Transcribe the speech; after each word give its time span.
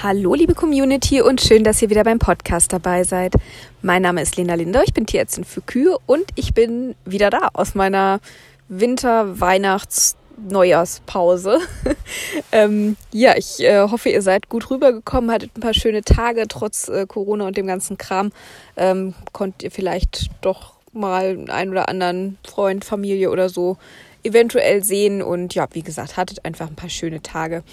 Hallo 0.00 0.34
liebe 0.34 0.54
Community 0.54 1.20
und 1.20 1.40
schön, 1.40 1.64
dass 1.64 1.82
ihr 1.82 1.90
wieder 1.90 2.04
beim 2.04 2.20
Podcast 2.20 2.72
dabei 2.72 3.02
seid. 3.02 3.34
Mein 3.82 4.02
Name 4.02 4.22
ist 4.22 4.36
Lena 4.36 4.54
Linder, 4.54 4.84
ich 4.86 4.94
bin 4.94 5.06
Tierärztin 5.06 5.42
für 5.42 5.60
Kühe 5.60 5.98
und 6.06 6.24
ich 6.36 6.54
bin 6.54 6.94
wieder 7.04 7.30
da 7.30 7.48
aus 7.52 7.74
meiner 7.74 8.20
Winter-, 8.68 9.40
Weihnachts-, 9.40 10.14
Neujahrspause. 10.36 11.58
ähm, 12.52 12.96
ja, 13.10 13.36
ich 13.36 13.58
äh, 13.58 13.80
hoffe, 13.80 14.10
ihr 14.10 14.22
seid 14.22 14.48
gut 14.48 14.70
rübergekommen, 14.70 15.32
hattet 15.32 15.56
ein 15.56 15.62
paar 15.62 15.74
schöne 15.74 16.02
Tage 16.02 16.46
trotz 16.46 16.88
äh, 16.88 17.04
Corona 17.04 17.48
und 17.48 17.56
dem 17.56 17.66
ganzen 17.66 17.98
Kram. 17.98 18.30
Ähm, 18.76 19.14
konnt 19.32 19.64
ihr 19.64 19.72
vielleicht 19.72 20.30
doch 20.42 20.74
mal 20.92 21.44
einen 21.48 21.72
oder 21.72 21.88
anderen 21.88 22.38
Freund, 22.46 22.84
Familie 22.84 23.32
oder 23.32 23.48
so 23.48 23.78
eventuell 24.22 24.84
sehen 24.84 25.22
und 25.22 25.56
ja, 25.56 25.66
wie 25.72 25.82
gesagt, 25.82 26.16
hattet 26.16 26.44
einfach 26.44 26.68
ein 26.68 26.76
paar 26.76 26.90
schöne 26.90 27.20
Tage 27.20 27.64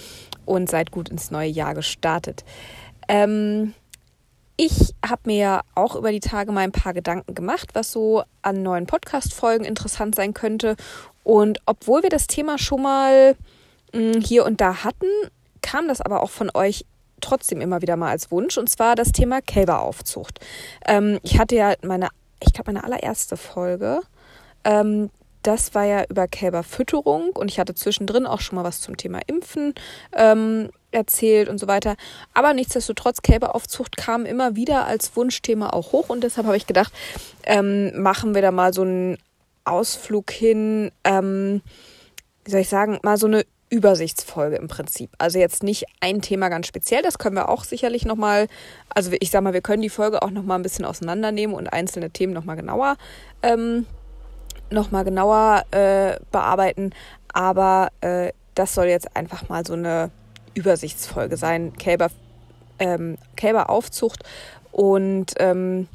und 0.45 0.69
seid 0.69 0.91
gut 0.91 1.09
ins 1.09 1.31
neue 1.31 1.49
Jahr 1.49 1.73
gestartet. 1.73 2.43
Ähm, 3.07 3.73
ich 4.57 4.95
habe 5.05 5.21
mir 5.25 5.37
ja 5.37 5.61
auch 5.75 5.95
über 5.95 6.11
die 6.11 6.21
Tage 6.21 6.51
mal 6.51 6.61
ein 6.61 6.71
paar 6.71 6.93
Gedanken 6.93 7.35
gemacht, 7.35 7.71
was 7.73 7.91
so 7.91 8.23
an 8.41 8.63
neuen 8.63 8.85
Podcast-Folgen 8.85 9.65
interessant 9.65 10.15
sein 10.15 10.33
könnte. 10.33 10.75
Und 11.23 11.59
obwohl 11.65 12.03
wir 12.03 12.09
das 12.09 12.27
Thema 12.27 12.57
schon 12.57 12.83
mal 12.83 13.35
mh, 13.93 14.13
hm, 14.13 14.21
hier 14.21 14.45
und 14.45 14.61
da 14.61 14.83
hatten, 14.83 15.07
kam 15.61 15.87
das 15.87 15.99
aber 15.99 16.23
auch 16.23 16.29
von 16.29 16.49
euch 16.53 16.85
trotzdem 17.19 17.59
immer 17.59 17.81
wieder 17.81 17.97
mal 17.97 18.11
als 18.11 18.31
Wunsch. 18.31 18.57
Und 18.57 18.69
zwar 18.69 18.95
das 18.95 19.11
Thema 19.11 19.41
Kälberaufzucht. 19.41 20.39
Ähm, 20.87 21.19
ich 21.23 21.37
hatte 21.37 21.55
ja 21.55 21.73
meine, 21.83 22.09
ich 22.39 22.53
glaube, 22.53 22.71
meine 22.71 22.85
allererste 22.85 23.35
Folge. 23.35 24.01
Ähm, 24.63 25.09
das 25.45 25.75
war 25.75 25.85
ja 25.85 26.03
über 26.09 26.27
Kälberfütterung 26.27 27.29
und 27.31 27.51
ich 27.51 27.59
hatte 27.59 27.75
zwischendrin 27.75 28.25
auch 28.25 28.41
schon 28.41 28.55
mal 28.55 28.63
was 28.63 28.81
zum 28.81 28.97
Thema 28.97 29.19
Impfen 29.27 29.75
ähm, 30.13 30.69
erzählt 30.91 31.49
und 31.49 31.59
so 31.59 31.67
weiter. 31.67 31.95
Aber 32.33 32.53
nichtsdestotrotz, 32.53 33.21
Kälberaufzucht 33.21 33.95
kam 33.95 34.25
immer 34.25 34.55
wieder 34.55 34.85
als 34.85 35.15
Wunschthema 35.15 35.69
auch 35.69 35.91
hoch 35.91 36.09
und 36.09 36.23
deshalb 36.23 36.47
habe 36.47 36.57
ich 36.57 36.65
gedacht, 36.65 36.91
ähm, 37.43 38.01
machen 38.01 38.33
wir 38.33 38.41
da 38.41 38.51
mal 38.51 38.73
so 38.73 38.81
einen 38.81 39.17
Ausflug 39.65 40.31
hin, 40.31 40.91
ähm, 41.03 41.61
wie 42.43 42.51
soll 42.51 42.61
ich 42.61 42.69
sagen, 42.69 42.99
mal 43.03 43.17
so 43.17 43.27
eine 43.27 43.45
Übersichtsfolge 43.69 44.55
im 44.55 44.67
Prinzip. 44.67 45.11
Also 45.17 45.37
jetzt 45.37 45.61
nicht 45.61 45.85
ein 45.99 46.21
Thema 46.21 46.49
ganz 46.49 46.65
speziell, 46.67 47.01
das 47.03 47.17
können 47.19 47.35
wir 47.35 47.49
auch 47.49 47.63
sicherlich 47.63 48.05
nochmal, 48.05 48.47
also 48.89 49.11
ich 49.19 49.29
sag 49.29 49.41
mal, 49.41 49.53
wir 49.53 49.61
können 49.61 49.81
die 49.81 49.89
Folge 49.89 50.21
auch 50.23 50.31
nochmal 50.31 50.57
ein 50.57 50.63
bisschen 50.63 50.85
auseinandernehmen 50.85 51.55
und 51.55 51.67
einzelne 51.67 52.09
Themen 52.09 52.33
nochmal 52.33 52.55
genauer 52.55 52.95
ähm, 53.43 53.85
nochmal 54.69 55.03
genauer 55.03 55.63
äh, 55.71 56.17
bearbeiten. 56.31 56.91
Aber 57.33 57.89
äh, 58.01 58.31
das 58.55 58.73
soll 58.73 58.85
jetzt 58.85 59.15
einfach 59.15 59.49
mal 59.49 59.65
so 59.65 59.73
eine 59.73 60.11
Übersichtsfolge 60.53 61.37
sein. 61.37 61.73
Kälber, 61.77 62.09
ähm, 62.79 63.17
Kälberaufzucht. 63.35 64.23
Und 64.71 65.33
ähm, 65.39 65.87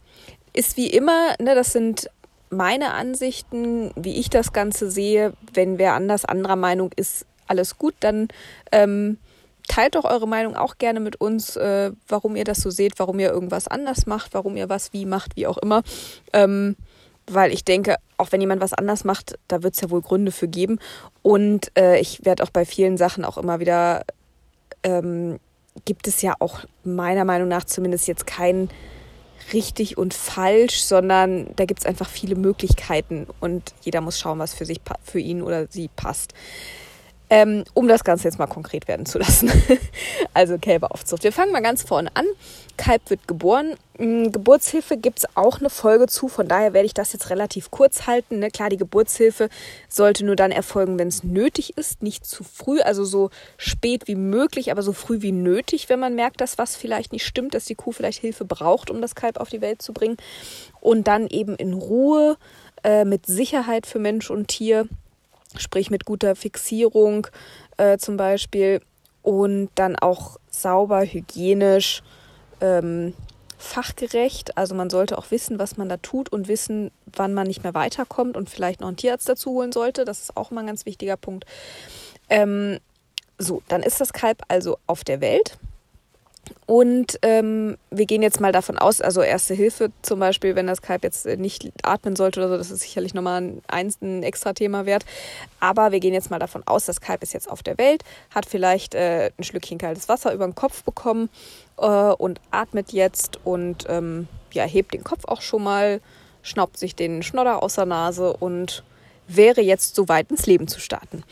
ist 0.53 0.77
wie 0.77 0.89
immer, 0.89 1.35
ne, 1.41 1.55
das 1.55 1.73
sind 1.73 2.11
meine 2.51 2.93
Ansichten, 2.93 3.93
wie 3.95 4.19
ich 4.19 4.31
das 4.31 4.53
Ganze 4.53 4.91
sehe. 4.91 5.33
Wenn 5.53 5.79
wer 5.79 5.95
anders 5.95 6.25
anderer 6.25 6.57
Meinung 6.57 6.91
ist, 6.97 7.27
alles 7.47 7.79
gut, 7.79 7.95
dann 8.01 8.29
ähm, 8.73 9.19
teilt 9.69 9.95
doch 9.95 10.05
eure 10.05 10.27
Meinung 10.27 10.57
auch 10.57 10.79
gerne 10.79 11.01
mit 11.01 11.21
uns, 11.21 11.57
äh, 11.57 11.93
warum 12.09 12.37
ihr 12.37 12.45
das 12.45 12.59
so 12.59 12.71
seht, 12.71 12.99
warum 12.99 13.19
ihr 13.21 13.31
irgendwas 13.31 13.69
anders 13.69 14.07
macht, 14.07 14.35
warum 14.35 14.57
ihr 14.57 14.69
was 14.69 14.93
wie 14.93 15.07
macht, 15.07 15.37
wie 15.37 15.47
auch 15.47 15.59
immer. 15.59 15.83
Ähm, 16.33 16.77
weil 17.35 17.53
ich 17.53 17.65
denke, 17.65 17.97
auch 18.17 18.33
wenn 18.33 18.41
jemand 18.41 18.61
was 18.61 18.73
anders 18.73 19.05
macht, 19.05 19.39
da 19.49 19.63
wird 19.63 19.75
es 19.75 19.81
ja 19.81 19.91
wohl 19.91 20.03
Gründe 20.03 20.33
für 20.33 20.49
geben. 20.49 20.79
Und 21.23 21.77
äh, 21.79 21.99
ich 21.99 22.25
werde 22.25 22.43
auch 22.43 22.51
bei 22.51 22.65
vielen 22.65 22.97
Sachen 22.97 23.25
auch 23.25 23.39
immer 23.39 23.61
wieder, 23.61 24.05
ähm, 24.83 25.39
gibt 25.85 26.09
es 26.09 26.23
ja 26.23 26.35
auch 26.41 26.61
meiner 26.85 27.25
Meinung 27.25 27.49
nach 27.49 27.65
zumindest 27.65 28.09
jetzt 28.09 28.27
kein 28.27 28.69
richtig 29.53 29.99
und 29.99 30.15
falsch, 30.15 30.83
sondern 30.83 31.49
da 31.57 31.65
gibt 31.65 31.81
es 31.81 31.87
einfach 31.87 32.09
viele 32.09 32.37
Möglichkeiten 32.37 33.27
und 33.41 33.75
jeder 33.83 34.01
muss 34.01 34.19
schauen, 34.19 34.39
was 34.39 34.55
für 34.55 34.65
sich 34.65 34.81
für 35.03 35.19
ihn 35.19 35.43
oder 35.43 35.67
sie 35.69 35.89
passt. 35.89 36.35
Ähm, 37.33 37.63
um 37.75 37.87
das 37.87 38.03
Ganze 38.03 38.25
jetzt 38.25 38.41
mal 38.41 38.49
konkret 38.49 38.89
werden 38.89 39.07
zu 39.07 39.19
lassen. 39.19 39.51
also 40.35 40.59
Kälberaufzucht. 40.59 41.23
Wir 41.23 41.33
fangen 41.33 41.53
mal 41.53 41.63
ganz 41.63 41.85
vorne 41.85 42.11
an. 42.15 42.27
Kalb 42.77 43.09
wird 43.09 43.29
geboren. 43.29 43.75
Hm, 43.99 44.33
Geburtshilfe 44.33 44.97
gibt 44.97 45.21
es 45.21 45.37
auch 45.37 45.61
eine 45.61 45.71
Folge 45.71 46.09
zu, 46.09 46.27
von 46.27 46.49
daher 46.49 46.73
werde 46.73 46.87
ich 46.87 46.95
das 46.95 47.13
jetzt 47.13 47.31
relativ 47.31 47.71
kurz 47.71 48.09
halten. 48.09 48.41
Ne? 48.41 48.51
Klar, 48.51 48.69
die 48.69 48.79
Geburtshilfe 48.79 49.49
sollte 49.89 50.25
nur 50.25 50.35
dann 50.35 50.51
erfolgen, 50.51 50.99
wenn 50.99 51.07
es 51.07 51.23
nötig 51.23 51.77
ist, 51.77 52.03
nicht 52.03 52.27
zu 52.27 52.43
früh, 52.43 52.81
also 52.81 53.05
so 53.05 53.31
spät 53.59 54.09
wie 54.09 54.17
möglich, 54.17 54.73
aber 54.73 54.83
so 54.83 54.93
früh 54.93 55.23
wie 55.23 55.31
nötig, 55.31 55.89
wenn 55.89 56.01
man 56.01 56.17
merkt, 56.17 56.41
dass 56.41 56.59
was 56.59 56.75
vielleicht 56.75 57.13
nicht 57.13 57.25
stimmt, 57.25 57.55
dass 57.55 57.65
die 57.65 57.77
Kuh 57.77 57.93
vielleicht 57.93 58.19
Hilfe 58.19 58.45
braucht, 58.45 58.91
um 58.91 59.01
das 59.01 59.15
Kalb 59.15 59.39
auf 59.39 59.51
die 59.51 59.61
Welt 59.61 59.83
zu 59.83 59.93
bringen. 59.93 60.17
Und 60.81 61.07
dann 61.07 61.29
eben 61.29 61.55
in 61.55 61.75
Ruhe, 61.75 62.39
äh, 62.83 63.05
mit 63.05 63.27
Sicherheit 63.27 63.87
für 63.87 63.99
Mensch 63.99 64.31
und 64.31 64.49
Tier 64.49 64.89
sprich 65.57 65.91
mit 65.91 66.05
guter 66.05 66.37
Fixierung 66.37 67.27
äh, 67.77 67.99
zum 67.99 68.17
Beispiel 68.17 68.81
und 69.23 69.71
dann 69.75 69.97
auch 69.97 70.39
sauber, 70.51 71.05
hygienisch, 71.05 72.03
ähm, 72.61 73.15
fachgerecht. 73.59 74.57
Also 74.57 74.75
man 74.75 74.91
sollte 74.91 75.19
auch 75.19 75.31
wissen, 75.31 75.59
was 75.59 75.77
man 75.77 75.89
da 75.89 75.99
tut 75.99 76.31
und 76.31 76.49
wissen, 76.49 76.91
wann 77.13 77.35
man 77.35 77.47
nicht 77.47 77.63
mehr 77.63 77.75
weiterkommt 77.75 78.37
und 78.37 78.49
vielleicht 78.49 78.81
noch 78.81 78.89
einen 78.89 78.97
Tierarzt 78.97 79.29
dazu 79.29 79.51
holen 79.51 79.73
sollte. 79.73 80.05
Das 80.05 80.21
ist 80.21 80.37
auch 80.37 80.51
immer 80.51 80.63
ein 80.63 80.67
ganz 80.67 80.87
wichtiger 80.87 81.17
Punkt. 81.17 81.45
Ähm, 82.29 82.79
so, 83.39 83.63
dann 83.69 83.83
ist 83.83 84.01
das 84.01 84.13
Kalb 84.13 84.43
also 84.49 84.79
auf 84.87 85.05
der 85.05 85.21
Welt. 85.21 85.59
Und 86.67 87.19
ähm, 87.23 87.77
wir 87.91 88.07
gehen 88.07 88.23
jetzt 88.23 88.41
mal 88.41 88.53
davon 88.53 88.79
aus, 88.79 89.01
also 89.01 89.23
Erste 89.23 89.55
Hilfe 89.55 89.91
zum 90.03 90.21
Beispiel, 90.21 90.55
wenn 90.55 90.67
das 90.67 90.83
Kalb 90.83 91.03
jetzt 91.03 91.27
nicht 91.27 91.71
atmen 91.83 92.17
sollte 92.17 92.41
oder 92.41 92.51
so, 92.51 92.57
das 92.57 92.71
ist 92.71 92.81
sicherlich 92.81 93.15
nochmal 93.15 93.55
ein, 93.69 93.93
ein 94.01 94.23
extra 94.23 94.53
Thema 94.53 94.87
wert. 94.87 95.05
Aber 95.59 95.93
wir 95.93 96.01
gehen 96.01 96.15
jetzt 96.15 96.31
mal 96.31 96.39
davon 96.39 96.63
aus, 96.67 96.87
das 96.87 97.01
Kalb 97.01 97.23
ist 97.23 97.33
jetzt 97.33 97.51
auf 97.51 97.63
der 97.63 97.79
Welt, 97.79 98.03
hat 98.35 98.47
vielleicht 98.47 98.95
äh, 98.95 99.31
ein 99.39 99.45
Schlückchen 99.45 99.79
kaltes 99.79 100.09
Wasser 100.09 100.33
über 100.33 100.47
den 100.47 100.55
Kopf 100.55 100.83
bekommen 100.85 101.29
äh, 101.79 101.87
und 101.87 102.41
atmet 102.51 102.93
jetzt 102.93 103.39
und 103.45 103.87
ähm, 103.89 104.29
ja, 104.53 104.65
hebt 104.65 104.95
den 104.95 105.05
Kopf 105.05 105.25
auch 105.27 105.43
schon 105.43 105.63
mal, 105.63 106.01
schnaubt 106.43 106.79
sich 106.79 106.95
den 106.95 107.23
Schnodder 107.23 107.63
aus 107.63 107.75
der 107.75 107.87
Nase 107.87 108.33
und 108.33 108.85
wäre 109.29 109.61
jetzt 109.61 109.95
soweit 109.95 110.31
ins 110.31 110.47
Leben 110.47 110.69
zu 110.69 110.81
starten. 110.81 111.23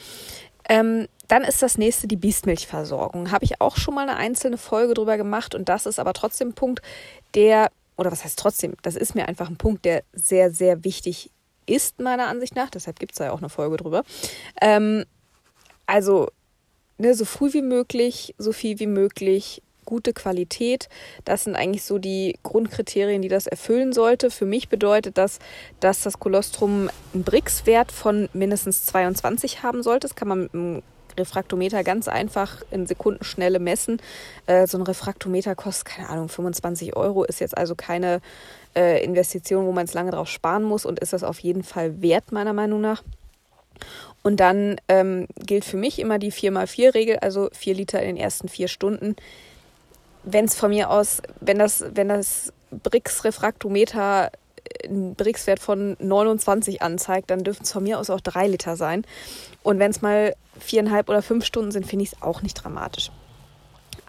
Ähm, 0.69 1.09
dann 1.29 1.45
ist 1.45 1.63
das 1.63 1.79
nächste 1.79 2.09
die 2.09 2.17
Biestmilchversorgung. 2.17 3.31
Habe 3.31 3.45
ich 3.45 3.61
auch 3.61 3.77
schon 3.77 3.95
mal 3.95 4.09
eine 4.09 4.17
einzelne 4.17 4.59
Folge 4.59 4.95
drüber 4.95 5.17
gemacht 5.17 5.55
und 5.55 5.69
das 5.69 5.87
ist 5.87 5.99
aber 5.99 6.15
trotzdem 6.15 6.49
ein 6.49 6.55
Punkt, 6.55 6.83
der, 7.35 7.71
oder 7.97 8.11
was 8.11 8.25
heißt 8.25 8.39
trotzdem, 8.39 8.75
das 8.83 8.97
ist 8.97 9.15
mir 9.15 9.29
einfach 9.29 9.49
ein 9.49 9.57
Punkt, 9.57 9.85
der 9.85 10.03
sehr, 10.13 10.51
sehr 10.51 10.85
wichtig 10.85 11.31
ist, 11.67 12.01
meiner 12.01 12.27
Ansicht 12.27 12.57
nach. 12.57 12.71
Deshalb 12.71 12.99
gibt 12.99 13.13
es 13.13 13.19
da 13.19 13.27
ja 13.27 13.33
auch 13.33 13.39
eine 13.39 13.51
Folge 13.51 13.77
drüber. 13.77 14.03
Ähm, 14.61 15.05
also, 15.87 16.29
ne, 16.97 17.15
so 17.15 17.25
früh 17.25 17.53
wie 17.53 17.63
möglich, 17.63 18.35
so 18.39 18.53
viel 18.53 18.79
wie 18.79 18.87
möglich, 18.87 19.63
gute 19.85 20.13
Qualität. 20.13 20.89
Das 21.25 21.45
sind 21.45 21.57
eigentlich 21.57 21.85
so 21.85 21.99
die 21.99 22.39
Grundkriterien, 22.43 23.23
die 23.23 23.29
das 23.29 23.47
erfüllen 23.47 23.95
sollte. 23.95 24.31
Für 24.31 24.45
mich 24.45 24.69
bedeutet 24.69 25.17
das, 25.17 25.39
dass 25.81 26.03
das 26.03 26.19
Kolostrum 26.19 26.91
einen 27.15 27.25
Brix-Wert 27.25 27.91
von 27.91 28.29
mindestens 28.35 28.85
22 28.85 29.63
haben 29.63 29.83
sollte. 29.83 30.07
Das 30.07 30.15
kann 30.15 30.29
man 30.29 30.43
mit 30.43 30.55
einem 30.55 30.83
Refraktometer 31.19 31.85
ganz 31.85 32.09
einfach 32.09 32.63
in 32.71 32.87
Sekundenschnelle 32.87 33.59
messen. 33.59 34.01
Äh, 34.47 34.67
so 34.67 34.79
ein 34.79 34.83
Refraktometer 34.83 35.55
kostet, 35.55 35.87
keine 35.87 36.09
Ahnung, 36.09 36.29
25 36.29 36.97
Euro, 36.97 37.25
ist 37.25 37.41
jetzt 37.41 37.57
also 37.57 37.75
keine 37.75 38.21
äh, 38.75 39.05
Investition, 39.05 39.67
wo 39.67 39.73
man 39.73 39.85
es 39.85 39.95
lange 39.95 40.11
drauf 40.11 40.29
sparen 40.29 40.63
muss 40.63 40.87
und 40.87 41.01
ist 41.01 41.13
das 41.13 41.25
auf 41.25 41.39
jeden 41.41 41.63
Fall 41.63 42.01
wert, 42.01 42.33
meiner 42.33 42.53
Meinung 42.53 42.81
nach. 42.81 43.03
Und 44.23 44.41
dann 44.41 44.77
ähm, 44.89 45.27
gilt 45.37 45.65
für 45.65 45.77
mich 45.77 45.99
immer 45.99 46.19
die 46.19 46.33
4x4-Regel, 46.33 47.19
also 47.19 47.49
4 47.53 47.75
Liter 47.75 48.01
in 48.01 48.09
den 48.09 48.17
ersten 48.17 48.49
vier 48.49 48.69
Stunden 48.69 49.15
wenn 50.33 50.45
es 50.45 50.55
von 50.55 50.71
mir 50.71 50.91
aus, 50.91 51.23
wenn 51.41 51.59
das, 51.59 51.85
wenn 51.95 52.09
das 52.09 52.53
Brix-Refraktometer 52.71 54.31
einen 54.85 55.15
Brix-Wert 55.15 55.61
von 55.61 55.97
29 56.01 56.83
anzeigt, 56.83 57.31
dann 57.31 57.45
dürfen 57.45 57.63
es 57.63 57.73
von 57.73 57.83
mir 57.83 57.99
aus 57.99 58.11
auch 58.11 58.21
drei 58.21 58.47
Liter 58.47 58.77
sein. 58.77 59.05
Und 59.63 59.79
wenn 59.79 59.91
es 59.91 60.03
mal 60.03 60.35
viereinhalb 60.59 61.09
oder 61.09 61.23
fünf 61.23 61.45
Stunden 61.45 61.71
sind, 61.71 61.87
finde 61.87 62.05
ich 62.05 62.13
es 62.13 62.23
auch 62.23 62.43
nicht 62.43 62.55
dramatisch. 62.55 63.11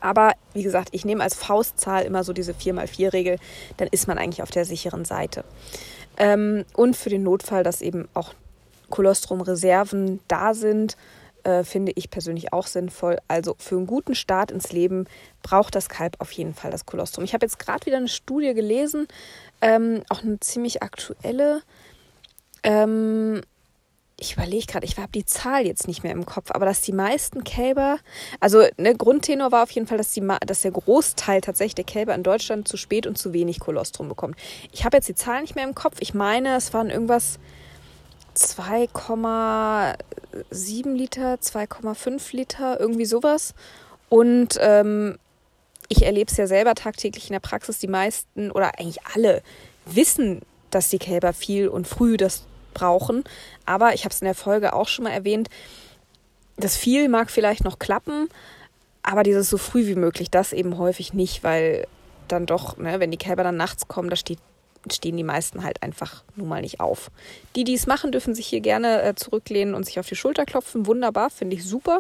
Aber 0.02 0.34
wie 0.54 0.64
gesagt, 0.64 0.90
ich 0.92 1.06
nehme 1.06 1.24
als 1.24 1.36
Faustzahl 1.36 2.04
immer 2.04 2.24
so 2.24 2.34
diese 2.34 2.54
4x4-Regel, 2.54 3.38
dann 3.78 3.88
ist 3.90 4.08
man 4.08 4.18
eigentlich 4.18 4.42
auf 4.42 4.52
der 4.52 4.66
sicheren 4.66 5.06
Seite. 5.06 5.44
Ähm, 6.18 6.66
und 6.74 6.96
für 6.96 7.10
den 7.10 7.24
Notfall, 7.24 7.64
dass 7.64 7.82
eben 7.82 8.08
auch 8.14 8.34
Kolostrum-Reserven 8.90 10.20
da 10.28 10.54
sind, 10.54 10.98
äh, 11.44 11.64
finde 11.64 11.92
ich 11.96 12.10
persönlich 12.10 12.54
auch 12.54 12.68
sinnvoll. 12.68 13.18
Also 13.28 13.56
für 13.58 13.76
einen 13.76 13.88
guten 13.88 14.16
Start 14.16 14.52
ins 14.52 14.72
Leben 14.72 15.06
braucht 15.44 15.76
das 15.76 15.90
Kalb 15.90 16.16
auf 16.20 16.32
jeden 16.32 16.54
Fall 16.54 16.72
das 16.72 16.86
Kolostrum. 16.86 17.24
Ich 17.24 17.34
habe 17.34 17.46
jetzt 17.46 17.60
gerade 17.60 17.86
wieder 17.86 17.98
eine 17.98 18.08
Studie 18.08 18.54
gelesen, 18.54 19.08
ähm, 19.62 20.04
auch 20.10 20.24
eine 20.24 20.40
ziemlich 20.40 20.84
aktuelle. 20.84 21.62
Ähm, 22.64 23.42
ich 24.20 24.34
überlege 24.34 24.66
gerade, 24.66 24.86
ich 24.86 24.98
habe 24.98 25.12
die 25.14 25.26
Zahl 25.26 25.66
jetzt 25.66 25.88
nicht 25.88 26.04
mehr 26.04 26.12
im 26.12 26.26
Kopf, 26.26 26.52
aber 26.52 26.66
dass 26.66 26.82
die 26.82 26.92
meisten 26.92 27.44
Kälber, 27.44 28.00
also 28.40 28.66
ne, 28.78 28.96
Grundtenor 28.96 29.52
war 29.52 29.64
auf 29.64 29.72
jeden 29.72 29.88
Fall, 29.88 29.98
dass, 29.98 30.12
die, 30.12 30.28
dass 30.46 30.62
der 30.62 30.72
Großteil 30.72 31.42
tatsächlich 31.42 31.76
der 31.76 31.86
Kälber 31.86 32.14
in 32.16 32.24
Deutschland 32.24 32.68
zu 32.68 32.76
spät 32.76 33.08
und 33.08 33.18
zu 33.18 33.34
wenig 33.34 33.60
Kolostrum 33.60 34.10
bekommt. 34.10 34.36
Ich 34.72 34.84
habe 34.84 34.98
jetzt 34.98 35.08
die 35.08 35.16
Zahl 35.16 35.42
nicht 35.42 35.56
mehr 35.56 35.64
im 35.64 35.76
Kopf. 35.76 35.98
Ich 36.00 36.14
meine, 36.14 36.56
es 36.56 36.74
waren 36.74 36.90
irgendwas 36.90 37.40
2,7 38.36 40.94
Liter, 40.94 41.36
2,5 41.36 42.36
Liter, 42.36 42.80
irgendwie 42.80 43.06
sowas. 43.06 43.54
Und 44.10 44.58
ähm, 44.60 45.18
ich 45.88 46.06
erlebe 46.06 46.32
es 46.32 46.38
ja 46.38 46.48
selber 46.48 46.76
tagtäglich 46.76 47.28
in 47.28 47.34
der 47.34 47.40
Praxis. 47.40 47.80
Die 47.80 47.88
meisten 47.88 48.52
oder 48.52 48.80
eigentlich 48.80 49.06
alle 49.14 49.42
wissen, 49.86 50.42
dass 50.70 50.90
die 50.90 51.00
Kälber 51.00 51.34
viel 51.34 51.68
und 51.68 51.88
früh 51.88 52.18
das 52.18 52.44
brauchen. 52.74 53.24
Aber 53.66 53.94
ich 53.94 54.06
habe 54.06 54.14
es 54.14 54.22
in 54.22 54.26
der 54.26 54.36
Folge 54.36 54.74
auch 54.74 54.88
schon 54.88 55.06
mal 55.06 55.12
erwähnt, 55.12 55.50
das 56.58 56.76
viel 56.76 57.10
mag 57.10 57.32
vielleicht 57.32 57.64
noch 57.64 57.80
klappen, 57.80 58.30
aber 59.02 59.24
dieses 59.24 59.50
so 59.50 59.58
früh 59.58 59.88
wie 59.88 59.96
möglich, 59.96 60.30
das 60.30 60.54
eben 60.54 60.78
häufig 60.78 61.14
nicht, 61.14 61.44
weil 61.44 61.88
dann 62.28 62.46
doch, 62.46 62.78
ne, 62.78 63.00
wenn 63.00 63.12
die 63.12 63.18
Kälber 63.18 63.44
dann 63.44 63.58
nachts 63.58 63.88
kommen, 63.88 64.10
da 64.10 64.16
steht, 64.16 64.40
stehen 64.92 65.18
die 65.18 65.24
meisten 65.24 65.64
halt 65.64 65.84
einfach 65.84 66.24
nun 66.36 66.48
mal 66.48 66.62
nicht 66.62 66.80
auf. 66.80 67.12
Die, 67.56 67.64
die 67.64 67.74
es 67.74 67.88
machen, 67.88 68.12
dürfen 68.12 68.34
sich 68.34 68.48
hier 68.48 68.62
gerne 68.62 69.02
äh, 69.02 69.16
zurücklehnen 69.16 69.74
und 69.76 69.86
sich 69.86 70.00
auf 70.00 70.08
die 70.08 70.16
Schulter 70.16 70.46
klopfen. 70.46 70.86
Wunderbar, 70.86 71.30
finde 71.30 71.56
ich 71.56 71.66
super. 71.66 72.00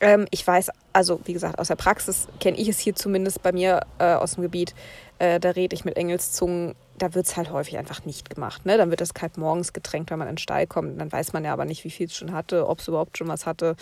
Ähm, 0.00 0.26
ich 0.30 0.46
weiß, 0.46 0.70
also 0.92 1.20
wie 1.24 1.32
gesagt, 1.32 1.58
aus 1.58 1.68
der 1.68 1.76
Praxis 1.76 2.28
kenne 2.40 2.56
ich 2.56 2.68
es 2.68 2.78
hier 2.78 2.94
zumindest 2.94 3.42
bei 3.42 3.52
mir 3.52 3.80
äh, 3.98 4.14
aus 4.14 4.34
dem 4.34 4.42
Gebiet. 4.42 4.74
Äh, 5.18 5.40
da 5.40 5.50
rede 5.50 5.74
ich 5.74 5.84
mit 5.84 5.96
Engelszungen 5.96 6.74
da 6.98 7.14
wird 7.14 7.26
es 7.26 7.36
halt 7.36 7.50
häufig 7.50 7.78
einfach 7.78 8.04
nicht 8.04 8.30
gemacht. 8.30 8.64
Ne? 8.64 8.76
Dann 8.78 8.90
wird 8.90 9.00
das 9.00 9.14
Kalb 9.14 9.36
morgens 9.36 9.72
getränkt, 9.72 10.10
wenn 10.10 10.18
man 10.18 10.28
in 10.28 10.34
den 10.34 10.38
Stall 10.38 10.66
kommt. 10.66 11.00
Dann 11.00 11.10
weiß 11.10 11.32
man 11.32 11.44
ja 11.44 11.52
aber 11.52 11.64
nicht, 11.64 11.84
wie 11.84 11.90
viel 11.90 12.06
es 12.06 12.14
schon 12.14 12.32
hatte, 12.32 12.68
ob 12.68 12.80
es 12.80 12.88
überhaupt 12.88 13.18
schon 13.18 13.28
was 13.28 13.46
hatte, 13.46 13.76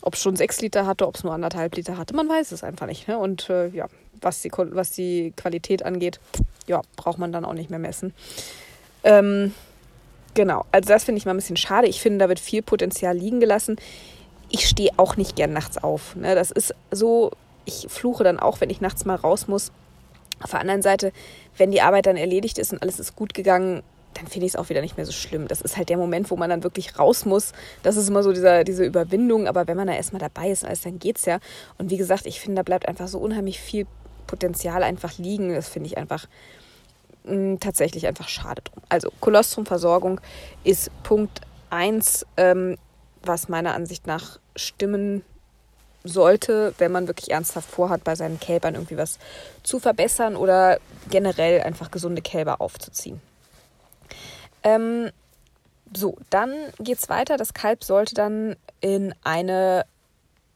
ob 0.00 0.14
es 0.14 0.22
schon 0.22 0.36
sechs 0.36 0.60
Liter 0.60 0.86
hatte, 0.86 1.06
ob 1.06 1.16
es 1.16 1.24
nur 1.24 1.32
anderthalb 1.32 1.76
Liter 1.76 1.98
hatte. 1.98 2.14
Man 2.14 2.28
weiß 2.28 2.52
es 2.52 2.64
einfach 2.64 2.86
nicht. 2.86 3.08
Ne? 3.08 3.18
Und 3.18 3.50
äh, 3.50 3.68
ja, 3.68 3.88
was 4.20 4.42
die, 4.42 4.50
was 4.52 4.90
die 4.90 5.32
Qualität 5.36 5.84
angeht, 5.84 6.20
ja, 6.66 6.82
braucht 6.96 7.18
man 7.18 7.32
dann 7.32 7.44
auch 7.44 7.54
nicht 7.54 7.70
mehr 7.70 7.78
messen. 7.78 8.12
Ähm, 9.04 9.54
genau, 10.34 10.64
also 10.72 10.88
das 10.88 11.04
finde 11.04 11.18
ich 11.18 11.26
mal 11.26 11.34
ein 11.34 11.38
bisschen 11.38 11.56
schade. 11.56 11.86
Ich 11.86 12.00
finde, 12.00 12.18
da 12.18 12.28
wird 12.28 12.40
viel 12.40 12.62
Potenzial 12.62 13.16
liegen 13.16 13.40
gelassen. 13.40 13.76
Ich 14.48 14.68
stehe 14.68 14.90
auch 14.96 15.16
nicht 15.16 15.36
gern 15.36 15.52
nachts 15.52 15.78
auf. 15.78 16.16
Ne? 16.16 16.34
Das 16.34 16.50
ist 16.50 16.74
so, 16.90 17.32
ich 17.64 17.86
fluche 17.88 18.24
dann 18.24 18.38
auch, 18.38 18.60
wenn 18.60 18.70
ich 18.70 18.80
nachts 18.80 19.04
mal 19.04 19.16
raus 19.16 19.48
muss 19.48 19.72
auf 20.42 20.50
der 20.50 20.60
anderen 20.60 20.82
Seite, 20.82 21.12
wenn 21.56 21.70
die 21.70 21.80
Arbeit 21.80 22.06
dann 22.06 22.16
erledigt 22.16 22.58
ist 22.58 22.72
und 22.72 22.82
alles 22.82 23.00
ist 23.00 23.16
gut 23.16 23.34
gegangen, 23.34 23.82
dann 24.14 24.26
finde 24.26 24.46
ich 24.46 24.52
es 24.52 24.56
auch 24.56 24.68
wieder 24.70 24.80
nicht 24.80 24.96
mehr 24.96 25.06
so 25.06 25.12
schlimm. 25.12 25.46
Das 25.48 25.60
ist 25.60 25.76
halt 25.76 25.88
der 25.88 25.98
Moment, 25.98 26.30
wo 26.30 26.36
man 26.36 26.48
dann 26.48 26.62
wirklich 26.62 26.98
raus 26.98 27.26
muss. 27.26 27.52
Das 27.82 27.96
ist 27.96 28.08
immer 28.08 28.22
so 28.22 28.32
dieser, 28.32 28.64
diese 28.64 28.84
Überwindung. 28.84 29.46
Aber 29.46 29.66
wenn 29.68 29.76
man 29.76 29.86
da 29.86 29.94
erstmal 29.94 30.20
dabei 30.20 30.50
ist, 30.50 30.64
alles, 30.64 30.80
dann 30.80 30.98
geht's 30.98 31.26
ja. 31.26 31.38
Und 31.78 31.90
wie 31.90 31.98
gesagt, 31.98 32.24
ich 32.24 32.40
finde, 32.40 32.56
da 32.56 32.62
bleibt 32.62 32.88
einfach 32.88 33.08
so 33.08 33.18
unheimlich 33.18 33.60
viel 33.60 33.86
Potenzial 34.26 34.82
einfach 34.82 35.18
liegen. 35.18 35.54
Das 35.54 35.68
finde 35.68 35.88
ich 35.88 35.98
einfach 35.98 36.26
mh, 37.24 37.34
mm, 37.34 37.60
tatsächlich 37.60 38.06
einfach 38.06 38.28
schade 38.28 38.62
drum. 38.62 38.82
Also 38.88 39.10
Kolostrumversorgung 39.20 40.20
ist 40.64 40.90
Punkt 41.02 41.40
1, 41.70 42.26
ähm, 42.36 42.76
was 43.22 43.48
meiner 43.48 43.74
Ansicht 43.74 44.06
nach 44.06 44.38
stimmen 44.54 45.22
sollte, 46.04 46.74
wenn 46.78 46.92
man 46.92 47.08
wirklich 47.08 47.32
ernsthaft 47.32 47.68
vorhat, 47.68 48.04
bei 48.04 48.14
seinen 48.14 48.38
Kälbern 48.38 48.74
irgendwie 48.74 48.96
was 48.96 49.18
zu 49.62 49.80
verbessern 49.80 50.36
oder 50.36 50.78
generell 51.10 51.62
einfach 51.62 51.90
gesunde 51.90 52.22
Kälber 52.22 52.60
aufzuziehen. 52.60 53.20
Ähm, 54.62 55.10
so, 55.94 56.16
dann 56.30 56.52
geht 56.78 56.98
es 56.98 57.08
weiter. 57.08 57.36
Das 57.36 57.54
Kalb 57.54 57.84
sollte 57.84 58.14
dann 58.14 58.56
in 58.80 59.14
eine 59.24 59.84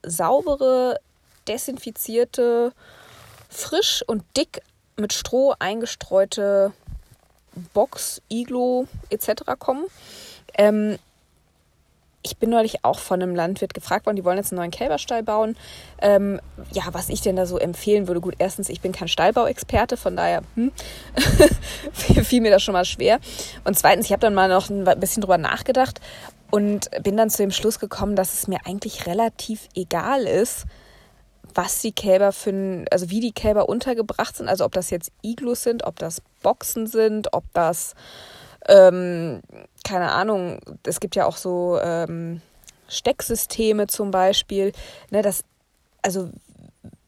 saubere, 0.02 0.98
desinfizierte, 1.46 2.72
frisch 3.50 4.02
und 4.06 4.24
dick 4.36 4.62
mit 4.96 5.12
Stroh 5.12 5.54
eingestreute 5.58 6.72
Box, 7.74 8.22
Iglo 8.30 8.86
etc. 9.10 9.42
kommen. 9.58 9.84
Ähm, 10.54 10.98
ich 12.22 12.36
bin 12.36 12.50
neulich 12.50 12.84
auch 12.84 12.98
von 12.98 13.22
einem 13.22 13.34
Landwirt 13.34 13.72
gefragt 13.72 14.04
worden, 14.04 14.16
die 14.16 14.24
wollen 14.24 14.36
jetzt 14.36 14.52
einen 14.52 14.58
neuen 14.58 14.70
Kälberstall 14.70 15.22
bauen. 15.22 15.56
Ähm, 16.02 16.38
ja, 16.70 16.82
was 16.92 17.08
ich 17.08 17.22
denn 17.22 17.36
da 17.36 17.46
so 17.46 17.58
empfehlen 17.58 18.08
würde. 18.08 18.20
Gut, 18.20 18.34
erstens, 18.38 18.68
ich 18.68 18.82
bin 18.82 18.92
kein 18.92 19.08
Stallbauexperte, 19.08 19.96
von 19.96 20.16
daher 20.16 20.42
hm, 20.54 20.70
fiel 21.92 22.42
mir 22.42 22.50
das 22.50 22.62
schon 22.62 22.74
mal 22.74 22.84
schwer. 22.84 23.20
Und 23.64 23.78
zweitens, 23.78 24.06
ich 24.06 24.12
habe 24.12 24.20
dann 24.20 24.34
mal 24.34 24.48
noch 24.48 24.68
ein 24.68 24.84
bisschen 25.00 25.22
drüber 25.22 25.38
nachgedacht 25.38 26.00
und 26.50 26.90
bin 27.02 27.16
dann 27.16 27.30
zu 27.30 27.38
dem 27.38 27.52
Schluss 27.52 27.78
gekommen, 27.78 28.16
dass 28.16 28.34
es 28.34 28.48
mir 28.48 28.58
eigentlich 28.66 29.06
relativ 29.06 29.68
egal 29.74 30.24
ist, 30.24 30.66
was 31.54 31.80
die 31.80 31.92
Kälber 31.92 32.32
für 32.32 32.50
ein, 32.50 32.86
also 32.90 33.10
wie 33.10 33.20
die 33.20 33.32
Kälber 33.32 33.68
untergebracht 33.68 34.36
sind, 34.36 34.48
also 34.48 34.64
ob 34.64 34.72
das 34.72 34.90
jetzt 34.90 35.12
Iglus 35.22 35.62
sind, 35.62 35.84
ob 35.84 35.98
das 35.98 36.22
Boxen 36.42 36.86
sind, 36.86 37.32
ob 37.32 37.44
das 37.52 37.94
ähm, 38.68 39.40
keine 39.84 40.12
Ahnung, 40.12 40.60
es 40.84 41.00
gibt 41.00 41.16
ja 41.16 41.26
auch 41.26 41.36
so 41.36 41.78
ähm, 41.82 42.42
Stecksysteme 42.88 43.86
zum 43.86 44.10
Beispiel. 44.10 44.72
Ne, 45.10 45.22
das, 45.22 45.44
also 46.02 46.30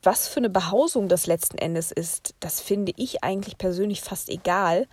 was 0.02 0.28
für 0.28 0.38
eine 0.38 0.50
Behausung 0.50 1.08
das 1.08 1.26
letzten 1.26 1.58
Endes 1.58 1.92
ist, 1.92 2.34
das 2.40 2.60
finde 2.60 2.92
ich 2.96 3.22
eigentlich 3.22 3.58
persönlich 3.58 4.00
fast 4.00 4.28
egal. 4.28 4.88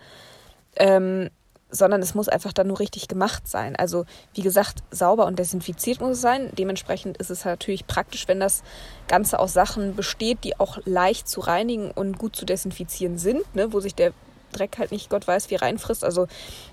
Ähm, 0.76 1.30
sondern 1.70 2.02
es 2.02 2.14
muss 2.14 2.28
einfach 2.28 2.52
dann 2.52 2.68
nur 2.68 2.80
richtig 2.80 3.08
gemacht 3.08 3.48
sein. 3.48 3.76
Also 3.76 4.04
wie 4.34 4.42
gesagt, 4.42 4.82
sauber 4.90 5.26
und 5.26 5.38
desinfiziert 5.38 6.00
muss 6.00 6.12
es 6.12 6.20
sein. 6.20 6.50
Dementsprechend 6.58 7.16
ist 7.18 7.30
es 7.30 7.44
natürlich 7.44 7.86
praktisch, 7.86 8.28
wenn 8.28 8.40
das 8.40 8.62
Ganze 9.08 9.38
aus 9.38 9.52
Sachen 9.52 9.96
besteht, 9.96 10.44
die 10.44 10.58
auch 10.58 10.78
leicht 10.84 11.28
zu 11.28 11.40
reinigen 11.40 11.90
und 11.90 12.18
gut 12.18 12.36
zu 12.36 12.44
desinfizieren 12.44 13.18
sind, 13.18 13.54
ne, 13.54 13.72
wo 13.72 13.80
sich 13.80 13.94
der 13.94 14.12
Dreck 14.52 14.78
halt 14.78 14.90
nicht 14.90 15.10
Gott 15.10 15.26
weiß 15.26 15.50
wie 15.50 15.56
reinfrisst. 15.56 16.04
Also 16.04 16.26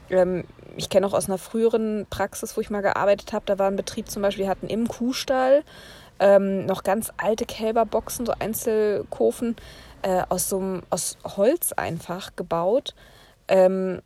ähm, 0.09 0.43
ich 0.75 0.89
kenne 0.89 1.05
auch 1.07 1.13
aus 1.13 1.27
einer 1.27 1.37
früheren 1.37 2.05
Praxis, 2.09 2.57
wo 2.57 2.61
ich 2.61 2.69
mal 2.69 2.81
gearbeitet 2.81 3.33
habe, 3.33 3.45
da 3.45 3.59
war 3.59 3.67
ein 3.67 3.75
Betrieb 3.75 4.09
zum 4.09 4.21
Beispiel, 4.21 4.45
wir 4.45 4.49
hatten 4.49 4.67
im 4.67 4.87
Kuhstall 4.87 5.63
ähm, 6.19 6.65
noch 6.65 6.83
ganz 6.83 7.11
alte 7.17 7.45
Kälberboxen, 7.45 8.25
so 8.25 8.33
Einzelkofen 8.39 9.55
äh, 10.01 10.23
aus 10.29 10.53
aus 10.89 11.17
Holz 11.23 11.71
einfach 11.73 12.35
gebaut. 12.35 12.95
Ähm, 13.47 14.01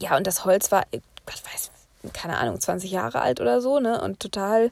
ja, 0.00 0.16
und 0.16 0.26
das 0.26 0.44
Holz 0.44 0.72
war, 0.72 0.84
Gott 0.90 1.42
weiß, 1.52 1.70
keine 2.12 2.38
Ahnung, 2.38 2.60
20 2.60 2.90
Jahre 2.90 3.20
alt 3.20 3.40
oder 3.40 3.60
so, 3.60 3.78
ne? 3.78 4.00
Und 4.00 4.20
total 4.20 4.70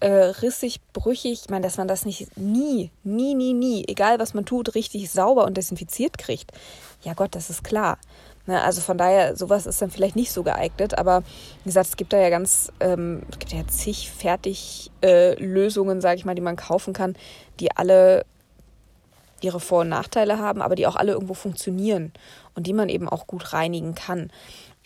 äh, 0.00 0.08
rissig, 0.08 0.80
brüchig. 0.92 1.42
Ich 1.44 1.50
meine, 1.50 1.62
dass 1.62 1.76
man 1.76 1.88
das 1.88 2.06
nicht 2.06 2.36
nie, 2.36 2.90
nie, 3.04 3.34
nie, 3.34 3.52
nie, 3.52 3.84
egal 3.86 4.18
was 4.18 4.34
man 4.34 4.46
tut, 4.46 4.74
richtig 4.74 5.10
sauber 5.10 5.44
und 5.44 5.56
desinfiziert 5.56 6.18
kriegt. 6.18 6.52
Ja 7.02 7.14
Gott, 7.14 7.34
das 7.34 7.50
ist 7.50 7.64
klar. 7.64 7.98
Ne, 8.46 8.62
also 8.62 8.80
von 8.80 8.96
daher, 8.96 9.36
sowas 9.36 9.66
ist 9.66 9.82
dann 9.82 9.90
vielleicht 9.90 10.16
nicht 10.16 10.32
so 10.32 10.42
geeignet. 10.42 10.96
Aber 10.98 11.22
wie 11.64 11.68
gesagt, 11.68 11.88
es 11.90 11.96
gibt 11.96 12.12
da 12.12 12.18
ja 12.18 12.30
ganz, 12.30 12.72
ähm, 12.80 13.22
es 13.30 13.38
gibt 13.38 13.52
ja 13.52 13.66
zig 13.68 14.10
Fertiglösungen, 14.10 15.98
äh, 15.98 16.00
sage 16.00 16.16
ich 16.16 16.24
mal, 16.24 16.34
die 16.34 16.40
man 16.40 16.56
kaufen 16.56 16.94
kann, 16.94 17.16
die 17.60 17.76
alle 17.76 18.24
ihre 19.44 19.60
Vor- 19.60 19.82
und 19.82 19.88
Nachteile 19.88 20.38
haben, 20.38 20.62
aber 20.62 20.74
die 20.74 20.86
auch 20.86 20.96
alle 20.96 21.12
irgendwo 21.12 21.34
funktionieren 21.34 22.12
und 22.54 22.66
die 22.66 22.72
man 22.72 22.88
eben 22.88 23.08
auch 23.08 23.26
gut 23.26 23.52
reinigen 23.52 23.94
kann. 23.94 24.30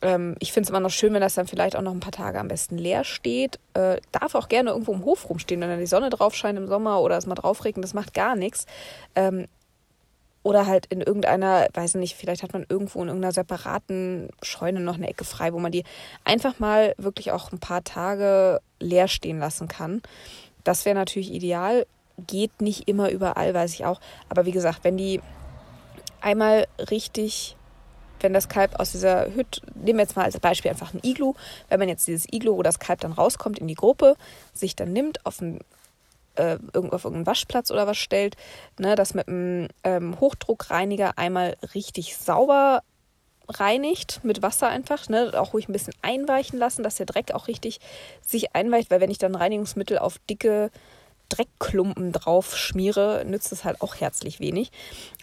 Ähm, 0.02 0.36
ich 0.38 0.52
finde 0.52 0.66
es 0.66 0.70
immer 0.70 0.80
noch 0.80 0.90
schön, 0.90 1.14
wenn 1.14 1.20
das 1.20 1.34
dann 1.34 1.46
vielleicht 1.46 1.76
auch 1.76 1.82
noch 1.82 1.92
ein 1.92 2.00
paar 2.00 2.12
Tage 2.12 2.38
am 2.38 2.48
besten 2.48 2.78
leer 2.78 3.04
steht. 3.04 3.58
Äh, 3.74 4.00
darf 4.12 4.34
auch 4.34 4.48
gerne 4.48 4.70
irgendwo 4.70 4.92
im 4.92 5.04
Hof 5.04 5.28
rumstehen, 5.28 5.60
wenn 5.60 5.70
da 5.70 5.76
die 5.76 5.86
Sonne 5.86 6.10
drauf 6.10 6.34
scheint 6.34 6.58
im 6.58 6.68
Sommer 6.68 7.00
oder 7.00 7.16
es 7.16 7.26
mal 7.26 7.34
drauf 7.34 7.64
regnet, 7.64 7.84
das 7.84 7.94
macht 7.94 8.14
gar 8.14 8.36
nichts. 8.36 8.66
Ähm, 9.14 9.46
oder 10.44 10.66
halt 10.66 10.84
in 10.86 11.00
irgendeiner, 11.00 11.68
weiß 11.72 11.94
nicht, 11.94 12.16
vielleicht 12.16 12.42
hat 12.42 12.52
man 12.52 12.66
irgendwo 12.68 13.00
in 13.00 13.08
irgendeiner 13.08 13.32
separaten 13.32 14.28
Scheune 14.42 14.80
noch 14.80 14.96
eine 14.96 15.08
Ecke 15.08 15.24
frei, 15.24 15.54
wo 15.54 15.58
man 15.58 15.72
die 15.72 15.84
einfach 16.22 16.58
mal 16.58 16.94
wirklich 16.98 17.32
auch 17.32 17.50
ein 17.50 17.60
paar 17.60 17.82
Tage 17.82 18.60
leer 18.78 19.08
stehen 19.08 19.38
lassen 19.38 19.68
kann. 19.68 20.02
Das 20.62 20.84
wäre 20.84 20.94
natürlich 20.94 21.32
ideal. 21.32 21.86
Geht 22.18 22.60
nicht 22.60 22.88
immer 22.88 23.10
überall, 23.10 23.54
weiß 23.54 23.74
ich 23.74 23.84
auch. 23.84 24.00
Aber 24.28 24.46
wie 24.46 24.52
gesagt, 24.52 24.80
wenn 24.82 24.96
die 24.96 25.20
einmal 26.20 26.66
richtig, 26.90 27.56
wenn 28.20 28.32
das 28.32 28.48
Kalb 28.48 28.78
aus 28.80 28.92
dieser 28.92 29.34
Hütte, 29.34 29.60
nehmen 29.74 29.98
wir 29.98 30.04
jetzt 30.04 30.16
mal 30.16 30.24
als 30.24 30.38
Beispiel 30.38 30.70
einfach 30.70 30.94
ein 30.94 31.00
Iglu, 31.02 31.34
wenn 31.68 31.78
man 31.78 31.88
jetzt 31.88 32.06
dieses 32.06 32.26
Iglu, 32.32 32.56
wo 32.56 32.62
das 32.62 32.78
Kalb 32.78 33.00
dann 33.00 33.12
rauskommt 33.12 33.58
in 33.58 33.68
die 33.68 33.74
Gruppe, 33.74 34.16
sich 34.52 34.76
dann 34.76 34.92
nimmt, 34.92 35.24
auf 35.26 35.40
ein 35.40 35.60
äh, 36.36 36.58
auf 36.74 37.04
irgendeinen 37.04 37.26
Waschplatz 37.26 37.70
oder 37.70 37.86
was 37.86 37.96
stellt, 37.96 38.36
ne, 38.78 38.96
das 38.96 39.14
mit 39.14 39.28
einem 39.28 39.68
ähm, 39.84 40.18
Hochdruckreiniger 40.18 41.16
einmal 41.16 41.56
richtig 41.74 42.16
sauber 42.16 42.82
reinigt 43.48 44.20
mit 44.24 44.42
Wasser 44.42 44.68
einfach, 44.68 45.08
ne, 45.08 45.32
auch 45.36 45.52
ruhig 45.52 45.68
ein 45.68 45.72
bisschen 45.72 45.94
einweichen 46.02 46.58
lassen, 46.58 46.82
dass 46.82 46.96
der 46.96 47.06
Dreck 47.06 47.32
auch 47.32 47.46
richtig 47.46 47.78
sich 48.26 48.54
einweicht, 48.54 48.90
weil 48.90 49.00
wenn 49.00 49.10
ich 49.10 49.18
dann 49.18 49.34
Reinigungsmittel 49.34 49.98
auf 49.98 50.18
dicke 50.30 50.70
Dreckklumpen 51.28 52.12
drauf 52.12 52.56
schmiere, 52.56 53.24
nützt 53.26 53.52
es 53.52 53.64
halt 53.64 53.80
auch 53.80 53.96
herzlich 53.96 54.40
wenig. 54.40 54.70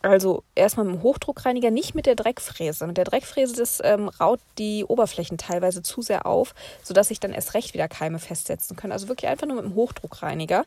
Also 0.02 0.44
erstmal 0.56 0.86
mit 0.86 0.96
dem 0.96 1.04
Hochdruckreiniger, 1.04 1.72
nicht 1.72 1.96
mit 1.96 2.06
der 2.06 2.16
Dreckfräse. 2.16 2.88
Mit 2.88 2.98
der 2.98 3.06
Dreckfräse, 3.06 3.56
das 3.56 3.80
ähm, 3.84 4.10
raut 4.10 4.40
die 4.58 4.84
Oberflächen 4.84 5.38
teilweise 5.38 5.84
zu 5.84 6.02
sehr 6.02 6.26
auf, 6.26 6.54
sodass 6.84 7.10
sich 7.10 7.20
dann 7.20 7.34
erst 7.34 7.54
recht 7.54 7.74
wieder 7.74 7.88
Keime 7.88 8.20
festsetzen 8.20 8.76
können. 8.76 8.94
Also 8.94 9.08
wirklich 9.08 9.30
einfach 9.30 9.48
nur 9.48 9.58
mit 9.58 9.66
dem 9.66 9.76
Hochdruckreiniger 9.76 10.66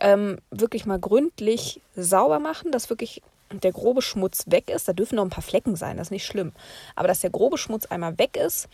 ähm, 0.00 0.38
wirklich 0.50 0.86
mal 0.86 0.98
gründlich 0.98 1.80
sauber 1.96 2.38
machen, 2.38 2.70
dass 2.70 2.90
wirklich 2.90 3.22
der 3.52 3.72
grobe 3.72 4.02
Schmutz 4.02 4.44
weg 4.48 4.70
ist, 4.70 4.88
da 4.88 4.92
dürfen 4.92 5.16
noch 5.16 5.24
ein 5.24 5.30
paar 5.30 5.42
Flecken 5.42 5.76
sein, 5.76 5.96
das 5.96 6.08
ist 6.08 6.12
nicht 6.12 6.26
schlimm, 6.26 6.52
aber 6.94 7.08
dass 7.08 7.20
der 7.20 7.30
grobe 7.30 7.58
Schmutz 7.58 7.86
einmal 7.86 8.18
weg 8.18 8.36
ist, 8.36 8.68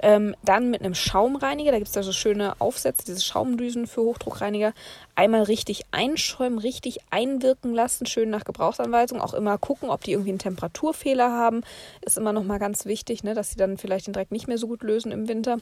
ähm, 0.00 0.34
dann 0.44 0.70
mit 0.70 0.80
einem 0.80 0.94
Schaumreiniger, 0.94 1.70
da 1.70 1.78
gibt 1.78 1.88
es 1.88 1.94
da 1.94 2.02
so 2.02 2.12
schöne 2.12 2.60
Aufsätze, 2.60 3.04
diese 3.06 3.22
Schaumdüsen 3.22 3.86
für 3.86 4.02
Hochdruckreiniger, 4.02 4.74
einmal 5.14 5.42
richtig 5.44 5.84
einschäumen, 5.90 6.58
richtig 6.58 6.98
einwirken 7.10 7.74
lassen, 7.74 8.06
schön 8.06 8.30
nach 8.30 8.44
Gebrauchsanweisung, 8.44 9.20
auch 9.20 9.34
immer 9.34 9.56
gucken, 9.58 9.90
ob 9.90 10.04
die 10.04 10.12
irgendwie 10.12 10.30
einen 10.30 10.38
Temperaturfehler 10.38 11.32
haben, 11.32 11.62
ist 12.02 12.18
immer 12.18 12.32
noch 12.32 12.44
mal 12.44 12.58
ganz 12.58 12.84
wichtig, 12.84 13.24
ne, 13.24 13.34
dass 13.34 13.50
sie 13.50 13.56
dann 13.56 13.78
vielleicht 13.78 14.06
den 14.06 14.12
Dreck 14.12 14.30
nicht 14.30 14.48
mehr 14.48 14.58
so 14.58 14.68
gut 14.68 14.82
lösen 14.82 15.12
im 15.12 15.28
Winter. 15.28 15.58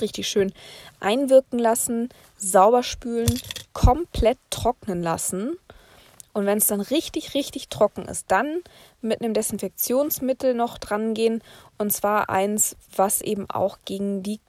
Richtig 0.00 0.28
schön 0.28 0.52
einwirken 1.00 1.58
lassen, 1.58 2.10
sauber 2.36 2.84
spülen, 2.84 3.40
komplett 3.72 4.38
trocknen 4.48 5.02
lassen 5.02 5.56
und 6.32 6.46
wenn 6.46 6.58
es 6.58 6.66
dann 6.66 6.80
richtig, 6.80 7.34
richtig 7.34 7.68
trocken 7.68 8.06
ist, 8.06 8.30
dann 8.30 8.62
mit 9.00 9.20
einem 9.20 9.34
Desinfektionsmittel 9.34 10.54
noch 10.54 10.78
dran 10.78 11.14
gehen. 11.14 11.42
Und 11.78 11.92
zwar 11.92 12.30
eins, 12.30 12.76
was 12.94 13.20
eben 13.20 13.50
auch 13.50 13.78
gegen 13.84 14.22
die 14.22 14.40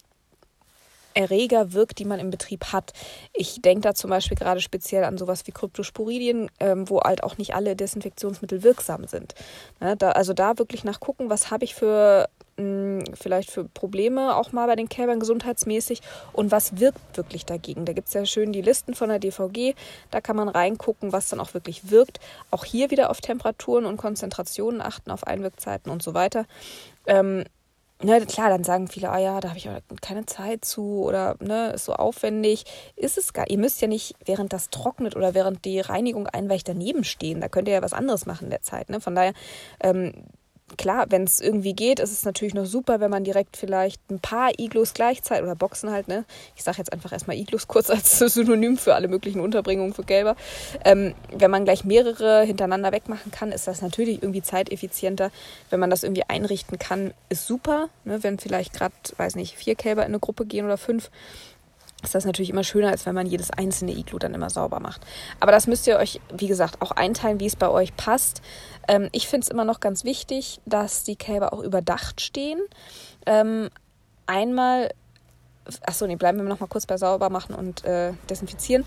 Erreger 1.14 1.74
wirkt, 1.74 2.00
die 2.00 2.06
man 2.06 2.20
im 2.20 2.30
Betrieb 2.30 2.72
hat. 2.72 2.94
Ich 3.34 3.62
denke 3.62 3.82
da 3.82 3.94
zum 3.94 4.10
Beispiel 4.10 4.38
gerade 4.38 4.62
speziell 4.62 5.04
an 5.04 5.18
sowas 5.18 5.46
wie 5.46 5.52
Kryptosporidien, 5.52 6.50
ähm, 6.60 6.90
wo 6.90 7.02
halt 7.02 7.24
auch 7.24 7.38
nicht 7.38 7.54
alle 7.54 7.76
Desinfektionsmittel 7.76 8.64
wirksam 8.64 9.06
sind. 9.08 9.36
Ne, 9.80 9.98
da, 9.98 10.12
also 10.12 10.34
da 10.34 10.58
wirklich 10.58 10.84
nachgucken, 10.84 11.30
was 11.30 11.52
habe 11.52 11.66
ich 11.66 11.76
für 11.76 12.30
vielleicht 13.14 13.52
für 13.52 13.66
Probleme 13.66 14.36
auch 14.36 14.52
mal 14.52 14.68
bei 14.68 14.76
den 14.76 14.90
Kälbern 14.90 15.20
gesundheitsmäßig 15.20 16.02
und 16.34 16.52
was 16.52 16.80
wirkt 16.80 17.00
wirklich 17.16 17.46
dagegen. 17.46 17.86
Da 17.86 17.94
gibt 17.94 18.08
es 18.08 18.14
ja 18.14 18.26
schön 18.26 18.54
die 18.54 18.62
Listen 18.62 18.94
von 18.94 19.10
der 19.10 19.20
DVG, 19.20 19.76
da 20.10 20.22
kann 20.22 20.36
man 20.36 20.50
reingucken, 20.50 21.12
was 21.12 21.30
dann 21.30 21.40
auch 21.40 21.54
wirklich 21.54 21.92
wirkt. 21.92 22.20
Auch 22.52 22.66
hier 22.66 22.92
wieder 22.92 23.10
auf 23.10 23.22
Temperaturen 23.22 23.86
und 23.86 23.98
Konzentrationen 23.98 24.82
achten, 24.82 25.12
auf 25.12 25.26
Einwirkzeiten 25.26 25.92
und 25.92 26.04
so 26.04 26.14
weiter. 26.14 26.46
Ähm, 27.06 27.44
ne, 28.04 28.26
klar, 28.26 28.50
dann 28.50 28.64
sagen 28.64 28.88
viele, 28.88 29.10
ah 29.10 29.20
ja, 29.20 29.40
da 29.40 29.50
habe 29.50 29.58
ich 29.58 29.70
aber 29.70 29.82
keine 30.02 30.26
Zeit 30.26 30.66
zu 30.66 31.04
oder 31.04 31.36
ne, 31.40 31.72
ist 31.72 31.86
so 31.86 31.94
aufwendig. 31.94 32.66
Ist 32.96 33.18
es 33.18 33.34
gar, 33.34 33.50
ihr 33.50 33.58
müsst 33.58 33.82
ja 33.82 33.88
nicht, 33.88 34.16
während 34.26 34.54
das 34.54 34.70
trocknet 34.70 35.16
oder 35.16 35.34
während 35.34 35.66
die 35.66 35.80
Reinigung 35.80 36.28
einweicht, 36.28 36.68
daneben 36.68 37.04
stehen. 37.04 37.42
Da 37.42 37.50
könnt 37.50 37.68
ihr 37.68 37.76
ja 37.76 37.82
was 37.82 37.94
anderes 37.94 38.26
machen 38.26 38.46
in 38.46 38.50
der 38.50 38.62
Zeit. 38.62 38.90
Ne? 38.90 39.02
Von 39.02 39.16
daher, 39.16 39.34
ähm, 39.82 40.14
klar, 40.78 41.06
wenn 41.10 41.24
es 41.24 41.40
irgendwie 41.40 41.74
geht, 41.74 42.00
ist 42.00 42.12
es 42.12 42.26
natürlich 42.26 42.54
noch 42.54 42.66
super, 42.66 43.00
wenn 43.00 43.12
man 43.12 43.24
direkt 43.24 43.58
vielleicht 43.58 44.02
ein 44.10 44.20
paar 44.20 44.52
Iglos 44.58 44.94
gleichzeitig 44.94 45.44
oder 45.44 45.56
Boxen 45.56 45.92
halt, 45.92 46.08
ne? 46.08 46.26
Ich 46.56 46.64
sage 46.64 46.78
jetzt 46.78 46.94
einfach 46.94 47.12
erstmal 47.12 47.38
Iglos 47.38 47.68
kurz 47.68 47.90
als 47.90 48.20
Synonym 48.20 48.78
für 48.78 48.96
alle 48.96 49.08
möglichen 49.08 49.40
Unterbringungen 49.40 49.94
für 49.94 50.04
Gelber. 50.04 50.36
Ähm, 50.86 51.14
wenn 51.32 51.52
man 51.52 51.66
gleich 51.66 51.84
mehrere 51.84 52.44
hintereinander 52.44 52.92
wegmachen 52.92 53.32
kann, 53.32 53.52
ist 53.52 53.68
das 53.68 53.82
natürlich 53.82 54.22
irgendwie 54.22 54.42
zeiteffizienter. 54.42 55.32
Wenn 55.70 55.80
man 55.80 55.90
das 55.90 56.04
irgendwie 56.04 56.24
einrichten 56.28 56.80
kann, 56.80 57.14
ist 57.30 57.48
super. 57.48 57.90
Ne? 58.04 58.24
Wenn 58.24 58.40
vielleicht 58.40 58.74
gerade, 58.74 58.94
weiß 59.18 59.36
nicht, 59.36 59.56
vier 59.56 59.76
Kälber 59.76 60.02
in 60.02 60.10
eine 60.10 60.20
Gruppe 60.20 60.46
gehen 60.46 60.66
oder 60.66 60.78
fünf, 60.78 61.10
ist 62.04 62.16
das 62.16 62.26
natürlich 62.26 62.50
immer 62.50 62.64
schöner, 62.64 62.90
als 62.90 63.06
wenn 63.06 63.16
man 63.16 63.28
jedes 63.28 63.52
einzelne 63.52 63.92
Iglu 63.92 64.18
dann 64.18 64.34
immer 64.34 64.50
sauber 64.50 64.80
macht. 64.80 65.02
Aber 65.40 65.52
das 65.52 65.68
müsst 65.68 65.88
ihr 65.88 65.98
euch, 65.98 66.20
wie 66.34 66.48
gesagt, 66.48 66.82
auch 66.82 66.92
einteilen, 66.92 67.40
wie 67.40 67.46
es 67.46 67.56
bei 67.56 67.70
euch 67.70 67.96
passt. 67.96 68.42
Ähm, 68.88 69.10
ich 69.12 69.28
finde 69.28 69.46
es 69.46 69.50
immer 69.50 69.66
noch 69.66 69.80
ganz 69.80 70.04
wichtig, 70.04 70.60
dass 70.66 71.04
die 71.04 71.16
Kälber 71.16 71.54
auch 71.54 71.62
überdacht 71.62 72.22
stehen. 72.22 72.60
Ähm, 73.26 73.70
einmal, 74.26 74.92
achso, 75.86 76.08
nee, 76.08 76.16
bleiben 76.16 76.40
wir 76.40 76.46
noch 76.46 76.60
mal 76.60 76.68
kurz 76.68 76.86
bei 76.86 76.98
sauber 76.98 77.30
machen 77.30 77.54
und 77.54 77.86
äh, 77.86 78.14
desinfizieren. 78.30 78.86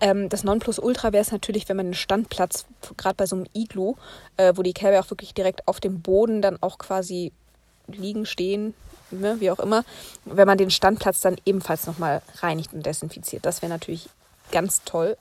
Ähm, 0.00 0.28
das 0.28 0.44
Nonplusultra 0.44 1.12
wäre 1.12 1.22
es 1.22 1.32
natürlich, 1.32 1.68
wenn 1.68 1.76
man 1.76 1.86
einen 1.86 1.94
Standplatz, 1.94 2.66
gerade 2.96 3.16
bei 3.16 3.26
so 3.26 3.36
einem 3.36 3.46
Iglu, 3.54 3.94
äh, 4.36 4.52
wo 4.56 4.62
die 4.62 4.72
Kälber 4.72 5.00
auch 5.00 5.10
wirklich 5.10 5.34
direkt 5.34 5.66
auf 5.68 5.80
dem 5.80 6.00
Boden 6.00 6.42
dann 6.42 6.58
auch 6.60 6.78
quasi 6.78 7.32
liegen, 7.86 8.24
stehen, 8.24 8.74
ne, 9.10 9.36
wie 9.40 9.50
auch 9.50 9.58
immer, 9.58 9.84
wenn 10.24 10.46
man 10.46 10.58
den 10.58 10.70
Standplatz 10.70 11.20
dann 11.20 11.36
ebenfalls 11.44 11.86
nochmal 11.86 12.22
reinigt 12.38 12.72
und 12.72 12.84
desinfiziert. 12.84 13.46
Das 13.46 13.62
wäre 13.62 13.70
natürlich 13.70 14.08
ganz 14.52 14.82
toll. 14.84 15.16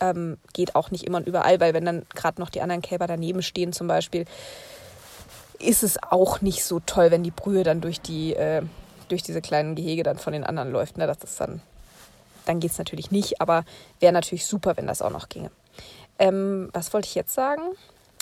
Ähm, 0.00 0.36
geht 0.52 0.74
auch 0.74 0.90
nicht 0.90 1.04
immer 1.04 1.18
und 1.18 1.26
überall, 1.26 1.58
weil 1.60 1.72
wenn 1.72 1.86
dann 1.86 2.06
gerade 2.14 2.40
noch 2.40 2.50
die 2.50 2.60
anderen 2.60 2.82
Kälber 2.82 3.06
daneben 3.06 3.42
stehen 3.42 3.72
zum 3.72 3.86
Beispiel, 3.88 4.26
ist 5.58 5.82
es 5.82 6.02
auch 6.02 6.42
nicht 6.42 6.64
so 6.64 6.80
toll, 6.80 7.10
wenn 7.10 7.22
die 7.22 7.30
Brühe 7.30 7.64
dann 7.64 7.80
durch 7.80 8.00
die 8.00 8.34
äh, 8.34 8.62
durch 9.08 9.22
diese 9.22 9.40
kleinen 9.40 9.74
Gehege 9.74 10.02
dann 10.02 10.18
von 10.18 10.32
den 10.32 10.44
anderen 10.44 10.70
läuft. 10.70 10.98
Ne? 10.98 11.06
Das 11.06 11.18
ist 11.22 11.40
dann, 11.40 11.60
dann 12.44 12.60
geht 12.60 12.72
es 12.72 12.78
natürlich 12.78 13.10
nicht, 13.10 13.40
aber 13.40 13.64
wäre 14.00 14.12
natürlich 14.12 14.46
super, 14.46 14.76
wenn 14.76 14.86
das 14.86 15.02
auch 15.02 15.10
noch 15.10 15.28
ginge. 15.28 15.50
Ähm, 16.18 16.70
was 16.72 16.92
wollte 16.92 17.06
ich 17.06 17.14
jetzt 17.14 17.34
sagen? 17.34 17.62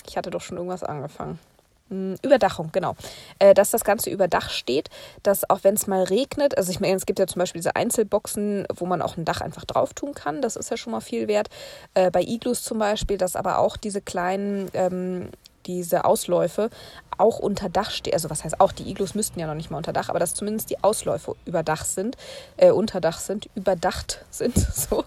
Ich 0.07 0.17
hatte 0.17 0.29
doch 0.29 0.41
schon 0.41 0.57
irgendwas 0.57 0.83
angefangen. 0.83 1.39
Hm, 1.89 2.15
Überdachung, 2.23 2.69
genau. 2.71 2.95
Äh, 3.37 3.53
dass 3.53 3.69
das 3.69 3.83
Ganze 3.83 4.09
über 4.09 4.27
Dach 4.27 4.49
steht, 4.49 4.89
dass 5.21 5.47
auch 5.49 5.59
wenn 5.63 5.75
es 5.75 5.85
mal 5.85 6.03
regnet, 6.03 6.57
also 6.57 6.71
ich 6.71 6.79
meine, 6.79 6.95
es 6.95 7.05
gibt 7.05 7.19
ja 7.19 7.27
zum 7.27 7.39
Beispiel 7.39 7.59
diese 7.59 7.75
Einzelboxen, 7.75 8.65
wo 8.75 8.87
man 8.87 9.03
auch 9.03 9.17
ein 9.17 9.25
Dach 9.25 9.41
einfach 9.41 9.65
drauf 9.65 9.93
tun 9.93 10.15
kann, 10.15 10.41
das 10.41 10.55
ist 10.55 10.71
ja 10.71 10.77
schon 10.77 10.91
mal 10.91 11.01
viel 11.01 11.27
wert. 11.27 11.49
Äh, 11.93 12.09
bei 12.09 12.21
Iglus 12.21 12.63
zum 12.63 12.79
Beispiel, 12.79 13.17
dass 13.17 13.35
aber 13.35 13.59
auch 13.59 13.77
diese 13.77 14.01
kleinen, 14.01 14.69
ähm, 14.73 15.29
diese 15.67 16.05
Ausläufe 16.05 16.69
auch 17.17 17.39
unter 17.39 17.69
Dach 17.69 17.91
stehen. 17.91 18.13
Also 18.13 18.29
was 18.29 18.43
heißt 18.43 18.59
auch, 18.59 18.71
die 18.71 18.89
Iglus 18.89 19.13
müssten 19.13 19.39
ja 19.39 19.47
noch 19.47 19.53
nicht 19.53 19.69
mal 19.69 19.77
unter 19.77 19.93
Dach, 19.93 20.09
aber 20.09 20.19
dass 20.19 20.33
zumindest 20.33 20.71
die 20.71 20.83
Ausläufe 20.83 21.35
über 21.45 21.61
Dach 21.61 21.85
sind, 21.85 22.17
äh, 22.57 22.71
unter 22.71 22.99
Dach 22.99 23.19
sind, 23.19 23.47
überdacht 23.55 24.25
sind. 24.31 24.57
so. 24.57 25.05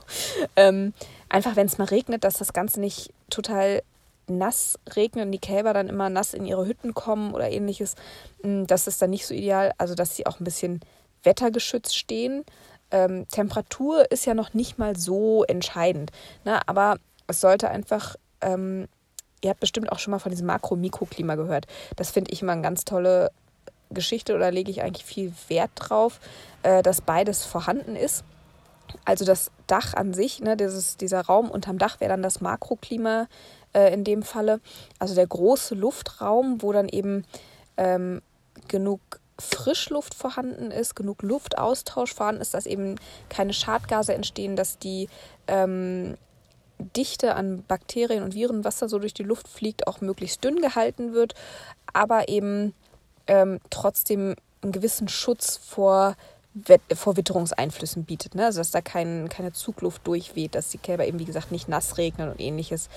Ähm, 0.55 0.93
einfach 1.29 1.57
wenn 1.57 1.67
es 1.67 1.79
mal 1.79 1.87
regnet, 1.87 2.23
dass 2.23 2.39
das 2.39 2.53
Ganze 2.53 2.81
nicht 2.81 3.13
total 3.31 3.83
nass 4.29 4.79
regnen, 4.95 5.33
die 5.33 5.39
Kälber 5.39 5.73
dann 5.73 5.89
immer 5.89 6.11
nass 6.11 6.35
in 6.35 6.45
ihre 6.45 6.67
Hütten 6.67 6.95
kommen 6.95 7.35
oder 7.35 7.51
ähnliches, 7.51 7.95
mm, 8.43 8.65
das 8.65 8.87
ist 8.87 9.01
dann 9.03 9.11
nicht 9.11 9.27
so 9.27 9.35
ideal. 9.35 9.73
Also, 9.79 9.95
dass 9.95 10.17
sie 10.17 10.27
auch 10.27 10.41
ein 10.41 10.45
bisschen 10.45 10.81
wettergeschützt 11.23 11.97
stehen. 11.97 12.45
Ähm, 12.91 13.27
Temperatur 13.29 14.11
ist 14.11 14.25
ja 14.25 14.35
noch 14.35 14.55
nicht 14.55 14.79
mal 14.79 14.97
so 14.97 15.45
entscheidend, 15.45 16.11
ne? 16.45 16.61
aber 16.67 16.97
es 17.27 17.41
sollte 17.41 17.69
einfach, 17.69 18.17
ähm, 18.41 18.89
ihr 19.43 19.51
habt 19.51 19.61
bestimmt 19.61 19.93
auch 19.93 19.99
schon 19.99 20.13
mal 20.13 20.19
von 20.19 20.31
diesem 20.31 20.47
Makro-Mikroklima 20.47 21.35
gehört. 21.35 21.67
Das 21.97 22.11
finde 22.11 22.33
ich 22.33 22.41
immer 22.41 22.53
eine 22.53 22.63
ganz 22.63 22.85
tolle 22.85 23.31
Geschichte 23.91 24.35
oder 24.35 24.51
lege 24.51 24.71
ich 24.71 24.83
eigentlich 24.83 25.05
viel 25.05 25.33
Wert 25.49 25.71
drauf, 25.75 26.21
äh, 26.63 26.83
dass 26.83 27.01
beides 27.03 27.45
vorhanden 27.45 27.95
ist. 27.95 28.25
Also 29.05 29.27
das 29.27 29.51
Dach 29.67 29.93
an 29.95 30.15
sich, 30.15 30.41
ne, 30.41 30.57
dieses, 30.57 30.97
dieser 30.97 31.21
Raum 31.21 31.51
unterm 31.51 31.79
Dach 31.79 32.01
wäre 32.01 32.11
dann 32.11 32.23
das 32.23 32.41
Makroklima 32.41 33.27
äh, 33.73 33.93
in 33.93 34.05
dem 34.05 34.23
Falle. 34.23 34.61
Also 34.99 35.15
der 35.15 35.27
große 35.27 35.75
Luftraum, 35.75 36.63
wo 36.63 36.73
dann 36.73 36.89
eben 36.89 37.25
ähm, 37.77 38.23
genug 38.69 39.01
Frischluft 39.39 40.15
vorhanden 40.15 40.71
ist, 40.71 40.97
genug 40.97 41.23
Luftaustausch 41.23 42.13
vorhanden 42.13 42.43
ist, 42.43 42.55
dass 42.55 42.67
eben 42.67 42.97
keine 43.29 43.53
Schadgase 43.53 44.15
entstehen, 44.15 44.57
dass 44.57 44.79
die 44.79 45.09
ähm, 45.47 46.17
Dichte 46.79 47.35
an 47.35 47.65
Bakterien 47.67 48.23
und 48.23 48.35
Viren, 48.35 48.65
was 48.65 48.79
da 48.79 48.89
so 48.89 48.99
durch 48.99 49.15
die 49.15 49.23
Luft 49.23 49.49
fliegt, 49.49 49.87
auch 49.87 50.01
möglichst 50.01 50.43
dünn 50.45 50.61
gehalten 50.61 51.13
wird, 51.13 51.35
aber 51.93 52.29
eben 52.29 52.75
ähm, 53.27 53.61
trotzdem 53.71 54.35
einen 54.63 54.73
gewissen 54.73 55.09
Schutz 55.09 55.57
vor 55.57 56.17
vor 56.95 57.17
Witterungseinflüssen 57.17 58.05
bietet. 58.05 58.35
Ne? 58.35 58.47
Also 58.47 58.61
dass 58.61 58.71
da 58.71 58.81
kein, 58.81 59.29
keine 59.29 59.53
Zugluft 59.53 60.07
durchweht, 60.07 60.55
dass 60.55 60.71
die 60.71 60.79
Kälber 60.79 61.07
eben, 61.07 61.19
wie 61.19 61.25
gesagt, 61.25 61.53
nicht 61.53 61.69
nass 61.69 61.99
regnen 61.99 62.31
und 62.31 62.41
ähnliches, 62.41 62.89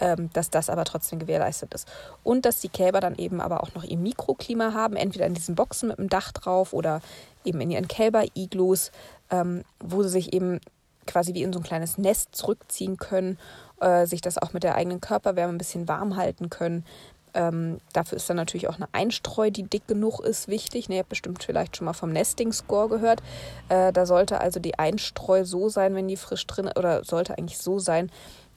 ähm, 0.00 0.30
dass 0.32 0.50
das 0.50 0.70
aber 0.70 0.84
trotzdem 0.84 1.18
gewährleistet 1.18 1.74
ist. 1.74 1.88
Und 2.22 2.46
dass 2.46 2.60
die 2.60 2.68
Kälber 2.68 3.00
dann 3.00 3.16
eben 3.16 3.40
aber 3.40 3.62
auch 3.62 3.74
noch 3.74 3.84
ihr 3.84 3.98
Mikroklima 3.98 4.72
haben, 4.72 4.96
entweder 4.96 5.26
in 5.26 5.34
diesen 5.34 5.54
Boxen 5.54 5.88
mit 5.88 5.98
dem 5.98 6.08
Dach 6.08 6.32
drauf 6.32 6.72
oder 6.72 7.02
eben 7.44 7.60
in 7.60 7.70
ihren 7.70 7.88
Kälber-Iglus, 7.88 8.92
ähm, 9.30 9.64
wo 9.80 10.02
sie 10.02 10.08
sich 10.08 10.32
eben 10.32 10.60
quasi 11.06 11.34
wie 11.34 11.42
in 11.42 11.52
so 11.52 11.58
ein 11.58 11.64
kleines 11.64 11.98
Nest 11.98 12.34
zurückziehen 12.34 12.96
können, 12.96 13.38
äh, 13.80 14.06
sich 14.06 14.20
das 14.20 14.38
auch 14.38 14.52
mit 14.52 14.62
der 14.62 14.74
eigenen 14.74 15.00
Körperwärme 15.00 15.52
ein 15.52 15.58
bisschen 15.58 15.88
warm 15.88 16.16
halten 16.16 16.50
können, 16.50 16.84
ähm, 17.34 17.78
dafür 17.92 18.16
ist 18.16 18.28
dann 18.28 18.36
natürlich 18.36 18.68
auch 18.68 18.76
eine 18.76 18.88
Einstreu, 18.92 19.50
die 19.50 19.62
dick 19.62 19.86
genug 19.86 20.20
ist, 20.20 20.48
wichtig. 20.48 20.88
Ne, 20.88 20.96
ihr 20.96 21.00
habt 21.00 21.08
bestimmt 21.08 21.42
vielleicht 21.42 21.76
schon 21.76 21.84
mal 21.84 21.92
vom 21.92 22.10
Nesting 22.10 22.52
Score 22.52 22.88
gehört. 22.88 23.22
Äh, 23.68 23.92
da 23.92 24.06
sollte 24.06 24.40
also 24.40 24.60
die 24.60 24.78
Einstreu 24.78 25.44
so 25.44 25.68
sein, 25.68 25.94
wenn 25.94 26.08
die 26.08 26.16
frisch 26.16 26.46
drin 26.46 26.70
oder 26.76 27.04
sollte 27.04 27.38
eigentlich 27.38 27.58
so 27.58 27.78
sein, 27.78 28.10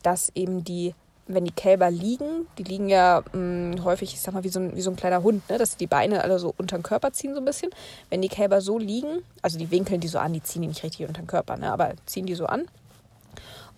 dass 0.04 0.32
eben 0.36 0.64
die, 0.64 0.94
wenn 1.28 1.46
die 1.46 1.52
Kälber 1.52 1.90
liegen, 1.90 2.48
die 2.58 2.64
liegen 2.64 2.90
ja 2.90 3.24
mh, 3.34 3.40
mm, 3.40 3.84
häufig, 3.84 4.14
ich 4.14 4.22
sag 4.22 4.34
mal, 4.34 4.44
wie 4.44 4.50
so 4.50 4.60
ein, 4.60 4.76
wie 4.76 4.82
so 4.82 4.90
ein 4.90 4.96
kleiner 4.96 5.24
Hund, 5.24 5.50
ne, 5.50 5.58
dass 5.58 5.72
sie 5.72 5.78
die 5.78 5.88
Beine 5.88 6.24
alle 6.24 6.40
so 6.40 6.54
unter 6.58 6.78
den 6.78 6.84
Körper 6.84 7.14
ziehen, 7.14 7.34
so 7.34 7.40
ein 7.40 7.46
bisschen. 7.46 7.72
Wenn 8.10 8.22
die 8.22 8.30
Kälber 8.30 8.62
so 8.62 8.78
liegen, 8.78 9.24
also 9.42 9.58
die 9.58 9.72
winkeln 9.72 10.02
die 10.02 10.08
so 10.08 10.20
an, 10.20 10.34
die 10.34 10.44
ziehen 10.44 10.62
die 10.62 10.68
nicht 10.68 10.84
richtig 10.84 11.08
unter 11.08 11.22
den 11.22 11.28
Körper, 11.28 11.58
ne, 11.58 11.72
aber 11.72 11.94
ziehen 12.06 12.26
die 12.26 12.36
so 12.36 12.46
an 12.46 12.66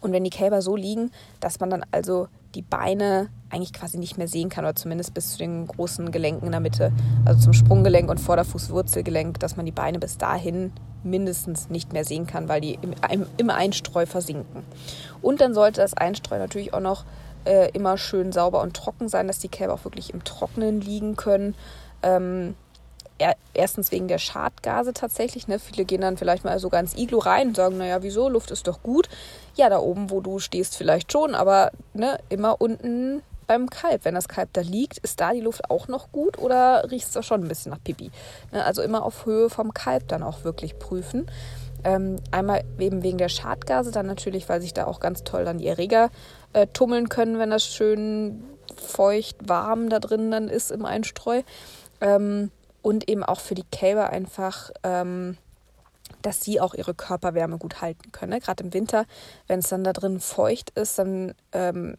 Und 0.05 0.11
wenn 0.11 0.23
die 0.23 0.29
Kälber 0.29 0.61
so 0.61 0.75
liegen, 0.75 1.09
dass 1.39 1.59
man 1.59 1.71
dann 1.71 1.83
also 1.91 2.27
die 2.53 2.61
Beine 2.61 3.29
eigentlich 3.49 3.73
quasi 3.73 3.97
nicht 3.97 4.19
mehr 4.19 4.27
sehen 4.27 4.49
kann 4.49 4.63
oder 4.63 4.75
zumindest 4.75 5.15
bis 5.15 5.31
zu 5.31 5.39
den 5.39 5.65
großen 5.65 6.11
Gelenken 6.11 6.45
in 6.45 6.51
der 6.51 6.61
Mitte, 6.61 6.91
also 7.25 7.41
zum 7.41 7.53
Sprunggelenk 7.53 8.07
und 8.11 8.19
Vorderfußwurzelgelenk, 8.19 9.39
dass 9.39 9.57
man 9.57 9.65
die 9.65 9.71
Beine 9.71 9.97
bis 9.97 10.19
dahin 10.19 10.71
mindestens 11.03 11.71
nicht 11.71 11.91
mehr 11.91 12.05
sehen 12.05 12.27
kann, 12.27 12.47
weil 12.47 12.61
die 12.61 12.77
im, 12.83 12.93
im 13.37 13.49
Einstreu 13.49 14.05
versinken. 14.05 14.61
Und 15.23 15.41
dann 15.41 15.55
sollte 15.55 15.81
das 15.81 15.95
Einstreu 15.95 16.37
natürlich 16.37 16.75
auch 16.75 16.81
noch 16.81 17.03
äh, 17.45 17.71
immer 17.71 17.97
schön 17.97 18.31
sauber 18.31 18.61
und 18.61 18.75
trocken 18.75 19.09
sein, 19.09 19.27
dass 19.27 19.39
die 19.39 19.49
Kälber 19.49 19.73
auch 19.73 19.85
wirklich 19.85 20.13
im 20.13 20.23
Trockenen 20.23 20.81
liegen 20.81 21.15
können. 21.15 21.55
Ähm, 22.03 22.53
erstens 23.53 23.91
wegen 23.91 24.07
der 24.07 24.17
Schadgase 24.17 24.93
tatsächlich. 24.93 25.47
Ne? 25.47 25.59
Viele 25.59 25.85
gehen 25.85 26.01
dann 26.01 26.17
vielleicht 26.17 26.43
mal 26.43 26.59
sogar 26.59 26.79
ins 26.79 26.97
Iglo 26.97 27.19
rein 27.19 27.49
und 27.49 27.55
sagen, 27.55 27.77
naja, 27.77 28.03
wieso, 28.03 28.29
Luft 28.29 28.51
ist 28.51 28.67
doch 28.67 28.83
gut. 28.83 29.09
Ja, 29.55 29.69
da 29.69 29.79
oben, 29.79 30.09
wo 30.09 30.21
du 30.21 30.39
stehst, 30.39 30.75
vielleicht 30.75 31.11
schon, 31.11 31.35
aber 31.35 31.71
ne, 31.93 32.19
immer 32.29 32.59
unten 32.59 33.21
beim 33.47 33.69
Kalb. 33.69 34.05
Wenn 34.05 34.15
das 34.15 34.27
Kalb 34.27 34.49
da 34.53 34.61
liegt, 34.61 34.97
ist 34.97 35.21
da 35.21 35.31
die 35.31 35.41
Luft 35.41 35.69
auch 35.69 35.87
noch 35.87 36.11
gut 36.11 36.37
oder 36.39 36.89
riecht 36.91 37.07
es 37.07 37.13
da 37.13 37.23
schon 37.23 37.43
ein 37.43 37.47
bisschen 37.47 37.71
nach 37.71 37.83
Pipi? 37.83 38.11
Ne? 38.51 38.65
Also 38.65 38.81
immer 38.81 39.03
auf 39.03 39.25
Höhe 39.25 39.49
vom 39.49 39.73
Kalb 39.73 40.07
dann 40.07 40.23
auch 40.23 40.43
wirklich 40.43 40.77
prüfen. 40.79 41.27
Ähm, 41.83 42.17
einmal 42.31 42.63
eben 42.79 43.03
wegen 43.03 43.19
der 43.19 43.29
Schadgase, 43.29 43.91
dann 43.91 44.07
natürlich, 44.07 44.49
weil 44.49 44.61
sich 44.61 44.73
da 44.73 44.87
auch 44.87 44.99
ganz 44.99 45.23
toll 45.23 45.45
dann 45.45 45.59
die 45.59 45.67
Erreger 45.67 46.09
äh, 46.53 46.65
tummeln 46.67 47.09
können, 47.09 47.37
wenn 47.37 47.51
das 47.51 47.65
schön 47.65 48.43
feucht, 48.75 49.47
warm 49.47 49.89
da 49.89 49.99
drin 49.99 50.31
dann 50.31 50.47
ist 50.47 50.71
im 50.71 50.83
Einstreu. 50.83 51.43
Ähm, 52.01 52.51
und 52.85 53.09
eben 53.09 53.23
auch 53.23 53.39
für 53.39 53.55
die 53.55 53.63
Kälber 53.63 54.11
einfach, 54.11 54.69
ähm, 54.83 55.37
dass 56.21 56.41
sie 56.41 56.61
auch 56.61 56.75
ihre 56.75 56.93
Körperwärme 56.93 57.57
gut 57.57 57.81
halten 57.81 58.11
können. 58.11 58.31
Ne? 58.33 58.39
Gerade 58.39 58.63
im 58.63 58.75
Winter, 58.75 59.07
wenn 59.47 59.57
es 59.57 59.69
dann 59.69 59.83
da 59.83 59.91
drin 59.91 60.19
feucht 60.19 60.69
ist, 60.77 60.99
dann, 60.99 61.33
ähm, 61.51 61.97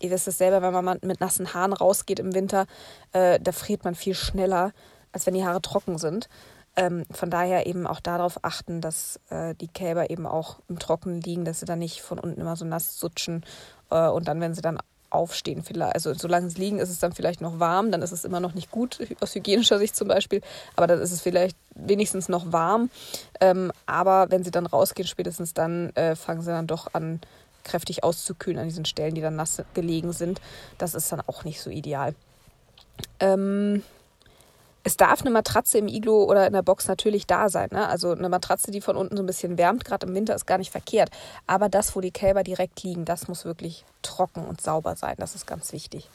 ihr 0.00 0.10
wisst 0.10 0.26
es 0.26 0.38
selber, 0.38 0.62
wenn 0.62 0.82
man 0.82 0.98
mit 1.02 1.20
nassen 1.20 1.52
Haaren 1.52 1.74
rausgeht 1.74 2.20
im 2.20 2.32
Winter, 2.34 2.64
äh, 3.12 3.38
da 3.38 3.52
friert 3.52 3.84
man 3.84 3.94
viel 3.94 4.14
schneller, 4.14 4.72
als 5.12 5.26
wenn 5.26 5.34
die 5.34 5.44
Haare 5.44 5.60
trocken 5.60 5.98
sind. 5.98 6.30
Ähm, 6.74 7.04
von 7.10 7.28
daher 7.28 7.66
eben 7.66 7.86
auch 7.86 8.00
darauf 8.00 8.38
achten, 8.42 8.80
dass 8.80 9.20
äh, 9.28 9.54
die 9.54 9.68
Kälber 9.68 10.08
eben 10.08 10.26
auch 10.26 10.60
im 10.68 10.78
Trockenen 10.78 11.20
liegen, 11.20 11.44
dass 11.44 11.60
sie 11.60 11.66
dann 11.66 11.80
nicht 11.80 12.00
von 12.00 12.18
unten 12.18 12.40
immer 12.40 12.56
so 12.56 12.64
nass 12.64 12.98
sutschen 12.98 13.44
äh, 13.90 14.08
und 14.08 14.26
dann, 14.26 14.40
wenn 14.40 14.54
sie 14.54 14.62
dann 14.62 14.78
aufstehen. 15.14 15.62
Vielleicht. 15.62 15.94
Also 15.94 16.12
solange 16.14 16.50
sie 16.50 16.60
liegen, 16.60 16.78
ist 16.78 16.90
es 16.90 16.98
dann 16.98 17.12
vielleicht 17.12 17.40
noch 17.40 17.58
warm, 17.58 17.90
dann 17.90 18.02
ist 18.02 18.12
es 18.12 18.24
immer 18.24 18.40
noch 18.40 18.54
nicht 18.54 18.70
gut, 18.70 18.98
aus 19.20 19.34
hygienischer 19.34 19.78
Sicht 19.78 19.96
zum 19.96 20.08
Beispiel, 20.08 20.40
aber 20.76 20.86
dann 20.86 21.00
ist 21.00 21.12
es 21.12 21.20
vielleicht 21.20 21.56
wenigstens 21.74 22.28
noch 22.28 22.52
warm. 22.52 22.90
Ähm, 23.40 23.72
aber 23.86 24.30
wenn 24.30 24.44
sie 24.44 24.50
dann 24.50 24.66
rausgehen, 24.66 25.08
spätestens 25.08 25.54
dann 25.54 25.90
äh, 25.96 26.16
fangen 26.16 26.42
sie 26.42 26.50
dann 26.50 26.66
doch 26.66 26.94
an, 26.94 27.20
kräftig 27.64 28.04
auszukühlen 28.04 28.58
an 28.58 28.68
diesen 28.68 28.84
Stellen, 28.84 29.14
die 29.14 29.20
dann 29.20 29.36
nass 29.36 29.62
gelegen 29.72 30.12
sind. 30.12 30.40
Das 30.78 30.94
ist 30.94 31.10
dann 31.10 31.22
auch 31.26 31.44
nicht 31.44 31.60
so 31.60 31.70
ideal. 31.70 32.14
Ähm, 33.20 33.82
es 34.86 34.98
darf 34.98 35.22
eine 35.22 35.30
Matratze 35.30 35.78
im 35.78 35.88
Iglo 35.88 36.24
oder 36.24 36.46
in 36.46 36.52
der 36.52 36.62
Box 36.62 36.86
natürlich 36.86 37.26
da 37.26 37.48
sein. 37.48 37.70
Ne? 37.72 37.88
Also 37.88 38.12
eine 38.12 38.28
Matratze, 38.28 38.70
die 38.70 38.82
von 38.82 38.96
unten 38.96 39.16
so 39.16 39.22
ein 39.22 39.26
bisschen 39.26 39.56
wärmt, 39.56 39.84
gerade 39.84 40.06
im 40.06 40.14
Winter, 40.14 40.34
ist 40.34 40.46
gar 40.46 40.58
nicht 40.58 40.70
verkehrt. 40.70 41.10
Aber 41.46 41.70
das, 41.70 41.96
wo 41.96 42.02
die 42.02 42.10
Kälber 42.10 42.42
direkt 42.42 42.82
liegen, 42.82 43.06
das 43.06 43.26
muss 43.26 43.46
wirklich 43.46 43.86
trocken 44.02 44.44
und 44.44 44.60
sauber 44.60 44.94
sein. 44.94 45.14
Das 45.16 45.34
ist 45.34 45.46
ganz 45.46 45.72
wichtig. 45.72 46.08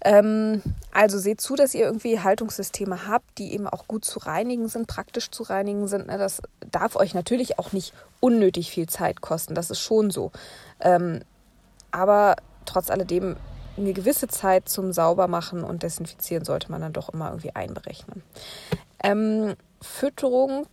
Ähm, 0.00 0.62
also 0.90 1.18
seht 1.18 1.42
zu, 1.42 1.54
dass 1.54 1.74
ihr 1.74 1.84
irgendwie 1.84 2.20
Haltungssysteme 2.20 3.06
habt, 3.06 3.38
die 3.38 3.52
eben 3.52 3.66
auch 3.66 3.86
gut 3.86 4.06
zu 4.06 4.20
reinigen 4.20 4.68
sind, 4.68 4.86
praktisch 4.86 5.30
zu 5.30 5.42
reinigen 5.42 5.86
sind. 5.86 6.06
Ne? 6.06 6.16
Das 6.16 6.40
darf 6.70 6.96
euch 6.96 7.12
natürlich 7.12 7.58
auch 7.58 7.72
nicht 7.72 7.92
unnötig 8.20 8.70
viel 8.70 8.88
Zeit 8.88 9.20
kosten. 9.20 9.54
Das 9.54 9.70
ist 9.70 9.80
schon 9.80 10.10
so. 10.10 10.32
Ähm, 10.80 11.20
aber 11.90 12.36
trotz 12.64 12.90
alledem 12.90 13.36
eine 13.76 13.92
gewisse 13.92 14.28
Zeit 14.28 14.68
zum 14.68 14.92
Saubermachen 14.92 15.64
und 15.64 15.82
Desinfizieren 15.82 16.44
sollte 16.44 16.70
man 16.70 16.80
dann 16.80 16.92
doch 16.92 17.08
immer 17.10 17.28
irgendwie 17.28 17.54
einberechnen. 17.54 18.22
Ähm, 19.02 19.54
Fütterung 19.80 20.66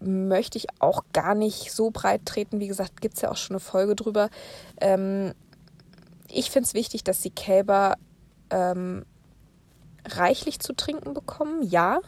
möchte 0.00 0.58
ich 0.58 0.66
auch 0.78 1.04
gar 1.12 1.34
nicht 1.34 1.72
so 1.72 1.90
breit 1.90 2.26
treten. 2.26 2.60
Wie 2.60 2.68
gesagt, 2.68 3.00
gibt 3.00 3.14
es 3.14 3.22
ja 3.22 3.30
auch 3.30 3.36
schon 3.36 3.54
eine 3.54 3.60
Folge 3.60 3.94
drüber. 3.94 4.28
Ähm, 4.80 5.32
ich 6.28 6.50
finde 6.50 6.66
es 6.66 6.74
wichtig, 6.74 7.04
dass 7.04 7.20
die 7.20 7.30
Kälber 7.30 7.94
ähm, 8.50 9.04
reichlich 10.06 10.60
zu 10.60 10.74
trinken 10.74 11.14
bekommen, 11.14 11.62
ja. 11.62 12.00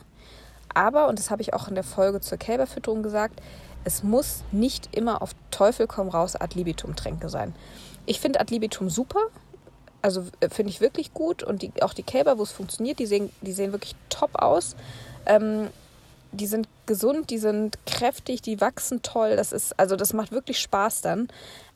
Aber, 0.75 1.09
und 1.09 1.19
das 1.19 1.31
habe 1.31 1.43
ich 1.43 1.55
auch 1.55 1.69
in 1.69 1.75
der 1.75 1.85
Folge 1.85 2.21
zur 2.21 2.39
Kälberfütterung 2.39 3.03
gesagt, 3.03 3.41
es 3.85 4.03
muss 4.03 4.43
nicht 4.51 4.97
immer 4.97 5.23
auf 5.23 5.33
Teufel 5.51 5.87
komm 5.87 6.09
raus 6.09 6.37
Ad 6.37 6.57
libitum 6.57 6.97
Tränke 6.97 7.29
sein. 7.29 7.55
Ich 8.07 8.19
finde 8.19 8.41
Ad 8.41 8.53
libitum 8.53 8.91
super, 8.91 9.21
also 10.05 10.27
äh, 10.41 10.51
finde 10.51 10.71
ich 10.71 10.83
wirklich 10.83 11.15
gut. 11.15 11.43
Und 11.43 11.63
die, 11.63 11.73
auch 11.83 11.95
die 11.95 12.03
Kälber, 12.03 12.39
wo 12.39 12.43
es 12.43 12.53
funktioniert, 12.53 12.99
die 12.99 13.07
sehen, 13.07 13.31
die 13.41 13.53
sehen 13.53 13.73
wirklich 13.73 13.97
top 14.11 14.31
aus. 14.35 14.77
Ähm, 15.25 15.69
die 16.31 16.47
sind 16.47 16.69
gesund, 16.85 17.31
die 17.31 17.39
sind 17.39 17.79
kräftig, 17.87 18.43
die 18.43 18.61
wachsen 18.61 19.01
toll. 19.01 19.35
Das 19.37 19.53
ist, 19.53 19.79
also 19.79 19.97
das 19.97 20.13
macht 20.13 20.31
wirklich 20.31 20.61
Spaß 20.61 21.01
dann. 21.01 21.29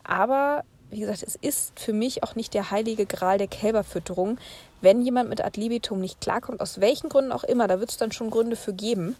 Aber 0.04 0.64
wie 0.90 1.00
gesagt, 1.00 1.22
es 1.22 1.36
ist 1.36 1.78
für 1.80 1.94
mich 1.94 2.22
auch 2.22 2.34
nicht 2.34 2.52
der 2.52 2.70
heilige 2.70 3.06
Gral 3.06 3.38
der 3.38 3.46
Kälberfütterung. 3.46 4.36
Wenn 4.82 5.00
jemand 5.00 5.30
mit 5.30 5.42
Ad 5.42 5.58
libitum 5.58 5.98
nicht 5.98 6.20
klarkommt, 6.20 6.60
aus 6.60 6.80
welchen 6.80 7.08
Gründen 7.08 7.32
auch 7.32 7.44
immer, 7.44 7.66
da 7.66 7.80
wird 7.80 7.90
es 7.90 7.96
dann 7.96 8.12
schon 8.12 8.28
Gründe 8.28 8.56
für 8.56 8.74
geben. 8.74 9.16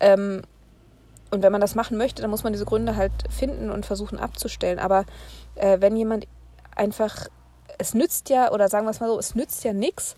Ähm, 0.00 0.42
und 1.30 1.42
wenn 1.42 1.52
man 1.52 1.60
das 1.60 1.76
machen 1.76 1.96
möchte, 1.96 2.22
dann 2.22 2.30
muss 2.30 2.42
man 2.42 2.52
diese 2.52 2.64
Gründe 2.64 2.96
halt 2.96 3.12
finden 3.30 3.70
und 3.70 3.86
versuchen 3.86 4.18
abzustellen. 4.18 4.80
Aber 4.80 5.04
äh, 5.54 5.80
wenn 5.80 5.96
jemand 5.96 6.26
einfach 6.74 7.28
es 7.78 7.94
nützt 7.94 8.28
ja, 8.28 8.52
oder 8.52 8.68
sagen 8.68 8.86
wir 8.86 8.90
es 8.90 9.00
mal 9.00 9.08
so, 9.08 9.18
es 9.18 9.34
nützt 9.34 9.64
ja 9.64 9.72
nichts, 9.72 10.16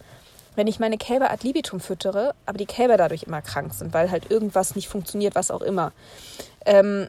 wenn 0.57 0.67
ich 0.67 0.81
meine 0.81 0.99
Kälber 0.99 1.31
ad 1.31 1.47
libitum 1.47 1.81
füttere, 1.81 2.35
aber 2.47 2.59
die 2.59 2.67
Kälber 2.67 2.97
dadurch 2.97 3.23
immer 3.25 3.43
krank 3.43 3.73
sind, 3.75 3.95
weil 3.95 4.11
halt 4.11 4.31
irgendwas 4.31 4.75
nicht 4.75 4.89
funktioniert, 4.89 5.35
was 5.35 5.51
auch 5.51 5.63
immer. 5.63 5.93
Ähm, 6.67 7.09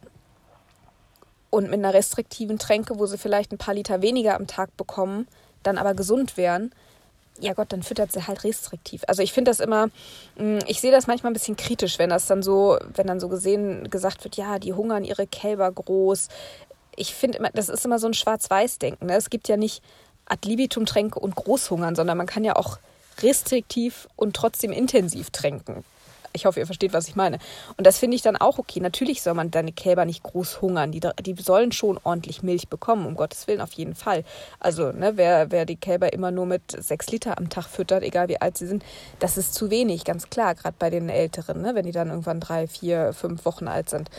und 1.50 1.66
mit 1.66 1.80
einer 1.80 1.94
restriktiven 1.94 2.60
Tränke, 2.60 2.98
wo 2.98 3.06
sie 3.06 3.18
vielleicht 3.18 3.52
ein 3.52 3.58
paar 3.58 3.74
Liter 3.74 4.02
weniger 4.02 4.36
am 4.36 4.48
Tag 4.48 4.76
bekommen, 4.78 5.28
dann 5.64 5.78
aber 5.78 5.94
gesund 5.94 6.38
wären, 6.38 6.72
ja 7.40 7.54
Gott, 7.54 7.72
dann 7.74 7.84
füttert 7.84 8.12
sie 8.12 8.26
halt 8.28 8.44
restriktiv. 8.44 9.04
Also 9.08 9.24
ich 9.24 9.34
finde 9.34 9.52
das 9.52 9.60
immer, 9.60 9.88
mm, 10.38 10.60
ich 10.68 10.80
sehe 10.80 10.92
das 10.92 11.08
manchmal 11.08 11.32
ein 11.32 11.34
bisschen 11.34 11.56
kritisch, 11.56 12.00
wenn 12.00 12.10
das 12.10 12.28
dann 12.28 12.44
so, 12.44 12.78
wenn 12.96 13.08
dann 13.08 13.20
so 13.20 13.30
gesehen, 13.30 13.90
gesagt 13.90 14.24
wird, 14.24 14.38
ja, 14.38 14.60
die 14.60 14.74
hungern 14.74 15.04
ihre 15.04 15.28
Kälber 15.28 15.72
groß. 15.72 16.28
Ich 16.96 17.14
finde 17.14 17.40
immer, 17.40 17.50
das 17.54 17.70
ist 17.70 17.86
immer 17.86 18.00
so 18.00 18.08
ein 18.08 18.14
Schwarz-Weiß-Denken. 18.14 19.08
Ne? 19.08 19.16
Es 19.16 19.30
gibt 19.30 19.48
ja 19.48 19.58
nicht 19.58 19.82
ad 20.32 20.48
libitum 20.48 20.86
Tränke 20.86 21.20
und 21.20 21.36
Großhungern, 21.36 21.96
sondern 21.96 22.17
man 22.17 22.28
kann 22.28 22.44
ja 22.44 22.56
auch 22.56 22.80
restriktiv 23.22 24.08
und 24.15 24.36
trotzdem 24.36 24.72
intensiv 24.72 25.30
tränken. 25.30 25.84
Ich 26.34 26.46
hoffe, 26.46 26.62
ihr 26.62 26.65
versteht, 26.65 26.94
was 26.94 27.10
ich 27.10 27.17
meine. 27.17 27.39
Und 27.76 27.86
das 27.86 27.98
finde 27.98 28.15
ich 28.15 28.22
dann 28.22 28.38
auch 28.38 28.58
okay. 28.58 28.80
Natürlich 28.80 29.22
soll 29.22 29.34
man 29.34 29.52
deine 29.52 29.74
Kälber 29.74 30.06
nicht 30.06 30.24
groß 30.24 30.62
hungern. 30.62 30.94
Die, 30.94 31.02
die 31.20 31.36
sollen 31.41 31.74
schon 31.74 32.00
ordentlich 32.06 32.41
Milch 32.41 32.70
bekommen, 32.70 33.06
um 33.06 33.15
Gottes 33.15 33.48
Willen, 33.48 33.60
auf 33.60 33.74
jeden 33.74 33.96
Fall. 33.96 34.24
Also, 34.58 34.94
ne, 34.94 35.17
wer, 35.17 35.52
wer 35.52 35.65
die 35.65 35.76
Kälber 35.76 36.13
immer 36.13 36.32
nur 36.32 36.46
mit 36.46 36.72
sechs 36.72 37.12
Liter 37.12 37.38
am 37.38 37.50
Tag 37.50 37.65
füttert, 37.65 38.04
egal 38.04 38.30
wie 38.30 38.39
alt 38.39 38.58
sie 38.58 38.67
sind, 38.67 38.84
das 39.20 39.38
ist 39.38 39.54
zu 39.54 39.70
wenig, 39.70 40.06
ganz 40.06 40.30
klar. 40.30 40.56
Gerade 40.56 40.76
bei 40.80 40.89
den 40.89 41.10
Älteren, 41.10 41.62
ne, 41.62 41.76
wenn 41.76 41.86
die 41.86 41.91
dann 41.91 42.10
irgendwann 42.10 42.39
drei, 42.39 42.65
vier, 42.67 43.12
fünf 43.12 43.44
Wochen 43.44 43.67
alt 43.67 43.89
sind. 43.89 44.10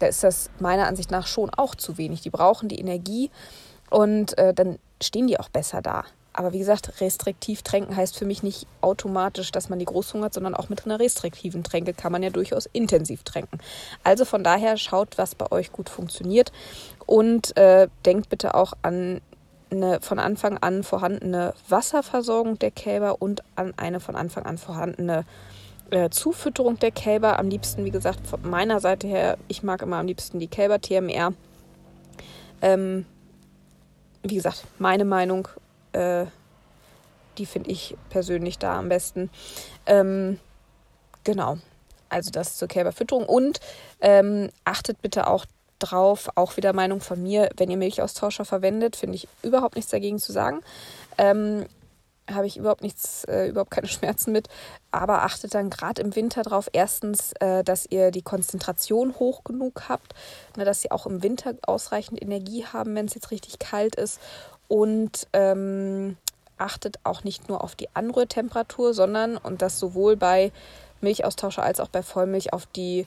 Da 0.00 0.06
ist 0.06 0.24
das 0.24 0.50
meiner 0.58 0.88
Ansicht 0.88 1.12
nach 1.12 1.28
schon 1.28 1.50
auch 1.50 1.76
zu 1.76 1.98
wenig. 1.98 2.20
Die 2.22 2.30
brauchen 2.30 2.68
die 2.68 2.80
Energie 2.80 3.30
und 3.90 4.36
äh, 4.38 4.54
dann 4.54 4.78
stehen 5.02 5.26
die 5.26 5.38
auch 5.38 5.48
besser 5.48 5.82
da. 5.82 6.04
Aber 6.32 6.52
wie 6.52 6.60
gesagt, 6.60 7.00
restriktiv 7.00 7.62
tränken 7.62 7.96
heißt 7.96 8.16
für 8.16 8.24
mich 8.24 8.42
nicht 8.42 8.66
automatisch, 8.80 9.50
dass 9.50 9.68
man 9.68 9.80
die 9.80 9.84
groß 9.84 10.14
hungert, 10.14 10.32
sondern 10.32 10.54
auch 10.54 10.68
mit 10.68 10.86
einer 10.86 11.00
restriktiven 11.00 11.64
Tränke 11.64 11.92
kann 11.92 12.12
man 12.12 12.22
ja 12.22 12.30
durchaus 12.30 12.66
intensiv 12.72 13.24
tränken. 13.24 13.58
Also 14.04 14.24
von 14.24 14.44
daher 14.44 14.76
schaut, 14.76 15.18
was 15.18 15.34
bei 15.34 15.50
euch 15.50 15.72
gut 15.72 15.88
funktioniert 15.88 16.52
und 17.06 17.56
äh, 17.56 17.88
denkt 18.06 18.28
bitte 18.28 18.54
auch 18.54 18.74
an 18.82 19.20
eine 19.72 20.00
von 20.00 20.18
Anfang 20.18 20.58
an 20.58 20.82
vorhandene 20.82 21.54
Wasserversorgung 21.68 22.58
der 22.58 22.70
Kälber 22.70 23.20
und 23.20 23.42
an 23.56 23.72
eine 23.76 24.00
von 24.00 24.16
Anfang 24.16 24.44
an 24.44 24.58
vorhandene 24.58 25.24
äh, 25.90 26.10
Zufütterung 26.10 26.78
der 26.78 26.90
Kälber. 26.90 27.38
Am 27.38 27.48
liebsten, 27.48 27.84
wie 27.84 27.90
gesagt, 27.90 28.26
von 28.26 28.48
meiner 28.48 28.80
Seite 28.80 29.06
her, 29.06 29.36
ich 29.48 29.62
mag 29.62 29.82
immer 29.82 29.96
am 29.96 30.06
liebsten 30.06 30.38
die 30.38 30.48
Kälber-TMR. 30.48 31.32
Ähm, 32.62 33.06
wie 34.22 34.34
gesagt, 34.34 34.64
meine 34.78 35.04
Meinung, 35.04 35.48
äh, 35.92 36.26
die 37.38 37.46
finde 37.46 37.70
ich 37.70 37.96
persönlich 38.10 38.58
da 38.58 38.78
am 38.78 38.88
besten. 38.88 39.30
Ähm, 39.86 40.38
genau, 41.24 41.58
also 42.08 42.30
das 42.30 42.56
zur 42.56 42.68
Kälberfütterung. 42.68 43.24
Und 43.26 43.60
ähm, 44.00 44.50
achtet 44.64 45.00
bitte 45.00 45.26
auch 45.26 45.46
drauf, 45.78 46.28
auch 46.34 46.56
wieder 46.56 46.72
Meinung 46.72 47.00
von 47.00 47.22
mir, 47.22 47.48
wenn 47.56 47.70
ihr 47.70 47.76
Milchaustauscher 47.76 48.44
verwendet, 48.44 48.96
finde 48.96 49.16
ich 49.16 49.28
überhaupt 49.42 49.76
nichts 49.76 49.90
dagegen 49.90 50.18
zu 50.18 50.32
sagen. 50.32 50.60
Ähm, 51.16 51.64
habe 52.34 52.46
ich 52.46 52.56
überhaupt 52.56 52.82
nichts, 52.82 53.24
äh, 53.24 53.48
überhaupt 53.48 53.70
keine 53.70 53.88
Schmerzen 53.88 54.32
mit. 54.32 54.48
Aber 54.90 55.22
achtet 55.22 55.54
dann 55.54 55.70
gerade 55.70 56.02
im 56.02 56.14
Winter 56.16 56.42
darauf, 56.42 56.68
erstens, 56.72 57.32
äh, 57.40 57.62
dass 57.64 57.86
ihr 57.86 58.10
die 58.10 58.22
Konzentration 58.22 59.14
hoch 59.18 59.44
genug 59.44 59.88
habt, 59.88 60.14
ne, 60.56 60.64
dass 60.64 60.80
sie 60.80 60.90
auch 60.90 61.06
im 61.06 61.22
Winter 61.22 61.54
ausreichend 61.62 62.20
Energie 62.20 62.64
haben, 62.64 62.94
wenn 62.94 63.06
es 63.06 63.14
jetzt 63.14 63.30
richtig 63.30 63.58
kalt 63.58 63.96
ist. 63.96 64.20
Und 64.68 65.26
ähm, 65.32 66.16
achtet 66.58 66.98
auch 67.04 67.24
nicht 67.24 67.48
nur 67.48 67.64
auf 67.64 67.74
die 67.74 67.88
Anrührtemperatur, 67.94 68.94
sondern, 68.94 69.36
und 69.36 69.62
das 69.62 69.78
sowohl 69.78 70.16
bei 70.16 70.52
Milchaustauscher 71.00 71.62
als 71.62 71.80
auch 71.80 71.88
bei 71.88 72.02
Vollmilch, 72.02 72.52
auf 72.52 72.66
die 72.66 73.06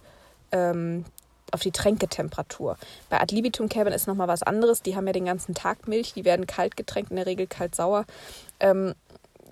ähm, 0.52 1.06
auf 1.54 1.62
die 1.62 1.72
Tränketemperatur. 1.72 2.78
Bei 3.10 3.20
Ad 3.20 3.34
libitum 3.34 3.70
Kälbern 3.70 3.94
ist 3.94 4.08
nochmal 4.08 4.28
was 4.28 4.44
anderes. 4.44 4.82
Die 4.82 4.96
haben 4.96 5.08
ja 5.08 5.14
den 5.14 5.26
ganzen 5.26 5.54
Tag 5.54 5.88
Milch, 5.88 6.14
die 6.14 6.26
werden 6.26 6.48
kalt 6.48 6.76
getränkt, 6.76 7.12
in 7.12 7.18
der 7.18 7.26
Regel 7.26 7.48
kalt-sauer. 7.48 8.06
Ähm, 8.60 8.94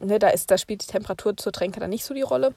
ne, 0.02 0.20
da, 0.20 0.30
ist, 0.30 0.52
da 0.52 0.58
spielt 0.58 0.84
die 0.84 0.92
Temperatur 0.92 1.38
zur 1.38 1.52
Tränke 1.52 1.80
dann 1.80 1.90
nicht 1.90 2.06
so 2.06 2.14
die 2.14 2.22
Rolle. 2.22 2.54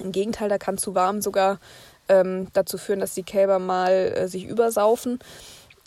Im 0.00 0.12
Gegenteil, 0.12 0.48
da 0.48 0.58
kann 0.58 0.76
zu 0.76 0.94
warm 0.94 1.22
sogar 1.22 1.60
ähm, 2.08 2.48
dazu 2.52 2.78
führen, 2.78 3.00
dass 3.00 3.14
die 3.14 3.22
Kälber 3.22 3.58
mal 3.58 3.92
äh, 3.92 4.28
sich 4.28 4.44
übersaufen 4.44 5.20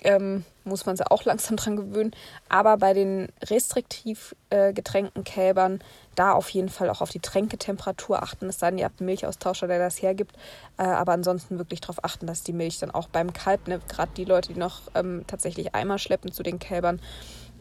ähm, 0.04 0.44
muss 0.64 0.86
man 0.86 0.96
sie 0.96 1.10
auch 1.10 1.26
langsam 1.26 1.58
dran 1.58 1.76
gewöhnen. 1.76 2.12
Aber 2.50 2.78
bei 2.78 2.94
den 2.94 3.30
restriktiv 3.44 4.36
äh, 4.50 4.74
getränkten 4.74 5.24
Kälbern 5.24 5.80
da 6.16 6.34
auf 6.34 6.50
jeden 6.50 6.70
Fall 6.70 6.90
auch 6.90 7.02
auf 7.02 7.10
die 7.10 7.20
Tränketemperatur 7.20 8.22
achten. 8.22 8.48
Es 8.50 8.60
sei 8.60 8.70
denn, 8.70 8.80
ihr 8.80 8.86
habt 8.86 9.00
einen 9.00 9.08
Milchaustauscher, 9.08 9.68
der 9.68 9.80
das 9.80 10.02
hergibt. 10.02 10.36
Äh, 10.78 10.84
aber 10.84 11.14
ansonsten 11.14 11.58
wirklich 11.58 11.82
darauf 11.82 12.04
achten, 12.04 12.28
dass 12.28 12.44
die 12.44 12.54
Milch 12.54 12.80
dann 12.80 12.92
auch 12.92 13.08
beim 13.08 13.34
Kalb, 13.34 13.68
ne, 13.68 13.80
gerade 13.88 14.12
die 14.16 14.26
Leute, 14.26 14.54
die 14.54 14.60
noch 14.60 14.82
ähm, 14.96 15.24
tatsächlich 15.28 15.74
Eimer 15.74 15.98
schleppen 15.98 16.32
zu 16.32 16.44
den 16.44 16.60
Kälbern, 16.60 17.00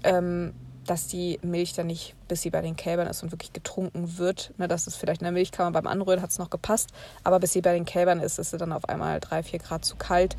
ähm, 0.05 0.55
dass 0.87 1.09
die 1.09 1.38
Milch 1.42 1.75
dann 1.75 1.88
nicht, 1.88 2.14
bis 2.29 2.42
sie 2.42 2.51
bei 2.51 2.61
den 2.61 2.77
Kälbern 2.77 3.07
ist 3.07 3.22
und 3.22 3.33
wirklich 3.33 3.53
getrunken 3.53 4.18
wird. 4.18 4.53
Ne, 4.59 4.68
das 4.68 4.87
ist 4.87 4.96
vielleicht 4.96 5.20
in 5.20 5.25
der 5.25 5.33
Milchkammer 5.33 5.72
beim 5.72 5.87
Anrühren 5.87 6.22
hat 6.22 6.31
es 6.31 6.38
noch 6.38 6.51
gepasst, 6.51 6.90
aber 7.25 7.40
bis 7.40 7.53
sie 7.53 7.61
bei 7.61 7.75
den 7.75 7.85
Kälbern 7.85 8.20
ist, 8.20 8.38
ist 8.38 8.51
sie 8.51 8.59
dann 8.59 8.72
auf 8.72 8.88
einmal 8.88 9.20
drei, 9.20 9.42
vier 9.42 9.59
Grad 9.59 9.85
zu 9.85 9.96
kalt. 9.96 10.37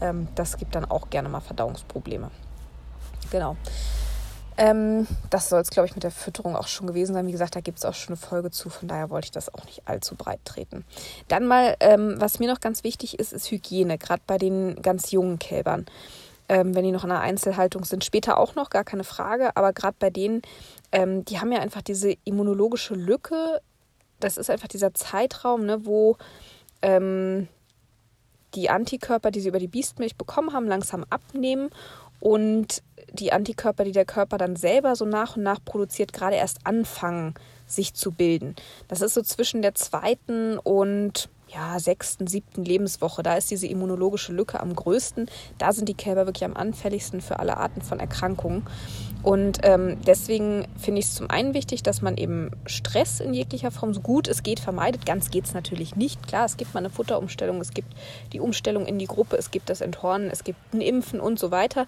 Ähm, 0.00 0.28
das 0.34 0.56
gibt 0.56 0.74
dann 0.74 0.84
auch 0.84 1.10
gerne 1.10 1.28
mal 1.28 1.40
Verdauungsprobleme. 1.40 2.30
Genau. 3.30 3.56
Ähm, 4.60 5.06
das 5.30 5.48
soll 5.48 5.62
es, 5.62 5.70
glaube 5.70 5.86
ich, 5.86 5.94
mit 5.94 6.04
der 6.04 6.10
Fütterung 6.10 6.54
auch 6.54 6.66
schon 6.66 6.86
gewesen 6.86 7.14
sein. 7.14 7.26
Wie 7.26 7.32
gesagt, 7.32 7.56
da 7.56 7.60
gibt 7.60 7.78
es 7.78 7.84
auch 7.86 7.94
schon 7.94 8.14
eine 8.14 8.16
Folge 8.18 8.50
zu, 8.50 8.68
von 8.68 8.88
daher 8.88 9.08
wollte 9.08 9.26
ich 9.26 9.30
das 9.30 9.52
auch 9.54 9.64
nicht 9.64 9.88
allzu 9.88 10.16
breit 10.16 10.40
treten. 10.44 10.84
Dann 11.28 11.46
mal, 11.46 11.76
ähm, 11.80 12.16
was 12.18 12.40
mir 12.40 12.50
noch 12.50 12.60
ganz 12.60 12.84
wichtig 12.84 13.18
ist, 13.18 13.32
ist 13.32 13.50
Hygiene, 13.50 13.96
gerade 13.96 14.22
bei 14.26 14.36
den 14.36 14.82
ganz 14.82 15.12
jungen 15.12 15.38
Kälbern 15.38 15.86
ähm, 16.50 16.74
wenn 16.74 16.82
die 16.82 16.90
noch 16.90 17.04
in 17.04 17.12
einer 17.12 17.20
Einzelhaltung 17.20 17.84
sind. 17.84 18.04
Später 18.04 18.36
auch 18.36 18.56
noch, 18.56 18.70
gar 18.70 18.82
keine 18.82 19.04
Frage. 19.04 19.56
Aber 19.56 19.72
gerade 19.72 19.96
bei 20.00 20.10
denen, 20.10 20.42
ähm, 20.90 21.24
die 21.24 21.38
haben 21.38 21.52
ja 21.52 21.60
einfach 21.60 21.80
diese 21.80 22.12
immunologische 22.24 22.94
Lücke. 22.94 23.62
Das 24.18 24.36
ist 24.36 24.50
einfach 24.50 24.66
dieser 24.66 24.92
Zeitraum, 24.92 25.64
ne, 25.64 25.86
wo 25.86 26.16
ähm, 26.82 27.46
die 28.56 28.68
Antikörper, 28.68 29.30
die 29.30 29.40
sie 29.40 29.48
über 29.48 29.60
die 29.60 29.68
Biestmilch 29.68 30.16
bekommen 30.16 30.52
haben, 30.52 30.66
langsam 30.66 31.06
abnehmen 31.08 31.70
und 32.18 32.82
die 33.12 33.32
Antikörper, 33.32 33.84
die 33.84 33.92
der 33.92 34.04
Körper 34.04 34.36
dann 34.36 34.56
selber 34.56 34.96
so 34.96 35.04
nach 35.04 35.36
und 35.36 35.44
nach 35.44 35.64
produziert, 35.64 36.12
gerade 36.12 36.34
erst 36.34 36.66
anfangen, 36.66 37.34
sich 37.68 37.94
zu 37.94 38.10
bilden. 38.10 38.56
Das 38.88 39.02
ist 39.02 39.14
so 39.14 39.22
zwischen 39.22 39.62
der 39.62 39.76
zweiten 39.76 40.58
und 40.58 41.28
ja, 41.52 41.78
sechsten, 41.78 42.26
siebten 42.26 42.64
Lebenswoche. 42.64 43.22
Da 43.22 43.34
ist 43.34 43.50
diese 43.50 43.66
immunologische 43.66 44.32
Lücke 44.32 44.60
am 44.60 44.74
größten. 44.74 45.28
Da 45.58 45.72
sind 45.72 45.88
die 45.88 45.94
Kälber 45.94 46.26
wirklich 46.26 46.44
am 46.44 46.56
anfälligsten 46.56 47.20
für 47.20 47.38
alle 47.38 47.56
Arten 47.56 47.82
von 47.82 48.00
Erkrankungen. 48.00 48.66
Und 49.22 49.58
ähm, 49.64 49.98
deswegen 50.06 50.66
finde 50.78 51.00
ich 51.00 51.06
es 51.06 51.14
zum 51.14 51.28
einen 51.28 51.52
wichtig, 51.52 51.82
dass 51.82 52.00
man 52.00 52.16
eben 52.16 52.50
Stress 52.66 53.20
in 53.20 53.34
jeglicher 53.34 53.70
Form 53.70 53.92
so 53.92 54.00
gut 54.00 54.28
es 54.28 54.42
geht 54.42 54.60
vermeidet. 54.60 55.04
Ganz 55.04 55.30
geht 55.30 55.44
es 55.44 55.54
natürlich 55.54 55.96
nicht. 55.96 56.26
Klar, 56.26 56.46
es 56.46 56.56
gibt 56.56 56.72
mal 56.72 56.80
eine 56.80 56.90
Futterumstellung, 56.90 57.60
es 57.60 57.74
gibt 57.74 57.92
die 58.32 58.40
Umstellung 58.40 58.86
in 58.86 58.98
die 58.98 59.06
Gruppe, 59.06 59.36
es 59.36 59.50
gibt 59.50 59.68
das 59.68 59.82
Enthornen, 59.82 60.30
es 60.30 60.44
gibt 60.44 60.58
ein 60.72 60.80
Impfen 60.80 61.20
und 61.20 61.38
so 61.38 61.50
weiter. 61.50 61.84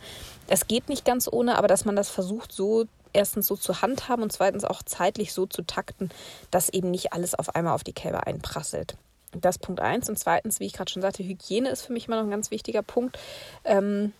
Es 0.48 0.66
geht 0.66 0.88
nicht 0.88 1.04
ganz 1.04 1.28
ohne, 1.30 1.56
aber 1.56 1.68
dass 1.68 1.84
man 1.84 1.96
das 1.96 2.10
versucht 2.10 2.52
so 2.52 2.84
erstens 3.14 3.46
so 3.46 3.56
zu 3.56 3.82
handhaben 3.82 4.22
und 4.22 4.32
zweitens 4.32 4.64
auch 4.64 4.82
zeitlich 4.82 5.32
so 5.32 5.46
zu 5.46 5.62
takten, 5.62 6.10
dass 6.50 6.68
eben 6.68 6.90
nicht 6.90 7.12
alles 7.12 7.34
auf 7.34 7.54
einmal 7.54 7.74
auf 7.74 7.84
die 7.84 7.92
Kälber 7.92 8.26
einprasselt. 8.26 8.96
Das 9.32 9.58
Punkt 9.58 9.80
eins. 9.80 10.08
Und 10.08 10.18
zweitens, 10.18 10.60
wie 10.60 10.66
ich 10.66 10.74
gerade 10.74 10.90
schon 10.90 11.02
sagte, 11.02 11.24
Hygiene 11.24 11.70
ist 11.70 11.82
für 11.82 11.92
mich 11.92 12.06
immer 12.06 12.16
noch 12.16 12.24
ein 12.24 12.30
ganz 12.30 12.50
wichtiger 12.50 12.82
Punkt. 12.82 13.18
Ähm, 13.64 14.12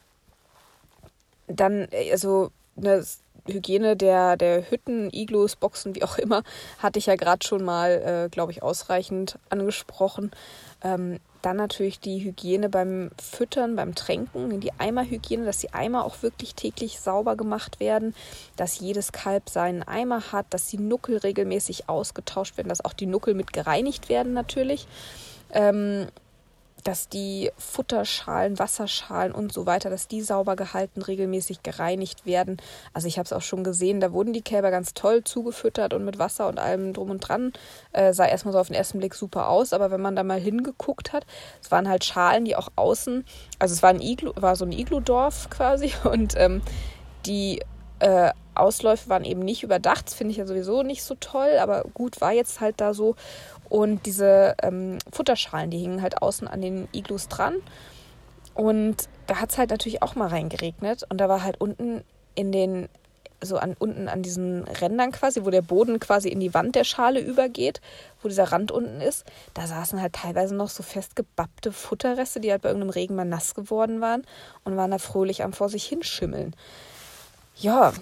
dann, 1.47 1.89
also, 2.11 2.51
eine 2.77 3.05
Hygiene 3.47 3.97
der, 3.97 4.37
der 4.37 4.71
Hütten, 4.71 5.11
Iglus, 5.13 5.57
Boxen, 5.57 5.95
wie 5.95 6.05
auch 6.05 6.19
immer, 6.19 6.43
hatte 6.79 6.99
ich 6.99 7.07
ja 7.07 7.17
gerade 7.17 7.47
schon 7.47 7.65
mal, 7.65 7.91
äh, 8.27 8.29
glaube 8.31 8.53
ich, 8.53 8.63
ausreichend 8.63 9.39
angesprochen. 9.51 10.31
Ähm, 10.83 11.19
dann 11.43 11.57
natürlich 11.57 12.01
die 12.01 12.25
Hygiene 12.25 12.69
beim 12.69 13.11
Füttern, 13.21 13.77
beim 13.77 13.95
Tränken, 13.95 14.61
die 14.61 14.73
Eimerhygiene, 14.79 15.45
dass 15.45 15.59
die 15.59 15.75
Eimer 15.75 16.05
auch 16.05 16.23
wirklich 16.23 16.55
täglich 16.55 17.01
sauber 17.01 17.37
gemacht 17.37 17.81
werden, 17.81 18.15
dass 18.57 18.79
jedes 18.79 19.13
Kalb 19.13 19.51
seinen 19.51 19.83
Eimer 19.83 20.33
hat, 20.33 20.47
dass 20.51 20.67
die 20.67 20.79
Nuckel 20.79 21.19
regelmäßig 21.19 21.89
ausgetauscht 21.89 22.57
werden, 22.57 22.69
dass 22.69 22.85
auch 22.85 22.93
die 22.93 23.07
Nuckel 23.07 23.35
mit 23.35 23.53
gereinigt 23.53 24.09
werden 24.09 24.33
natürlich. 24.33 24.87
Ähm, 25.53 26.07
dass 26.85 27.09
die 27.09 27.51
Futterschalen, 27.57 28.59
Wasserschalen 28.59 29.33
und 29.33 29.53
so 29.53 29.67
weiter, 29.67 29.91
dass 29.91 30.09
die 30.09 30.23
sauber 30.23 30.57
gehalten, 30.57 31.03
regelmäßig 31.03 31.63
gereinigt 31.63 32.27
werden. 32.27 32.57
Also 32.93 33.09
ich 33.09 33.19
habe 33.19 33.27
es 33.27 33.33
auch 33.33 33.43
schon 33.43 33.65
gesehen, 33.65 34.01
da 34.01 34.13
wurden 34.13 34.33
die 34.33 34.43
Kälber 34.43 34.71
ganz 34.71 34.95
toll 34.95 35.25
zugefüttert 35.25 35.95
und 35.95 36.05
mit 36.05 36.19
Wasser 36.19 36.49
und 36.49 36.59
allem 36.59 36.93
drum 36.93 37.11
und 37.11 37.21
dran. 37.21 37.53
Äh, 37.93 38.13
sah 38.13 38.27
erstmal 38.27 38.53
so 38.53 38.59
auf 38.59 38.69
den 38.69 38.77
ersten 38.77 38.99
Blick 38.99 39.15
super 39.15 39.49
aus, 39.49 39.73
aber 39.73 39.91
wenn 39.91 40.01
man 40.01 40.17
da 40.17 40.23
mal 40.23 40.41
hingeguckt 40.41 41.13
hat, 41.13 41.25
es 41.63 41.71
waren 41.71 41.89
halt 41.89 42.05
Schalen, 42.05 42.45
die 42.45 42.57
auch 42.57 42.69
außen, 42.77 43.25
also 43.59 43.73
es 43.73 43.83
war, 43.83 43.91
ein 43.91 44.01
Iglu, 44.01 44.33
war 44.37 44.57
so 44.57 44.65
ein 44.65 44.73
Igludorf 44.73 45.51
quasi 45.51 45.93
und 46.05 46.35
ähm, 46.37 46.63
die 47.27 47.61
äh, 48.01 48.33
Ausläufe 48.55 49.09
waren 49.09 49.25
eben 49.25 49.41
nicht 49.41 49.63
überdacht. 49.63 50.07
Das 50.07 50.15
finde 50.15 50.33
ich 50.33 50.37
ja 50.37 50.47
sowieso 50.47 50.83
nicht 50.83 51.03
so 51.03 51.15
toll, 51.15 51.59
aber 51.61 51.85
gut, 51.95 52.21
war 52.21 52.33
jetzt 52.33 52.61
halt 52.61 52.81
da 52.81 52.95
so. 52.95 53.17
Und 53.73 54.05
diese 54.05 54.55
ähm, 54.63 54.99
Futterschalen, 55.11 55.71
die 55.71 55.79
hingen 55.79 56.03
halt 56.03 56.21
außen 56.21 56.47
an 56.47 56.61
den 56.61 56.89
Iglus 56.93 57.29
dran. 57.29 57.55
Und 58.53 59.09
da 59.27 59.41
hat 59.41 59.51
es 59.51 59.57
halt 59.57 59.71
natürlich 59.71 60.03
auch 60.03 60.15
mal 60.15 60.29
reingeregnet. 60.29 61.07
Und 61.09 61.17
da 61.23 61.31
war 61.31 61.43
halt 61.43 61.59
unten 61.59 62.05
in 62.35 62.53
den, 62.53 62.91
so 63.41 63.57
an 63.57 63.75
unten 63.79 64.09
an 64.09 64.23
diesen 64.23 64.65
Rändern 64.65 65.11
quasi, 65.11 65.47
wo 65.47 65.49
der 65.49 65.63
Boden 65.63 66.01
quasi 66.01 66.29
in 66.29 66.39
die 66.39 66.53
Wand 66.53 66.75
der 66.75 66.85
Schale 66.85 67.21
übergeht, 67.21 67.81
wo 68.21 68.29
dieser 68.29 68.53
Rand 68.53 68.73
unten 68.73 69.01
ist, 69.01 69.25
da 69.55 69.67
saßen 69.67 70.03
halt 70.03 70.13
teilweise 70.13 70.55
noch 70.55 70.69
so 70.69 70.83
festgebappte 70.83 71.73
Futterreste, 71.73 72.41
die 72.41 72.51
halt 72.51 72.61
bei 72.61 72.69
irgendeinem 72.69 72.91
Regen 72.91 73.15
mal 73.15 73.25
nass 73.25 73.55
geworden 73.55 74.03
waren 74.03 74.27
und 74.65 74.77
waren 74.77 74.91
da 74.91 74.99
fröhlich 74.99 75.45
am 75.45 75.55
vor 75.55 75.71
sich 75.71 75.87
hinschimmeln. 75.87 76.55
Ja, 77.57 77.95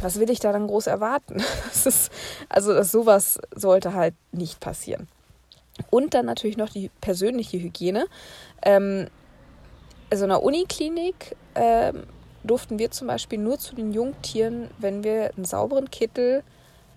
was 0.00 0.18
will 0.18 0.30
ich 0.30 0.40
da 0.40 0.52
dann 0.52 0.66
groß 0.66 0.86
erwarten? 0.86 1.42
Das 1.68 1.86
ist, 1.86 2.12
also 2.48 2.82
sowas 2.82 3.38
sollte 3.54 3.94
halt 3.94 4.14
nicht 4.32 4.58
passieren. 4.60 5.06
Und 5.90 6.14
dann 6.14 6.26
natürlich 6.26 6.56
noch 6.56 6.70
die 6.70 6.90
persönliche 7.00 7.58
Hygiene. 7.58 8.06
Ähm, 8.62 9.06
also 10.10 10.24
in 10.24 10.30
der 10.30 10.42
Uniklinik 10.42 11.36
ähm, 11.54 12.04
durften 12.42 12.78
wir 12.78 12.90
zum 12.90 13.06
Beispiel 13.06 13.38
nur 13.38 13.58
zu 13.58 13.74
den 13.74 13.92
Jungtieren, 13.92 14.70
wenn 14.78 15.04
wir 15.04 15.32
einen 15.36 15.44
sauberen 15.44 15.90
Kittel 15.90 16.42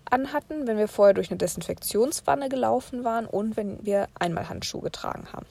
anhatten, 0.09 0.67
wenn 0.67 0.77
wir 0.77 0.87
vorher 0.87 1.13
durch 1.13 1.29
eine 1.29 1.37
Desinfektionswanne 1.37 2.49
gelaufen 2.49 3.03
waren 3.03 3.25
und 3.25 3.57
wenn 3.57 3.85
wir 3.85 4.07
einmal 4.19 4.49
Handschuhe 4.49 4.81
getragen 4.81 5.27
haben. 5.31 5.45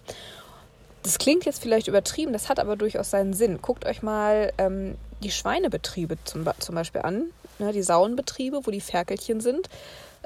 Das 1.03 1.19
klingt 1.19 1.47
jetzt 1.47 1.63
vielleicht 1.63 1.89
übertrieben, 1.89 2.33
das 2.33 2.49
hat 2.49 2.59
aber 2.59 2.77
durchaus 2.77 3.11
seinen 3.11 3.33
Sinn. 3.33 3.63
Guckt 3.63 3.87
euch 3.87 4.03
mal 4.03 4.53
ähm, 4.59 4.97
die 5.23 5.31
Schweinebetriebe 5.31 6.19
zum, 6.25 6.47
zum 6.59 6.75
Beispiel 6.75 7.03
an, 7.03 7.31
ne, 7.61 7.73
die 7.73 7.83
Sauenbetriebe, 7.83 8.61
wo 8.65 8.71
die 8.71 8.81
Ferkelchen 8.81 9.41
sind, 9.41 9.69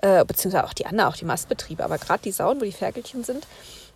äh, 0.02 0.24
beziehungsweise 0.24 0.64
auch 0.64 0.72
die 0.72 0.86
anderen, 0.86 1.10
auch 1.10 1.16
die 1.16 1.24
Mastbetriebe, 1.24 1.84
aber 1.84 1.98
gerade 1.98 2.22
die 2.22 2.32
Sauen, 2.32 2.60
wo 2.60 2.64
die 2.64 2.72
Ferkelchen 2.72 3.24
sind, 3.24 3.46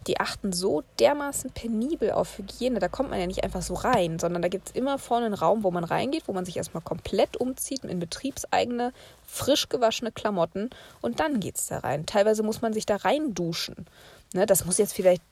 die 0.07 0.21
achten 0.21 0.53
so 0.53 0.83
dermaßen 1.01 1.51
penibel 1.51 2.13
auf 2.13 2.39
Hygiene. 2.39 2.79
Da 2.79 2.89
kommt 2.89 3.11
man 3.11 3.21
ja 3.21 3.27
nicht 3.27 3.45
einfach 3.45 3.63
so 3.63 3.75
rein, 3.75 4.19
sondern 4.19 4.43
da 4.43 4.49
gibt 4.49 4.69
es 4.69 4.75
immer 4.75 4.99
vorne 4.99 5.27
einen 5.27 5.35
Raum, 5.35 5.65
wo 5.65 5.71
man 5.71 5.85
reingeht, 5.85 6.23
wo 6.27 6.33
man 6.33 6.45
sich 6.45 6.57
erstmal 6.57 6.83
komplett 6.83 7.37
umzieht 7.37 7.85
in 7.85 7.99
betriebseigene, 7.99 8.93
frisch 9.27 9.69
gewaschene 9.69 10.13
Klamotten 10.13 10.71
und 11.01 11.21
dann 11.21 11.41
geht 11.41 11.57
es 11.57 11.67
da 11.67 11.79
rein. 11.79 12.07
Teilweise 12.07 12.43
muss 12.43 12.63
man 12.63 12.73
sich 12.73 12.87
da 12.87 12.97
rein 12.97 13.35
duschen. 13.35 13.87
Ne, 14.35 14.47
das 14.47 14.65
muss 14.65 14.79
jetzt 14.79 14.93
vielleicht 14.93 15.23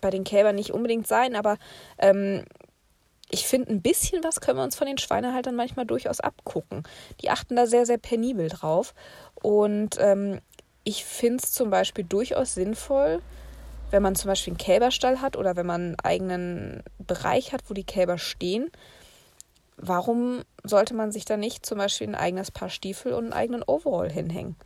bei 0.00 0.10
den 0.10 0.24
Kälbern 0.24 0.54
nicht 0.54 0.72
unbedingt 0.72 1.06
sein, 1.06 1.36
aber 1.36 1.56
ähm, 1.98 2.44
ich 3.32 3.46
finde, 3.46 3.72
ein 3.72 3.80
bisschen 3.80 4.22
was 4.22 4.40
können 4.40 4.58
wir 4.58 4.62
uns 4.62 4.76
von 4.76 4.86
den 4.86 4.98
Schweinehaltern 4.98 5.56
manchmal 5.56 5.86
durchaus 5.86 6.20
abgucken. 6.20 6.82
Die 7.22 7.30
achten 7.30 7.56
da 7.56 7.66
sehr, 7.66 7.86
sehr 7.86 7.96
penibel 7.96 8.50
drauf. 8.50 8.94
Und 9.34 9.96
ähm, 9.98 10.40
ich 10.84 11.06
finde 11.06 11.42
es 11.42 11.50
zum 11.50 11.70
Beispiel 11.70 12.04
durchaus 12.04 12.52
sinnvoll, 12.52 13.22
wenn 13.90 14.02
man 14.02 14.16
zum 14.16 14.28
Beispiel 14.28 14.52
einen 14.52 14.58
Kälberstall 14.58 15.22
hat 15.22 15.36
oder 15.36 15.56
wenn 15.56 15.64
man 15.64 15.80
einen 15.80 16.00
eigenen 16.00 16.82
Bereich 16.98 17.54
hat, 17.54 17.62
wo 17.68 17.74
die 17.74 17.84
Kälber 17.84 18.18
stehen. 18.18 18.70
Warum 19.78 20.42
sollte 20.62 20.92
man 20.92 21.10
sich 21.10 21.24
da 21.24 21.38
nicht 21.38 21.64
zum 21.64 21.78
Beispiel 21.78 22.08
ein 22.08 22.14
eigenes 22.14 22.50
Paar 22.50 22.68
Stiefel 22.68 23.14
und 23.14 23.24
einen 23.24 23.32
eigenen 23.32 23.62
Overall 23.66 24.12
hinhängen? 24.12 24.56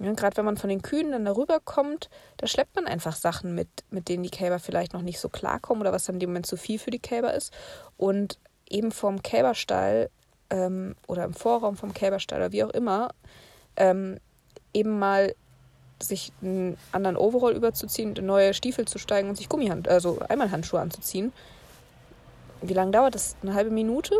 Ja, 0.00 0.12
Gerade 0.12 0.36
wenn 0.36 0.44
man 0.44 0.56
von 0.56 0.70
den 0.70 0.82
Kühen 0.82 1.10
dann 1.10 1.24
darüber 1.24 1.60
kommt, 1.60 2.08
da 2.36 2.46
schleppt 2.46 2.76
man 2.76 2.86
einfach 2.86 3.16
Sachen 3.16 3.54
mit, 3.54 3.68
mit 3.90 4.08
denen 4.08 4.22
die 4.22 4.30
Kälber 4.30 4.58
vielleicht 4.58 4.92
noch 4.92 5.02
nicht 5.02 5.18
so 5.18 5.28
klarkommen 5.28 5.80
oder 5.80 5.92
was 5.92 6.04
dann 6.04 6.16
in 6.16 6.20
dem 6.20 6.30
Moment 6.30 6.46
zu 6.46 6.56
viel 6.56 6.78
für 6.78 6.90
die 6.90 7.00
Kälber 7.00 7.34
ist. 7.34 7.52
Und 7.96 8.38
eben 8.68 8.92
vom 8.92 9.22
Kälberstall 9.22 10.10
ähm, 10.50 10.94
oder 11.06 11.24
im 11.24 11.34
Vorraum 11.34 11.76
vom 11.76 11.92
Kälberstall 11.94 12.38
oder 12.38 12.52
wie 12.52 12.64
auch 12.64 12.70
immer, 12.70 13.10
ähm, 13.76 14.18
eben 14.72 14.98
mal 14.98 15.34
sich 16.00 16.32
einen 16.42 16.76
anderen 16.92 17.16
Overall 17.16 17.56
überzuziehen, 17.56 18.14
neue 18.22 18.54
Stiefel 18.54 18.86
zu 18.86 18.98
steigen 18.98 19.28
und 19.28 19.36
sich 19.36 19.48
Gummihand, 19.48 19.88
also 19.88 20.20
einmal 20.28 20.50
Handschuhe 20.52 20.80
anzuziehen. 20.80 21.32
Wie 22.62 22.74
lange 22.74 22.92
dauert 22.92 23.14
das? 23.14 23.36
Eine 23.42 23.54
halbe 23.54 23.70
Minute? 23.70 24.14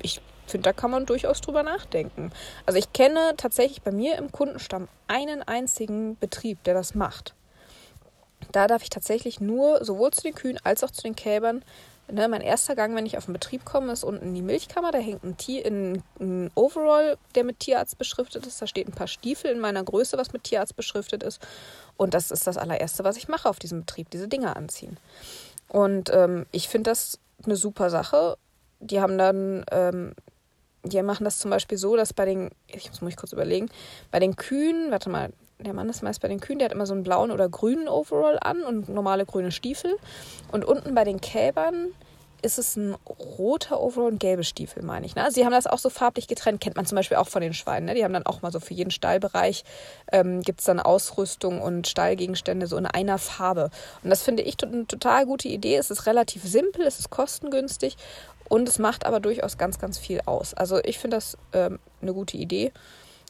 Ich 0.00 0.20
finde, 0.50 0.64
da 0.64 0.72
kann 0.72 0.90
man 0.90 1.06
durchaus 1.06 1.40
drüber 1.40 1.62
nachdenken. 1.62 2.32
Also 2.66 2.78
ich 2.78 2.92
kenne 2.92 3.34
tatsächlich 3.36 3.82
bei 3.82 3.92
mir 3.92 4.16
im 4.16 4.32
Kundenstamm 4.32 4.88
einen 5.08 5.42
einzigen 5.42 6.16
Betrieb, 6.18 6.62
der 6.64 6.74
das 6.74 6.94
macht. 6.94 7.34
Da 8.52 8.66
darf 8.66 8.82
ich 8.82 8.90
tatsächlich 8.90 9.40
nur 9.40 9.84
sowohl 9.84 10.10
zu 10.12 10.22
den 10.22 10.34
Kühen 10.34 10.58
als 10.64 10.84
auch 10.84 10.90
zu 10.90 11.02
den 11.02 11.16
Kälbern 11.16 11.64
Ne, 12.06 12.28
mein 12.28 12.42
erster 12.42 12.76
Gang, 12.76 12.94
wenn 12.94 13.06
ich 13.06 13.16
auf 13.16 13.24
den 13.24 13.32
Betrieb 13.32 13.64
komme, 13.64 13.90
ist 13.90 14.04
unten 14.04 14.34
die 14.34 14.42
Milchkammer. 14.42 14.92
Da 14.92 14.98
hängt 14.98 15.24
ein, 15.24 15.38
Tier, 15.38 15.64
ein, 15.64 16.02
ein, 16.20 16.50
Overall, 16.54 17.16
der 17.34 17.44
mit 17.44 17.60
Tierarzt 17.60 17.96
beschriftet 17.96 18.46
ist. 18.46 18.60
Da 18.60 18.66
steht 18.66 18.88
ein 18.88 18.92
paar 18.94 19.06
Stiefel 19.06 19.50
in 19.50 19.58
meiner 19.58 19.82
Größe, 19.82 20.18
was 20.18 20.34
mit 20.34 20.44
Tierarzt 20.44 20.76
beschriftet 20.76 21.22
ist. 21.22 21.40
Und 21.96 22.12
das 22.12 22.30
ist 22.30 22.46
das 22.46 22.58
allererste, 22.58 23.04
was 23.04 23.16
ich 23.16 23.28
mache 23.28 23.48
auf 23.48 23.58
diesem 23.58 23.80
Betrieb, 23.80 24.10
diese 24.10 24.28
Dinger 24.28 24.54
anziehen. 24.54 24.98
Und 25.68 26.10
ähm, 26.12 26.44
ich 26.52 26.68
finde 26.68 26.90
das 26.90 27.18
eine 27.42 27.56
super 27.56 27.88
Sache. 27.88 28.36
Die 28.80 29.00
haben 29.00 29.16
dann, 29.16 29.64
ähm, 29.70 30.14
die 30.84 31.02
machen 31.02 31.24
das 31.24 31.38
zum 31.38 31.50
Beispiel 31.50 31.78
so, 31.78 31.96
dass 31.96 32.12
bei 32.12 32.24
den, 32.24 32.50
ich 32.68 32.88
muss 32.90 33.00
mich 33.00 33.16
kurz 33.16 33.32
überlegen, 33.32 33.68
bei 34.10 34.20
den 34.20 34.36
Kühen, 34.36 34.90
warte 34.90 35.10
mal, 35.10 35.30
der 35.58 35.72
Mann 35.72 35.88
ist 35.88 36.02
meist 36.02 36.20
bei 36.20 36.28
den 36.28 36.40
Kühen, 36.40 36.58
der 36.58 36.66
hat 36.66 36.72
immer 36.72 36.86
so 36.86 36.94
einen 36.94 37.04
blauen 37.04 37.30
oder 37.30 37.48
grünen 37.48 37.88
Overall 37.88 38.38
an 38.40 38.62
und 38.62 38.88
normale 38.88 39.24
grüne 39.24 39.50
Stiefel. 39.50 39.96
Und 40.52 40.64
unten 40.64 40.94
bei 40.94 41.04
den 41.04 41.20
Kälbern 41.20 41.92
ist 42.44 42.58
es 42.58 42.76
ein 42.76 42.94
roter 43.38 43.80
Overall 43.80 44.12
und 44.12 44.20
gelbe 44.20 44.44
Stiefel, 44.44 44.82
meine 44.82 45.06
ich. 45.06 45.14
Ne? 45.14 45.24
Also 45.24 45.36
sie 45.36 45.46
haben 45.46 45.52
das 45.52 45.66
auch 45.66 45.78
so 45.78 45.88
farblich 45.88 46.28
getrennt, 46.28 46.60
kennt 46.60 46.76
man 46.76 46.84
zum 46.84 46.96
Beispiel 46.96 47.16
auch 47.16 47.28
von 47.28 47.40
den 47.40 47.54
Schweinen. 47.54 47.86
Ne? 47.86 47.94
Die 47.94 48.04
haben 48.04 48.12
dann 48.12 48.26
auch 48.26 48.42
mal 48.42 48.52
so 48.52 48.60
für 48.60 48.74
jeden 48.74 48.90
Stallbereich 48.90 49.64
ähm, 50.12 50.42
gibt 50.42 50.60
es 50.60 50.66
dann 50.66 50.78
Ausrüstung 50.78 51.62
und 51.62 51.88
Stallgegenstände 51.88 52.66
so 52.66 52.76
in 52.76 52.86
einer 52.86 53.18
Farbe. 53.18 53.70
Und 54.02 54.10
das 54.10 54.22
finde 54.22 54.42
ich 54.42 54.62
eine 54.62 54.86
total 54.86 55.24
gute 55.24 55.48
Idee. 55.48 55.76
Es 55.76 55.90
ist 55.90 56.04
relativ 56.04 56.44
simpel, 56.44 56.86
es 56.86 56.98
ist 56.98 57.08
kostengünstig 57.08 57.96
und 58.48 58.68
es 58.68 58.78
macht 58.78 59.06
aber 59.06 59.20
durchaus 59.20 59.58
ganz, 59.58 59.78
ganz 59.78 59.98
viel 59.98 60.20
aus. 60.26 60.54
Also 60.54 60.78
ich 60.82 60.98
finde 60.98 61.16
das 61.16 61.36
ähm, 61.52 61.78
eine 62.02 62.12
gute 62.12 62.36
Idee. 62.36 62.72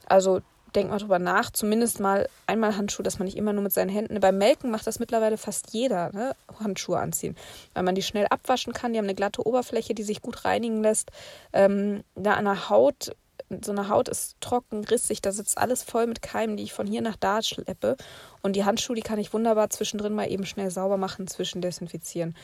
Also 0.07 0.41
denkt 0.75 0.91
mal 0.91 0.99
drüber 0.99 1.19
nach, 1.19 1.51
zumindest 1.51 2.01
mal 2.01 2.29
einmal 2.47 2.77
Handschuhe, 2.77 3.05
dass 3.05 3.19
man 3.19 3.27
nicht 3.27 3.37
immer 3.37 3.53
nur 3.53 3.63
mit 3.63 3.73
seinen 3.73 3.89
Händen. 3.89 4.19
Beim 4.21 4.39
Melken 4.39 4.71
macht 4.71 4.87
das 4.87 4.99
mittlerweile 4.99 5.39
fast 5.39 5.73
jeder, 5.73 6.11
ne? 6.13 6.35
Handschuhe 6.61 6.99
anziehen, 6.99 7.37
weil 7.75 7.85
man 7.85 7.95
die 7.95 8.03
schnell 8.03 8.27
abwaschen 8.29 8.73
kann. 8.73 8.93
Die 8.93 8.99
haben 8.99 9.07
eine 9.07 9.15
glatte 9.15 9.47
Oberfläche, 9.47 9.95
die 9.95 10.03
sich 10.03 10.21
gut 10.21 10.45
reinigen 10.45 10.83
lässt. 10.83 11.11
Ähm, 11.53 12.03
da 12.15 12.35
an 12.35 12.45
der 12.45 12.69
Haut, 12.69 13.15
so 13.63 13.73
eine 13.73 13.89
Haut 13.89 14.09
ist 14.09 14.37
trocken, 14.41 14.85
rissig, 14.85 15.23
da 15.23 15.33
sitzt 15.33 15.59
alles 15.59 15.83
voll 15.83 16.07
mit 16.07 16.23
Keimen, 16.23 16.57
die 16.57 16.63
ich 16.63 16.73
von 16.73 16.87
hier 16.87 17.03
nach 17.03 17.17
da 17.17 17.43
schleppe. 17.43 17.97
Und 18.43 18.57
die 18.57 18.65
Handschuhe, 18.65 18.97
die 18.97 19.03
kann 19.03 19.19
ich 19.19 19.33
wunderbar 19.33 19.71
zwischendrin 19.71 20.15
mal 20.15 20.31
eben 20.31 20.47
schnell 20.47 20.71
sauber 20.71 20.97
machen, 20.97 21.27
zwischendesinfizieren 21.27 22.37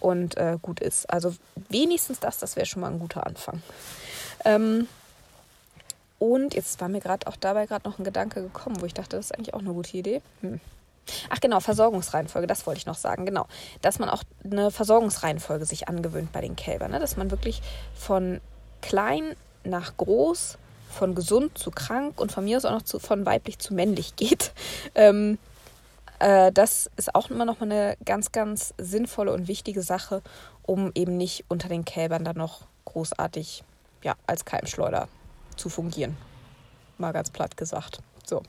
und 0.00 0.36
äh, 0.36 0.58
gut 0.60 0.80
ist. 0.80 1.08
Also 1.10 1.34
wenigstens 1.68 2.20
das, 2.20 2.38
das 2.38 2.56
wäre 2.56 2.66
schon 2.66 2.80
mal 2.80 2.90
ein 2.90 2.98
guter 2.98 3.26
Anfang. 3.26 3.62
Ähm, 4.44 4.88
und 6.18 6.54
jetzt 6.54 6.80
war 6.80 6.88
mir 6.88 7.00
gerade 7.00 7.26
auch 7.26 7.36
dabei 7.36 7.66
gerade 7.66 7.88
noch 7.88 7.98
ein 7.98 8.04
Gedanke 8.04 8.42
gekommen, 8.42 8.80
wo 8.80 8.86
ich 8.86 8.94
dachte, 8.94 9.16
das 9.16 9.26
ist 9.26 9.34
eigentlich 9.34 9.54
auch 9.54 9.60
eine 9.60 9.72
gute 9.72 9.96
Idee. 9.96 10.22
Hm. 10.40 10.60
Ach 11.30 11.40
genau, 11.40 11.60
Versorgungsreihenfolge, 11.60 12.46
das 12.46 12.66
wollte 12.66 12.78
ich 12.78 12.86
noch 12.86 12.96
sagen, 12.96 13.26
genau. 13.26 13.46
Dass 13.80 13.98
man 13.98 14.08
auch 14.08 14.22
eine 14.44 14.70
Versorgungsreihenfolge 14.70 15.64
sich 15.64 15.88
angewöhnt 15.88 16.32
bei 16.32 16.40
den 16.40 16.54
Kälbern. 16.54 16.92
Ne? 16.92 17.00
Dass 17.00 17.16
man 17.16 17.30
wirklich 17.30 17.60
von 17.94 18.40
klein 18.82 19.34
nach 19.64 19.96
groß, 19.96 20.58
von 20.90 21.14
gesund 21.14 21.56
zu 21.56 21.70
krank 21.70 22.20
und 22.20 22.32
von 22.32 22.44
mir 22.44 22.56
aus 22.56 22.64
auch 22.64 22.72
noch 22.72 22.82
zu, 22.82 22.98
von 22.98 23.24
weiblich 23.26 23.58
zu 23.58 23.74
männlich 23.74 24.16
geht. 24.16 24.52
Ähm, 24.94 25.38
äh, 26.18 26.52
das 26.52 26.90
ist 26.96 27.14
auch 27.14 27.30
immer 27.30 27.44
noch 27.44 27.60
mal 27.60 27.70
eine 27.70 27.96
ganz, 28.04 28.32
ganz 28.32 28.74
sinnvolle 28.78 29.32
und 29.32 29.48
wichtige 29.48 29.82
Sache, 29.82 30.22
um 30.62 30.92
eben 30.94 31.16
nicht 31.16 31.44
unter 31.48 31.68
den 31.68 31.84
Kälbern 31.84 32.24
dann 32.24 32.36
noch 32.36 32.66
großartig 32.84 33.64
ja, 34.02 34.14
als 34.26 34.44
Keimschleuder 34.44 35.08
zu 35.56 35.68
fungieren. 35.68 36.16
Mal 36.98 37.12
ganz 37.12 37.30
platt 37.30 37.56
gesagt. 37.56 38.00
So. 38.24 38.42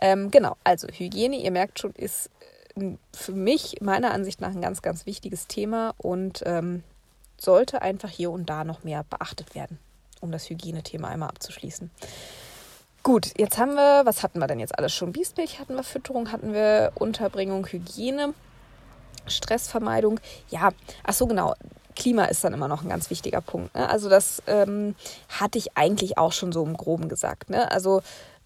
Ähm, 0.00 0.30
genau, 0.30 0.56
also 0.64 0.88
Hygiene, 0.88 1.36
ihr 1.36 1.50
merkt 1.50 1.78
schon, 1.78 1.92
ist 1.92 2.30
äh, 2.76 2.92
für 3.12 3.32
mich 3.32 3.80
meiner 3.80 4.12
Ansicht 4.12 4.40
nach 4.40 4.50
ein 4.50 4.60
ganz, 4.60 4.82
ganz 4.82 5.06
wichtiges 5.06 5.46
Thema 5.46 5.94
und 5.98 6.42
ähm, 6.46 6.82
sollte 7.40 7.82
einfach 7.82 8.10
hier 8.10 8.30
und 8.30 8.46
da 8.46 8.64
noch 8.64 8.84
mehr 8.84 9.04
beachtet 9.04 9.54
werden, 9.54 9.78
um 10.22 10.32
das 10.32 10.48
Hygienethema 10.48 11.08
einmal 11.08 11.28
abzuschließen. 11.28 11.90
Gut, 13.02 13.32
jetzt 13.36 13.58
haben 13.58 13.74
wir, 13.74 14.06
was 14.06 14.22
hatten 14.22 14.38
wir 14.38 14.46
denn 14.46 14.60
jetzt 14.60 14.78
alles 14.78 14.94
schon? 14.94 15.12
Biestmilch 15.12 15.58
hatten 15.58 15.74
wir, 15.74 15.82
Fütterung 15.82 16.30
hatten 16.30 16.52
wir, 16.52 16.92
Unterbringung, 16.94 17.66
Hygiene, 17.66 18.32
Stressvermeidung. 19.26 20.20
Ja, 20.50 20.70
ach 21.02 21.14
so 21.14 21.26
genau. 21.26 21.54
Klima 21.96 22.24
ist 22.26 22.42
dann 22.42 22.54
immer 22.54 22.68
noch 22.68 22.82
ein 22.82 22.88
ganz 22.88 23.10
wichtiger 23.10 23.40
Punkt. 23.40 23.74
Ne? 23.74 23.88
Also 23.88 24.08
das 24.08 24.42
ähm, 24.46 24.94
hatte 25.28 25.58
ich 25.58 25.76
eigentlich 25.76 26.16
auch 26.16 26.32
schon 26.32 26.52
so 26.52 26.64
im 26.64 26.76
Groben 26.76 27.08
gesagt. 27.08 27.50
Ne? 27.50 27.70
Also 27.70 28.02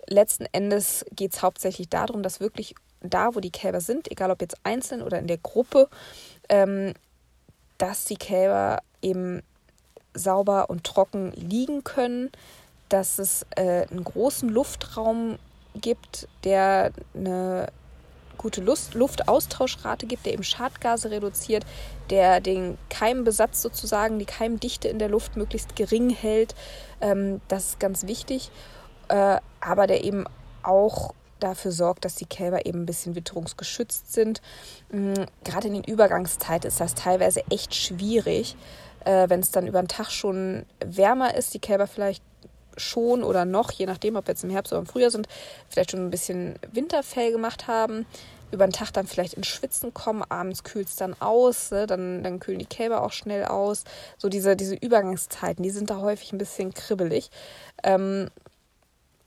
letzten 0.09 0.47
Endes 0.53 1.05
geht 1.13 1.35
es 1.35 1.43
hauptsächlich 1.43 1.89
darum, 1.89 2.23
dass 2.23 2.41
wirklich 2.41 2.75
da, 3.03 3.35
wo 3.35 3.41
die 3.41 3.53
Kälber 3.53 3.81
sind, 3.81 4.11
egal 4.11 4.31
ob 4.31 4.41
jetzt 4.41 4.57
einzeln 4.65 5.03
oder 5.03 5.19
in 5.19 5.27
der 5.27 5.39
Gruppe, 5.39 5.89
ähm, 6.49 6.95
dass 7.79 8.05
die 8.05 8.17
Kälber 8.17 8.83
eben 9.03 9.43
sauber 10.19 10.71
und 10.71 10.85
trocken 10.85 11.33
liegen 11.33 11.85
können, 11.85 12.31
dass 12.89 13.19
es 13.19 13.47
äh, 13.57 13.87
einen 13.91 14.05
großen 14.05 14.49
Luftraum 14.49 15.39
gibt, 15.75 16.29
der 16.45 16.93
eine 17.15 17.69
gute 18.37 18.61
Luft, 18.61 18.95
Luftaustauschrate 18.95 20.07
gibt, 20.07 20.27
der 20.27 20.35
eben 20.35 20.45
Schadgase 20.45 21.11
reduziert, 21.11 21.65
der 22.11 22.41
den 22.41 22.79
Keimbesatz 22.91 23.63
sozusagen, 23.63 24.19
die 24.19 24.27
Keimdichte 24.27 24.89
in 24.89 24.99
der 24.99 25.09
Luft 25.09 25.37
möglichst 25.37 25.75
gering 25.75 26.11
hält. 26.11 26.55
Ähm, 27.01 27.41
das 27.49 27.71
ist 27.71 27.81
ganz 27.81 28.07
wichtig. 28.07 28.51
Äh, 29.09 29.39
aber 29.61 29.87
der 29.87 30.05
eben 30.05 30.25
auch 30.63 31.15
dafür 31.41 31.73
sorgt, 31.73 32.05
dass 32.05 32.15
die 32.15 32.27
Kälber 32.27 32.67
eben 32.67 32.83
ein 32.83 32.87
bisschen 32.87 33.15
witterungsgeschützt 33.15 34.13
sind. 34.13 34.41
Mhm, 34.91 35.27
gerade 35.45 35.69
in 35.69 35.75
den 35.75 35.85
Übergangszeiten 35.85 36.69
ist 36.69 36.81
das 36.81 36.95
teilweise 36.95 37.43
echt 37.51 37.75
schwierig, 37.75 38.57
äh, 39.07 39.29
wenn 39.31 39.41
es 39.41 39.51
dann 39.51 39.67
über 39.67 39.81
den 39.81 39.89
Tag 39.89 40.11
schon 40.11 40.67
wärmer 40.85 41.35
ist, 41.35 41.55
die 41.55 41.61
Kälber 41.61 41.87
vielleicht 41.87 42.23
schon 42.77 43.23
oder 43.23 43.45
noch, 43.45 43.71
je 43.71 43.87
nachdem, 43.87 44.17
ob 44.17 44.27
wir 44.27 44.33
jetzt 44.33 44.45
im 44.45 44.51
Herbst 44.51 44.73
oder 44.73 44.81
im 44.81 44.87
Frühjahr 44.87 45.11
sind, 45.11 45.29
vielleicht 45.69 45.93
schon 45.93 46.05
ein 46.05 46.11
bisschen 46.11 46.57
Winterfell 46.73 47.33
gemacht 47.33 47.69
haben, 47.69 48.05
über 48.51 48.67
den 48.67 48.73
Tag 48.73 48.93
dann 48.93 49.07
vielleicht 49.07 49.35
ins 49.35 49.47
Schwitzen 49.47 49.95
kommen, 49.95 50.23
abends 50.29 50.63
kühlt 50.63 50.89
es 50.89 50.97
dann 50.97 51.15
aus, 51.21 51.71
ne? 51.71 51.87
dann, 51.87 52.23
dann 52.23 52.39
kühlen 52.39 52.59
die 52.59 52.67
Kälber 52.67 53.03
auch 53.03 53.13
schnell 53.13 53.45
aus. 53.45 53.85
So 54.19 54.29
diese, 54.29 54.57
diese 54.57 54.75
Übergangszeiten, 54.75 55.63
die 55.63 55.71
sind 55.71 55.91
da 55.91 55.97
häufig 55.99 56.33
ein 56.33 56.39
bisschen 56.39 56.75
kribbelig. 56.75 57.31
Ähm, 57.83 58.29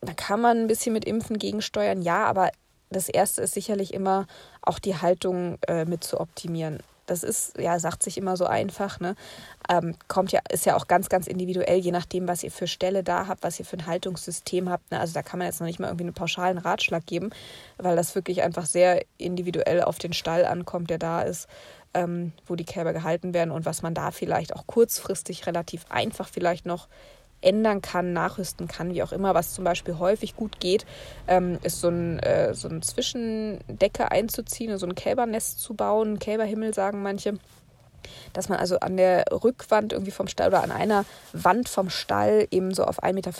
da 0.01 0.13
kann 0.13 0.41
man 0.41 0.57
ein 0.59 0.67
bisschen 0.67 0.93
mit 0.93 1.05
Impfen 1.05 1.39
gegensteuern, 1.39 2.01
ja, 2.01 2.25
aber 2.25 2.51
das 2.89 3.09
Erste 3.09 3.41
ist 3.41 3.53
sicherlich 3.53 3.93
immer 3.93 4.27
auch 4.61 4.79
die 4.79 4.95
Haltung 4.95 5.57
äh, 5.67 5.85
mit 5.85 6.03
zu 6.03 6.19
optimieren. 6.19 6.79
Das 7.09 7.23
ist, 7.23 7.57
ja, 7.57 7.79
sagt 7.79 8.03
sich 8.03 8.17
immer 8.17 8.37
so 8.37 8.45
einfach, 8.45 8.99
ne? 8.99 9.15
Ähm, 9.69 9.95
kommt 10.07 10.31
ja, 10.31 10.39
ist 10.51 10.65
ja 10.65 10.75
auch 10.75 10.87
ganz, 10.87 11.09
ganz 11.09 11.27
individuell, 11.27 11.77
je 11.79 11.91
nachdem, 11.91 12.27
was 12.27 12.43
ihr 12.43 12.51
für 12.51 12.67
Stelle 12.67 13.03
da 13.03 13.27
habt, 13.27 13.43
was 13.43 13.59
ihr 13.59 13.65
für 13.65 13.77
ein 13.77 13.85
Haltungssystem 13.85 14.69
habt. 14.69 14.91
Ne? 14.91 14.99
Also 14.99 15.13
da 15.13 15.21
kann 15.21 15.39
man 15.39 15.47
jetzt 15.47 15.59
noch 15.59 15.67
nicht 15.67 15.79
mal 15.79 15.87
irgendwie 15.87 16.05
einen 16.05 16.13
pauschalen 16.13 16.57
Ratschlag 16.57 17.05
geben, 17.05 17.29
weil 17.77 17.95
das 17.95 18.15
wirklich 18.15 18.41
einfach 18.41 18.65
sehr 18.65 19.03
individuell 19.17 19.83
auf 19.83 19.99
den 19.99 20.13
Stall 20.13 20.45
ankommt, 20.45 20.89
der 20.89 20.97
da 20.97 21.21
ist, 21.21 21.47
ähm, 21.93 22.33
wo 22.45 22.55
die 22.55 22.65
Kälber 22.65 22.93
gehalten 22.93 23.33
werden 23.33 23.51
und 23.51 23.65
was 23.65 23.81
man 23.81 23.93
da 23.93 24.11
vielleicht 24.11 24.55
auch 24.55 24.65
kurzfristig 24.67 25.47
relativ 25.47 25.85
einfach 25.89 26.27
vielleicht 26.27 26.65
noch 26.65 26.87
ändern 27.41 27.81
kann, 27.81 28.13
nachrüsten 28.13 28.67
kann, 28.67 28.93
wie 28.93 29.03
auch 29.03 29.11
immer. 29.11 29.33
Was 29.33 29.53
zum 29.53 29.63
Beispiel 29.63 29.97
häufig 29.97 30.35
gut 30.35 30.59
geht, 30.59 30.85
ähm, 31.27 31.59
ist 31.63 31.81
so 31.81 31.89
ein, 31.89 32.19
äh, 32.19 32.53
so 32.53 32.67
ein 32.67 32.81
Zwischendecke 32.81 34.11
einzuziehen, 34.11 34.77
so 34.77 34.85
ein 34.85 34.95
Kälbernest 34.95 35.59
zu 35.59 35.73
bauen, 35.73 36.19
Kälberhimmel 36.19 36.73
sagen 36.73 37.01
manche. 37.01 37.39
Dass 38.33 38.49
man 38.49 38.59
also 38.59 38.79
an 38.79 38.97
der 38.97 39.25
Rückwand 39.31 39.93
irgendwie 39.93 40.11
vom 40.11 40.27
Stall 40.27 40.49
oder 40.49 40.63
an 40.63 40.71
einer 40.71 41.05
Wand 41.33 41.69
vom 41.69 41.89
Stall 41.89 42.47
eben 42.49 42.73
so 42.73 42.83
auf 42.83 43.03
1,50 43.03 43.13
Meter 43.13 43.31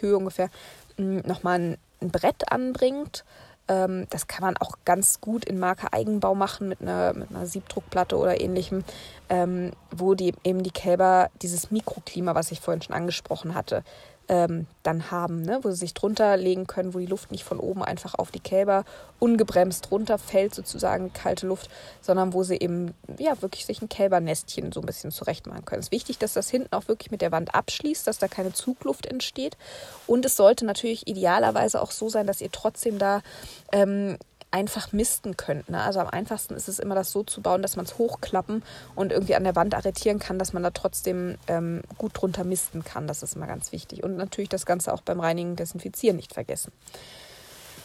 Höhe 0.00 0.16
ungefähr 0.16 0.50
hm, 0.96 1.18
nochmal 1.24 1.58
ein, 1.58 1.78
ein 2.00 2.10
Brett 2.10 2.50
anbringt 2.50 3.24
ähm, 3.68 4.06
das 4.10 4.26
kann 4.26 4.42
man 4.42 4.56
auch 4.56 4.72
ganz 4.84 5.20
gut 5.20 5.44
in 5.44 5.58
Marke 5.58 5.92
Eigenbau 5.92 6.34
machen 6.34 6.68
mit 6.68 6.80
einer, 6.80 7.12
mit 7.12 7.30
einer 7.30 7.46
Siebdruckplatte 7.46 8.16
oder 8.16 8.40
ähnlichem, 8.40 8.84
ähm, 9.28 9.72
wo 9.90 10.14
die, 10.14 10.34
eben 10.44 10.62
die 10.62 10.70
Kälber 10.70 11.30
dieses 11.42 11.70
Mikroklima, 11.70 12.34
was 12.34 12.50
ich 12.50 12.60
vorhin 12.60 12.82
schon 12.82 12.94
angesprochen 12.94 13.54
hatte, 13.54 13.84
ähm, 14.28 14.66
dann 14.82 15.10
haben, 15.10 15.42
ne? 15.42 15.60
wo 15.62 15.70
sie 15.70 15.76
sich 15.76 15.94
drunter 15.94 16.36
legen 16.36 16.66
können, 16.66 16.94
wo 16.94 16.98
die 16.98 17.06
Luft 17.06 17.30
nicht 17.32 17.44
von 17.44 17.58
oben 17.58 17.82
einfach 17.82 18.14
auf 18.14 18.30
die 18.30 18.40
Kälber 18.40 18.84
ungebremst 19.18 19.90
runterfällt, 19.90 20.54
sozusagen 20.54 21.12
kalte 21.12 21.46
Luft, 21.46 21.70
sondern 22.02 22.32
wo 22.32 22.42
sie 22.42 22.56
eben 22.56 22.94
ja 23.18 23.40
wirklich 23.42 23.64
sich 23.64 23.80
ein 23.80 23.88
Kälbernestchen 23.88 24.72
so 24.72 24.80
ein 24.80 24.86
bisschen 24.86 25.10
zurecht 25.10 25.46
machen 25.46 25.64
können. 25.64 25.80
Es 25.80 25.86
ist 25.86 25.92
wichtig, 25.92 26.18
dass 26.18 26.34
das 26.34 26.50
hinten 26.50 26.72
auch 26.72 26.88
wirklich 26.88 27.10
mit 27.10 27.22
der 27.22 27.32
Wand 27.32 27.54
abschließt, 27.54 28.06
dass 28.06 28.18
da 28.18 28.28
keine 28.28 28.52
Zugluft 28.52 29.06
entsteht. 29.06 29.56
Und 30.06 30.24
es 30.24 30.36
sollte 30.36 30.66
natürlich 30.66 31.06
idealerweise 31.06 31.80
auch 31.80 31.90
so 31.90 32.08
sein, 32.08 32.26
dass 32.26 32.40
ihr 32.40 32.52
trotzdem 32.52 32.98
da 32.98 33.22
ähm, 33.72 34.18
einfach 34.50 34.92
misten 34.92 35.36
könnt. 35.36 35.68
Ne? 35.68 35.82
Also 35.82 36.00
am 36.00 36.08
einfachsten 36.08 36.54
ist 36.54 36.68
es 36.68 36.78
immer, 36.78 36.94
das 36.94 37.12
so 37.12 37.22
zu 37.22 37.42
bauen, 37.42 37.62
dass 37.62 37.76
man 37.76 37.84
es 37.84 37.98
hochklappen 37.98 38.62
und 38.94 39.12
irgendwie 39.12 39.34
an 39.34 39.44
der 39.44 39.56
Wand 39.56 39.74
arretieren 39.74 40.18
kann, 40.18 40.38
dass 40.38 40.52
man 40.52 40.62
da 40.62 40.70
trotzdem 40.70 41.36
ähm, 41.46 41.82
gut 41.98 42.12
drunter 42.14 42.44
misten 42.44 42.84
kann. 42.84 43.06
Das 43.06 43.22
ist 43.22 43.36
immer 43.36 43.46
ganz 43.46 43.72
wichtig. 43.72 44.02
Und 44.02 44.16
natürlich 44.16 44.48
das 44.48 44.66
Ganze 44.66 44.92
auch 44.92 45.02
beim 45.02 45.20
Reinigen, 45.20 45.56
Desinfizieren 45.56 46.16
nicht 46.16 46.34
vergessen. 46.34 46.72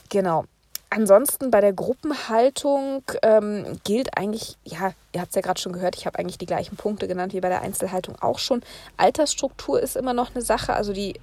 Genau. 0.10 0.46
Ansonsten 0.90 1.50
bei 1.50 1.60
der 1.60 1.74
Gruppenhaltung 1.74 3.04
ähm, 3.24 3.80
gilt 3.84 4.16
eigentlich, 4.16 4.58
ja, 4.64 4.94
ihr 5.12 5.22
habt 5.22 5.30
es 5.30 5.36
ja 5.36 5.42
gerade 5.42 5.60
schon 5.60 5.74
gehört, 5.74 5.96
ich 5.96 6.06
habe 6.06 6.20
eigentlich 6.20 6.38
die 6.38 6.46
gleichen 6.46 6.78
Punkte 6.78 7.08
genannt 7.08 7.34
wie 7.34 7.42
bei 7.42 7.50
der 7.50 7.62
Einzelhaltung 7.62 8.16
auch 8.22 8.38
schon. 8.38 8.62
Altersstruktur 8.96 9.82
ist 9.82 9.96
immer 9.96 10.14
noch 10.14 10.36
eine 10.36 10.44
Sache. 10.44 10.74
Also 10.74 10.94
die 10.94 11.20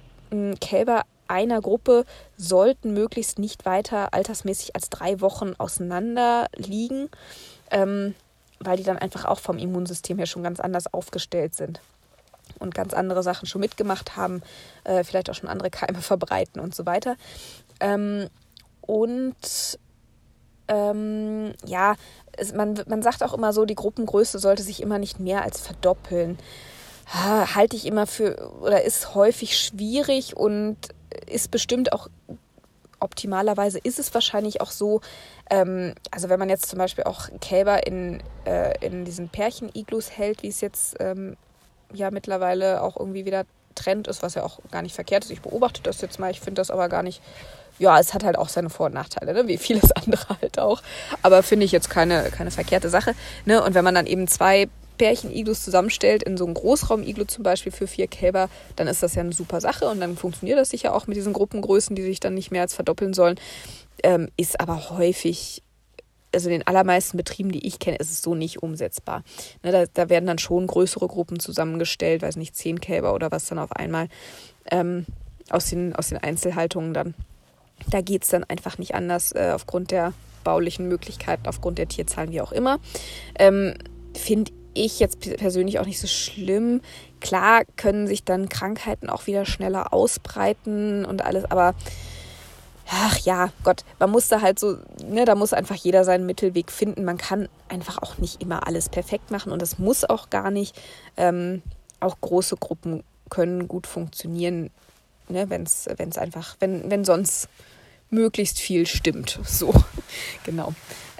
Kälber 0.59 1.03
einer 1.27 1.61
Gruppe 1.61 2.05
sollten 2.37 2.93
möglichst 2.93 3.39
nicht 3.39 3.65
weiter 3.65 4.13
altersmäßig 4.13 4.75
als 4.75 4.89
drei 4.89 5.21
Wochen 5.21 5.53
auseinander 5.57 6.47
liegen, 6.55 7.09
ähm, 7.69 8.15
weil 8.59 8.77
die 8.77 8.83
dann 8.83 8.97
einfach 8.97 9.25
auch 9.25 9.39
vom 9.39 9.57
Immunsystem 9.57 10.17
her 10.17 10.25
schon 10.25 10.43
ganz 10.43 10.59
anders 10.59 10.93
aufgestellt 10.93 11.55
sind 11.55 11.79
und 12.59 12.75
ganz 12.75 12.93
andere 12.93 13.23
Sachen 13.23 13.47
schon 13.47 13.61
mitgemacht 13.61 14.17
haben, 14.17 14.41
äh, 14.83 15.03
vielleicht 15.03 15.29
auch 15.29 15.35
schon 15.35 15.49
andere 15.49 15.69
Keime 15.69 16.01
verbreiten 16.01 16.61
und 16.61 16.75
so 16.75 16.85
weiter. 16.85 17.15
Ähm, 17.79 18.27
und 18.81 19.79
ähm, 20.67 21.53
ja, 21.65 21.95
es, 22.33 22.53
man, 22.53 22.81
man 22.87 23.01
sagt 23.01 23.23
auch 23.23 23.33
immer 23.33 23.53
so, 23.53 23.65
die 23.65 23.75
Gruppengröße 23.75 24.39
sollte 24.39 24.63
sich 24.63 24.81
immer 24.81 24.99
nicht 24.99 25.19
mehr 25.19 25.43
als 25.43 25.59
verdoppeln. 25.59 26.37
Ha, 27.13 27.55
halte 27.55 27.75
ich 27.75 27.85
immer 27.85 28.07
für 28.07 28.51
oder 28.61 28.83
ist 28.83 29.15
häufig 29.15 29.57
schwierig 29.57 30.37
und 30.37 30.77
ist 31.27 31.51
bestimmt 31.51 31.91
auch 31.93 32.07
optimalerweise 33.01 33.79
ist 33.83 33.99
es 33.99 34.13
wahrscheinlich 34.13 34.61
auch 34.61 34.71
so, 34.71 35.01
ähm, 35.49 35.93
also 36.11 36.29
wenn 36.29 36.39
man 36.39 36.49
jetzt 36.49 36.67
zum 36.67 36.79
Beispiel 36.79 37.03
auch 37.03 37.29
Kälber 37.41 37.85
in, 37.85 38.21
äh, 38.45 38.73
in 38.85 39.03
diesen 39.05 39.27
Pärchen-Iglus 39.27 40.11
hält, 40.11 40.43
wie 40.43 40.47
es 40.47 40.61
jetzt 40.61 40.95
ähm, 40.99 41.35
ja 41.91 42.11
mittlerweile 42.11 42.81
auch 42.81 42.95
irgendwie 42.97 43.25
wieder 43.25 43.45
Trend 43.75 44.07
ist, 44.07 44.21
was 44.21 44.35
ja 44.35 44.43
auch 44.43 44.59
gar 44.69 44.81
nicht 44.81 44.95
verkehrt 44.95 45.23
ist. 45.23 45.31
Ich 45.31 45.41
beobachte 45.41 45.81
das 45.81 46.01
jetzt 46.01 46.19
mal, 46.19 46.31
ich 46.31 46.39
finde 46.39 46.61
das 46.61 46.71
aber 46.71 46.89
gar 46.89 47.03
nicht, 47.03 47.21
ja, 47.79 47.99
es 47.99 48.13
hat 48.13 48.23
halt 48.23 48.37
auch 48.37 48.49
seine 48.49 48.69
Vor- 48.69 48.87
und 48.87 48.93
Nachteile, 48.93 49.33
ne? 49.33 49.47
wie 49.47 49.57
vieles 49.57 49.91
andere 49.95 50.37
halt 50.41 50.59
auch. 50.59 50.81
Aber 51.23 51.43
finde 51.43 51.65
ich 51.65 51.71
jetzt 51.71 51.89
keine, 51.89 52.29
keine 52.29 52.51
verkehrte 52.51 52.89
Sache. 52.89 53.15
Ne? 53.45 53.63
Und 53.63 53.73
wenn 53.73 53.83
man 53.83 53.95
dann 53.95 54.05
eben 54.05 54.27
zwei 54.27 54.69
Pärchen-Iglus 55.01 55.63
zusammenstellt, 55.63 56.21
in 56.21 56.37
so 56.37 56.45
einem 56.45 56.53
Großraum-Iglu 56.53 57.23
zum 57.23 57.41
Beispiel 57.41 57.71
für 57.71 57.87
vier 57.87 58.05
Kälber, 58.05 58.49
dann 58.75 58.85
ist 58.85 59.01
das 59.01 59.15
ja 59.15 59.21
eine 59.21 59.33
super 59.33 59.59
Sache 59.59 59.89
und 59.89 59.99
dann 59.99 60.15
funktioniert 60.15 60.59
das 60.59 60.69
sicher 60.69 60.93
auch 60.93 61.07
mit 61.07 61.17
diesen 61.17 61.33
Gruppengrößen, 61.33 61.95
die 61.95 62.03
sich 62.03 62.19
dann 62.19 62.35
nicht 62.35 62.51
mehr 62.51 62.61
als 62.61 62.75
verdoppeln 62.75 63.15
sollen. 63.15 63.39
Ähm, 64.03 64.29
ist 64.37 64.61
aber 64.61 64.91
häufig, 64.91 65.63
also 66.31 66.49
in 66.49 66.59
den 66.59 66.67
allermeisten 66.67 67.17
Betrieben, 67.17 67.51
die 67.51 67.65
ich 67.65 67.79
kenne, 67.79 67.97
ist 67.97 68.11
es 68.11 68.21
so 68.21 68.35
nicht 68.35 68.61
umsetzbar. 68.61 69.23
Ne, 69.63 69.71
da, 69.71 69.85
da, 69.91 70.09
werden 70.09 70.27
dann 70.27 70.37
schon 70.37 70.67
größere 70.67 71.07
Gruppen 71.07 71.39
zusammengestellt, 71.39 72.21
weiß 72.21 72.35
nicht, 72.35 72.55
zehn 72.55 72.79
Kälber 72.79 73.15
oder 73.15 73.31
was 73.31 73.47
dann 73.47 73.57
auf 73.57 73.71
einmal 73.71 74.07
ähm, 74.69 75.07
aus, 75.49 75.67
den, 75.71 75.95
aus 75.95 76.09
den 76.09 76.19
Einzelhaltungen 76.19 76.93
dann. 76.93 77.15
Da 77.89 78.01
geht 78.01 78.21
es 78.21 78.29
dann 78.29 78.43
einfach 78.43 78.77
nicht 78.77 78.93
anders 78.93 79.31
äh, 79.31 79.51
aufgrund 79.55 79.89
der 79.89 80.13
baulichen 80.43 80.87
Möglichkeiten, 80.87 81.47
aufgrund 81.47 81.79
der 81.79 81.87
Tierzahlen, 81.87 82.31
wie 82.31 82.41
auch 82.41 82.51
immer. 82.51 82.79
Ähm, 83.39 83.73
Finde 84.13 84.51
ich 84.73 84.99
jetzt 84.99 85.19
persönlich 85.37 85.79
auch 85.79 85.85
nicht 85.85 85.99
so 85.99 86.07
schlimm. 86.07 86.81
Klar 87.19 87.63
können 87.75 88.07
sich 88.07 88.23
dann 88.23 88.49
Krankheiten 88.49 89.09
auch 89.09 89.27
wieder 89.27 89.45
schneller 89.45 89.93
ausbreiten 89.93 91.05
und 91.05 91.23
alles, 91.23 91.45
aber 91.45 91.75
ach 92.89 93.17
ja, 93.19 93.51
Gott, 93.63 93.83
man 93.99 94.11
muss 94.11 94.27
da 94.27 94.41
halt 94.41 94.59
so, 94.59 94.77
ne, 95.07 95.25
da 95.25 95.35
muss 95.35 95.53
einfach 95.53 95.75
jeder 95.75 96.03
seinen 96.03 96.25
Mittelweg 96.25 96.71
finden. 96.71 97.05
Man 97.05 97.17
kann 97.17 97.47
einfach 97.69 97.99
auch 98.01 98.17
nicht 98.17 98.41
immer 98.41 98.67
alles 98.67 98.89
perfekt 98.89 99.31
machen 99.31 99.51
und 99.51 99.61
das 99.61 99.79
muss 99.79 100.03
auch 100.03 100.29
gar 100.29 100.51
nicht. 100.51 100.79
Ähm, 101.17 101.61
auch 101.99 102.19
große 102.19 102.57
Gruppen 102.57 103.03
können 103.29 103.67
gut 103.67 103.87
funktionieren, 103.87 104.71
ne, 105.29 105.49
wenn 105.49 105.63
es 105.63 106.17
einfach, 106.17 106.57
wenn, 106.59 106.89
wenn 106.91 107.05
sonst 107.05 107.47
möglichst 108.11 108.59
viel 108.59 108.85
stimmt. 108.85 109.39
So, 109.43 109.73
genau. 110.43 110.73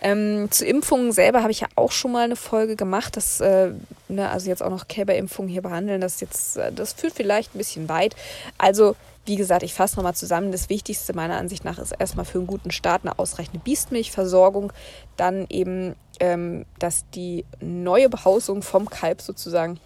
Ähm, 0.03 0.49
zu 0.49 0.65
Impfungen 0.65 1.11
selber 1.11 1.41
habe 1.43 1.51
ich 1.51 1.59
ja 1.59 1.67
auch 1.75 1.91
schon 1.91 2.11
mal 2.11 2.23
eine 2.23 2.35
Folge 2.35 2.75
gemacht, 2.75 3.17
dass, 3.17 3.39
äh, 3.39 3.71
ne, 4.07 4.29
also 4.29 4.49
jetzt 4.49 4.63
auch 4.63 4.71
noch 4.71 4.87
Kälberimpfungen 4.87 5.49
hier 5.49 5.61
behandeln, 5.61 6.01
das 6.01 6.21
jetzt, 6.21 6.57
äh, 6.57 6.71
das 6.71 6.93
führt 6.93 7.13
vielleicht 7.13 7.53
ein 7.53 7.59
bisschen 7.59 7.87
weit. 7.87 8.15
Also, 8.57 8.95
wie 9.25 9.35
gesagt, 9.35 9.61
ich 9.61 9.75
fasse 9.75 9.97
nochmal 9.97 10.15
zusammen. 10.15 10.51
Das 10.51 10.69
Wichtigste 10.69 11.13
meiner 11.13 11.37
Ansicht 11.37 11.63
nach 11.63 11.77
ist 11.77 11.91
erstmal 11.91 12.25
für 12.25 12.39
einen 12.39 12.47
guten 12.47 12.71
Start 12.71 13.03
eine 13.03 13.19
ausreichende 13.19 13.59
Biestmilchversorgung. 13.59 14.73
Dann 15.17 15.45
eben, 15.49 15.95
ähm, 16.19 16.65
dass 16.79 17.05
die 17.11 17.45
neue 17.59 18.09
Behausung 18.09 18.63
vom 18.63 18.89
Kalb 18.89 19.21
sozusagen 19.21 19.79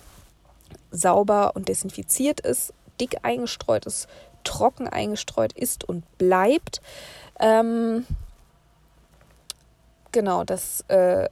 sauber 0.92 1.52
und 1.56 1.68
desinfiziert 1.68 2.40
ist, 2.40 2.74
dick 3.02 3.18
eingestreut 3.24 3.86
ist, 3.86 4.08
trocken 4.46 4.88
eingestreut 4.88 5.52
ist 5.54 5.84
und 5.84 6.18
bleibt. 6.18 6.82
Ähm, 7.40 8.06
genau, 10.14 10.46
dass 10.46 10.86
äh, 10.88 11.28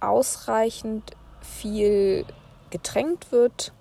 ausreichend 0.00 1.12
viel 1.40 2.26
getränkt 2.70 3.32
wird 3.32 3.72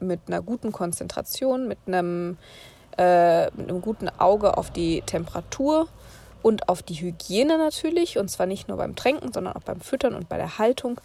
mit 0.00 0.20
einer 0.26 0.42
guten 0.42 0.72
Konzentration, 0.72 1.68
mit 1.68 1.78
einem, 1.86 2.38
äh, 2.98 3.46
mit 3.52 3.68
einem 3.68 3.80
guten 3.80 4.08
Auge 4.08 4.56
auf 4.56 4.70
die 4.70 5.02
Temperatur 5.02 5.88
und 6.42 6.68
auf 6.68 6.82
die 6.82 6.94
Hygiene 6.94 7.58
natürlich. 7.58 8.18
Und 8.18 8.28
zwar 8.28 8.46
nicht 8.46 8.68
nur 8.68 8.76
beim 8.76 8.94
Tränken, 8.94 9.32
sondern 9.32 9.56
auch 9.56 9.62
beim 9.62 9.80
Füttern 9.80 10.14
und 10.14 10.28
bei 10.28 10.36
der 10.36 10.58
Haltung. 10.58 11.00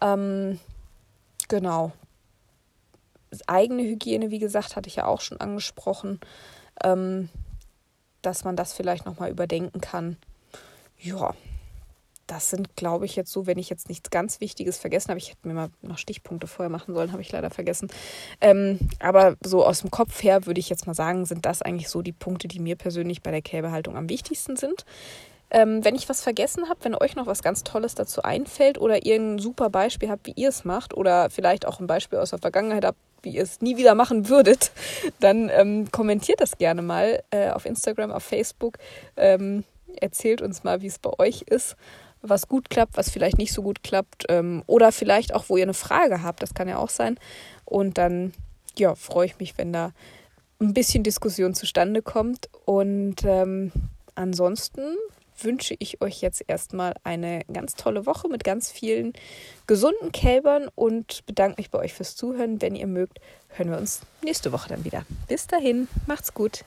Ähm, 0.00 0.60
genau. 1.48 1.92
Eigene 3.46 3.82
Hygiene, 3.82 4.30
wie 4.30 4.38
gesagt, 4.38 4.76
hatte 4.76 4.88
ich 4.88 4.96
ja 4.96 5.06
auch 5.06 5.20
schon 5.20 5.40
angesprochen, 5.40 6.20
ähm, 6.82 7.28
dass 8.22 8.44
man 8.44 8.56
das 8.56 8.72
vielleicht 8.72 9.06
nochmal 9.06 9.30
überdenken 9.30 9.80
kann. 9.80 10.16
Ja, 10.98 11.34
das 12.28 12.50
sind, 12.50 12.76
glaube 12.76 13.06
ich, 13.06 13.16
jetzt 13.16 13.32
so, 13.32 13.46
wenn 13.46 13.58
ich 13.58 13.70
jetzt 13.70 13.88
nichts 13.88 14.10
ganz 14.10 14.40
Wichtiges 14.40 14.76
vergessen 14.78 15.08
habe. 15.08 15.18
Ich 15.18 15.30
hätte 15.30 15.48
mir 15.48 15.54
mal 15.54 15.70
noch 15.80 15.96
Stichpunkte 15.96 16.46
vorher 16.46 16.70
machen 16.70 16.94
sollen, 16.94 17.10
habe 17.12 17.22
ich 17.22 17.32
leider 17.32 17.50
vergessen. 17.50 17.88
Ähm, 18.40 18.78
aber 19.00 19.36
so 19.42 19.64
aus 19.64 19.80
dem 19.80 19.90
Kopf 19.90 20.22
her 20.22 20.44
würde 20.44 20.60
ich 20.60 20.68
jetzt 20.68 20.86
mal 20.86 20.94
sagen, 20.94 21.24
sind 21.24 21.46
das 21.46 21.62
eigentlich 21.62 21.88
so 21.88 22.02
die 22.02 22.12
Punkte, 22.12 22.46
die 22.46 22.60
mir 22.60 22.76
persönlich 22.76 23.22
bei 23.22 23.30
der 23.30 23.40
Kälberhaltung 23.40 23.96
am 23.96 24.10
wichtigsten 24.10 24.56
sind. 24.56 24.84
Ähm, 25.50 25.82
wenn 25.82 25.94
ich 25.94 26.08
was 26.10 26.20
vergessen 26.20 26.68
habe, 26.68 26.84
wenn 26.84 26.94
euch 26.94 27.16
noch 27.16 27.26
was 27.26 27.42
ganz 27.42 27.64
Tolles 27.64 27.94
dazu 27.94 28.22
einfällt 28.22 28.78
oder 28.78 29.06
ihr 29.06 29.16
ein 29.16 29.38
super 29.38 29.70
Beispiel 29.70 30.10
habt, 30.10 30.26
wie 30.26 30.34
ihr 30.36 30.50
es 30.50 30.64
macht 30.64 30.94
oder 30.94 31.30
vielleicht 31.30 31.66
auch 31.66 31.80
ein 31.80 31.86
Beispiel 31.86 32.18
aus 32.18 32.30
der 32.30 32.38
Vergangenheit 32.38 32.84
habt, 32.84 32.98
wie 33.22 33.30
ihr 33.30 33.42
es 33.42 33.60
nie 33.60 33.76
wieder 33.76 33.94
machen 33.94 34.28
würdet, 34.28 34.72
dann 35.20 35.50
ähm, 35.50 35.90
kommentiert 35.90 36.40
das 36.40 36.58
gerne 36.58 36.82
mal 36.82 37.22
äh, 37.30 37.50
auf 37.50 37.66
Instagram, 37.66 38.10
auf 38.10 38.24
Facebook. 38.24 38.78
Ähm, 39.16 39.64
erzählt 40.00 40.42
uns 40.42 40.64
mal, 40.64 40.82
wie 40.82 40.86
es 40.86 40.98
bei 40.98 41.10
euch 41.18 41.42
ist 41.42 41.76
was 42.22 42.48
gut 42.48 42.70
klappt, 42.70 42.96
was 42.96 43.10
vielleicht 43.10 43.38
nicht 43.38 43.52
so 43.52 43.62
gut 43.62 43.82
klappt 43.82 44.24
ähm, 44.28 44.62
oder 44.66 44.92
vielleicht 44.92 45.34
auch, 45.34 45.48
wo 45.48 45.56
ihr 45.56 45.62
eine 45.62 45.74
Frage 45.74 46.22
habt, 46.22 46.42
das 46.42 46.54
kann 46.54 46.68
ja 46.68 46.78
auch 46.78 46.90
sein. 46.90 47.18
Und 47.64 47.98
dann, 47.98 48.32
ja, 48.76 48.94
freue 48.94 49.26
ich 49.26 49.38
mich, 49.38 49.56
wenn 49.58 49.72
da 49.72 49.92
ein 50.60 50.74
bisschen 50.74 51.04
Diskussion 51.04 51.54
zustande 51.54 52.02
kommt. 52.02 52.48
Und 52.64 53.24
ähm, 53.24 53.72
ansonsten 54.14 54.96
wünsche 55.42 55.74
ich 55.78 56.00
euch 56.00 56.20
jetzt 56.20 56.44
erstmal 56.46 56.94
eine 57.04 57.42
ganz 57.52 57.74
tolle 57.74 58.06
Woche 58.06 58.28
mit 58.28 58.44
ganz 58.44 58.70
vielen 58.70 59.12
gesunden 59.66 60.12
Kälbern 60.12 60.68
und 60.74 61.24
bedanke 61.26 61.60
mich 61.60 61.70
bei 61.70 61.78
euch 61.78 61.94
fürs 61.94 62.16
Zuhören. 62.16 62.60
Wenn 62.60 62.76
ihr 62.76 62.86
mögt, 62.86 63.20
hören 63.50 63.70
wir 63.70 63.78
uns 63.78 64.02
nächste 64.22 64.52
Woche 64.52 64.68
dann 64.68 64.84
wieder. 64.84 65.04
Bis 65.28 65.46
dahin, 65.46 65.88
macht's 66.06 66.34
gut. 66.34 66.64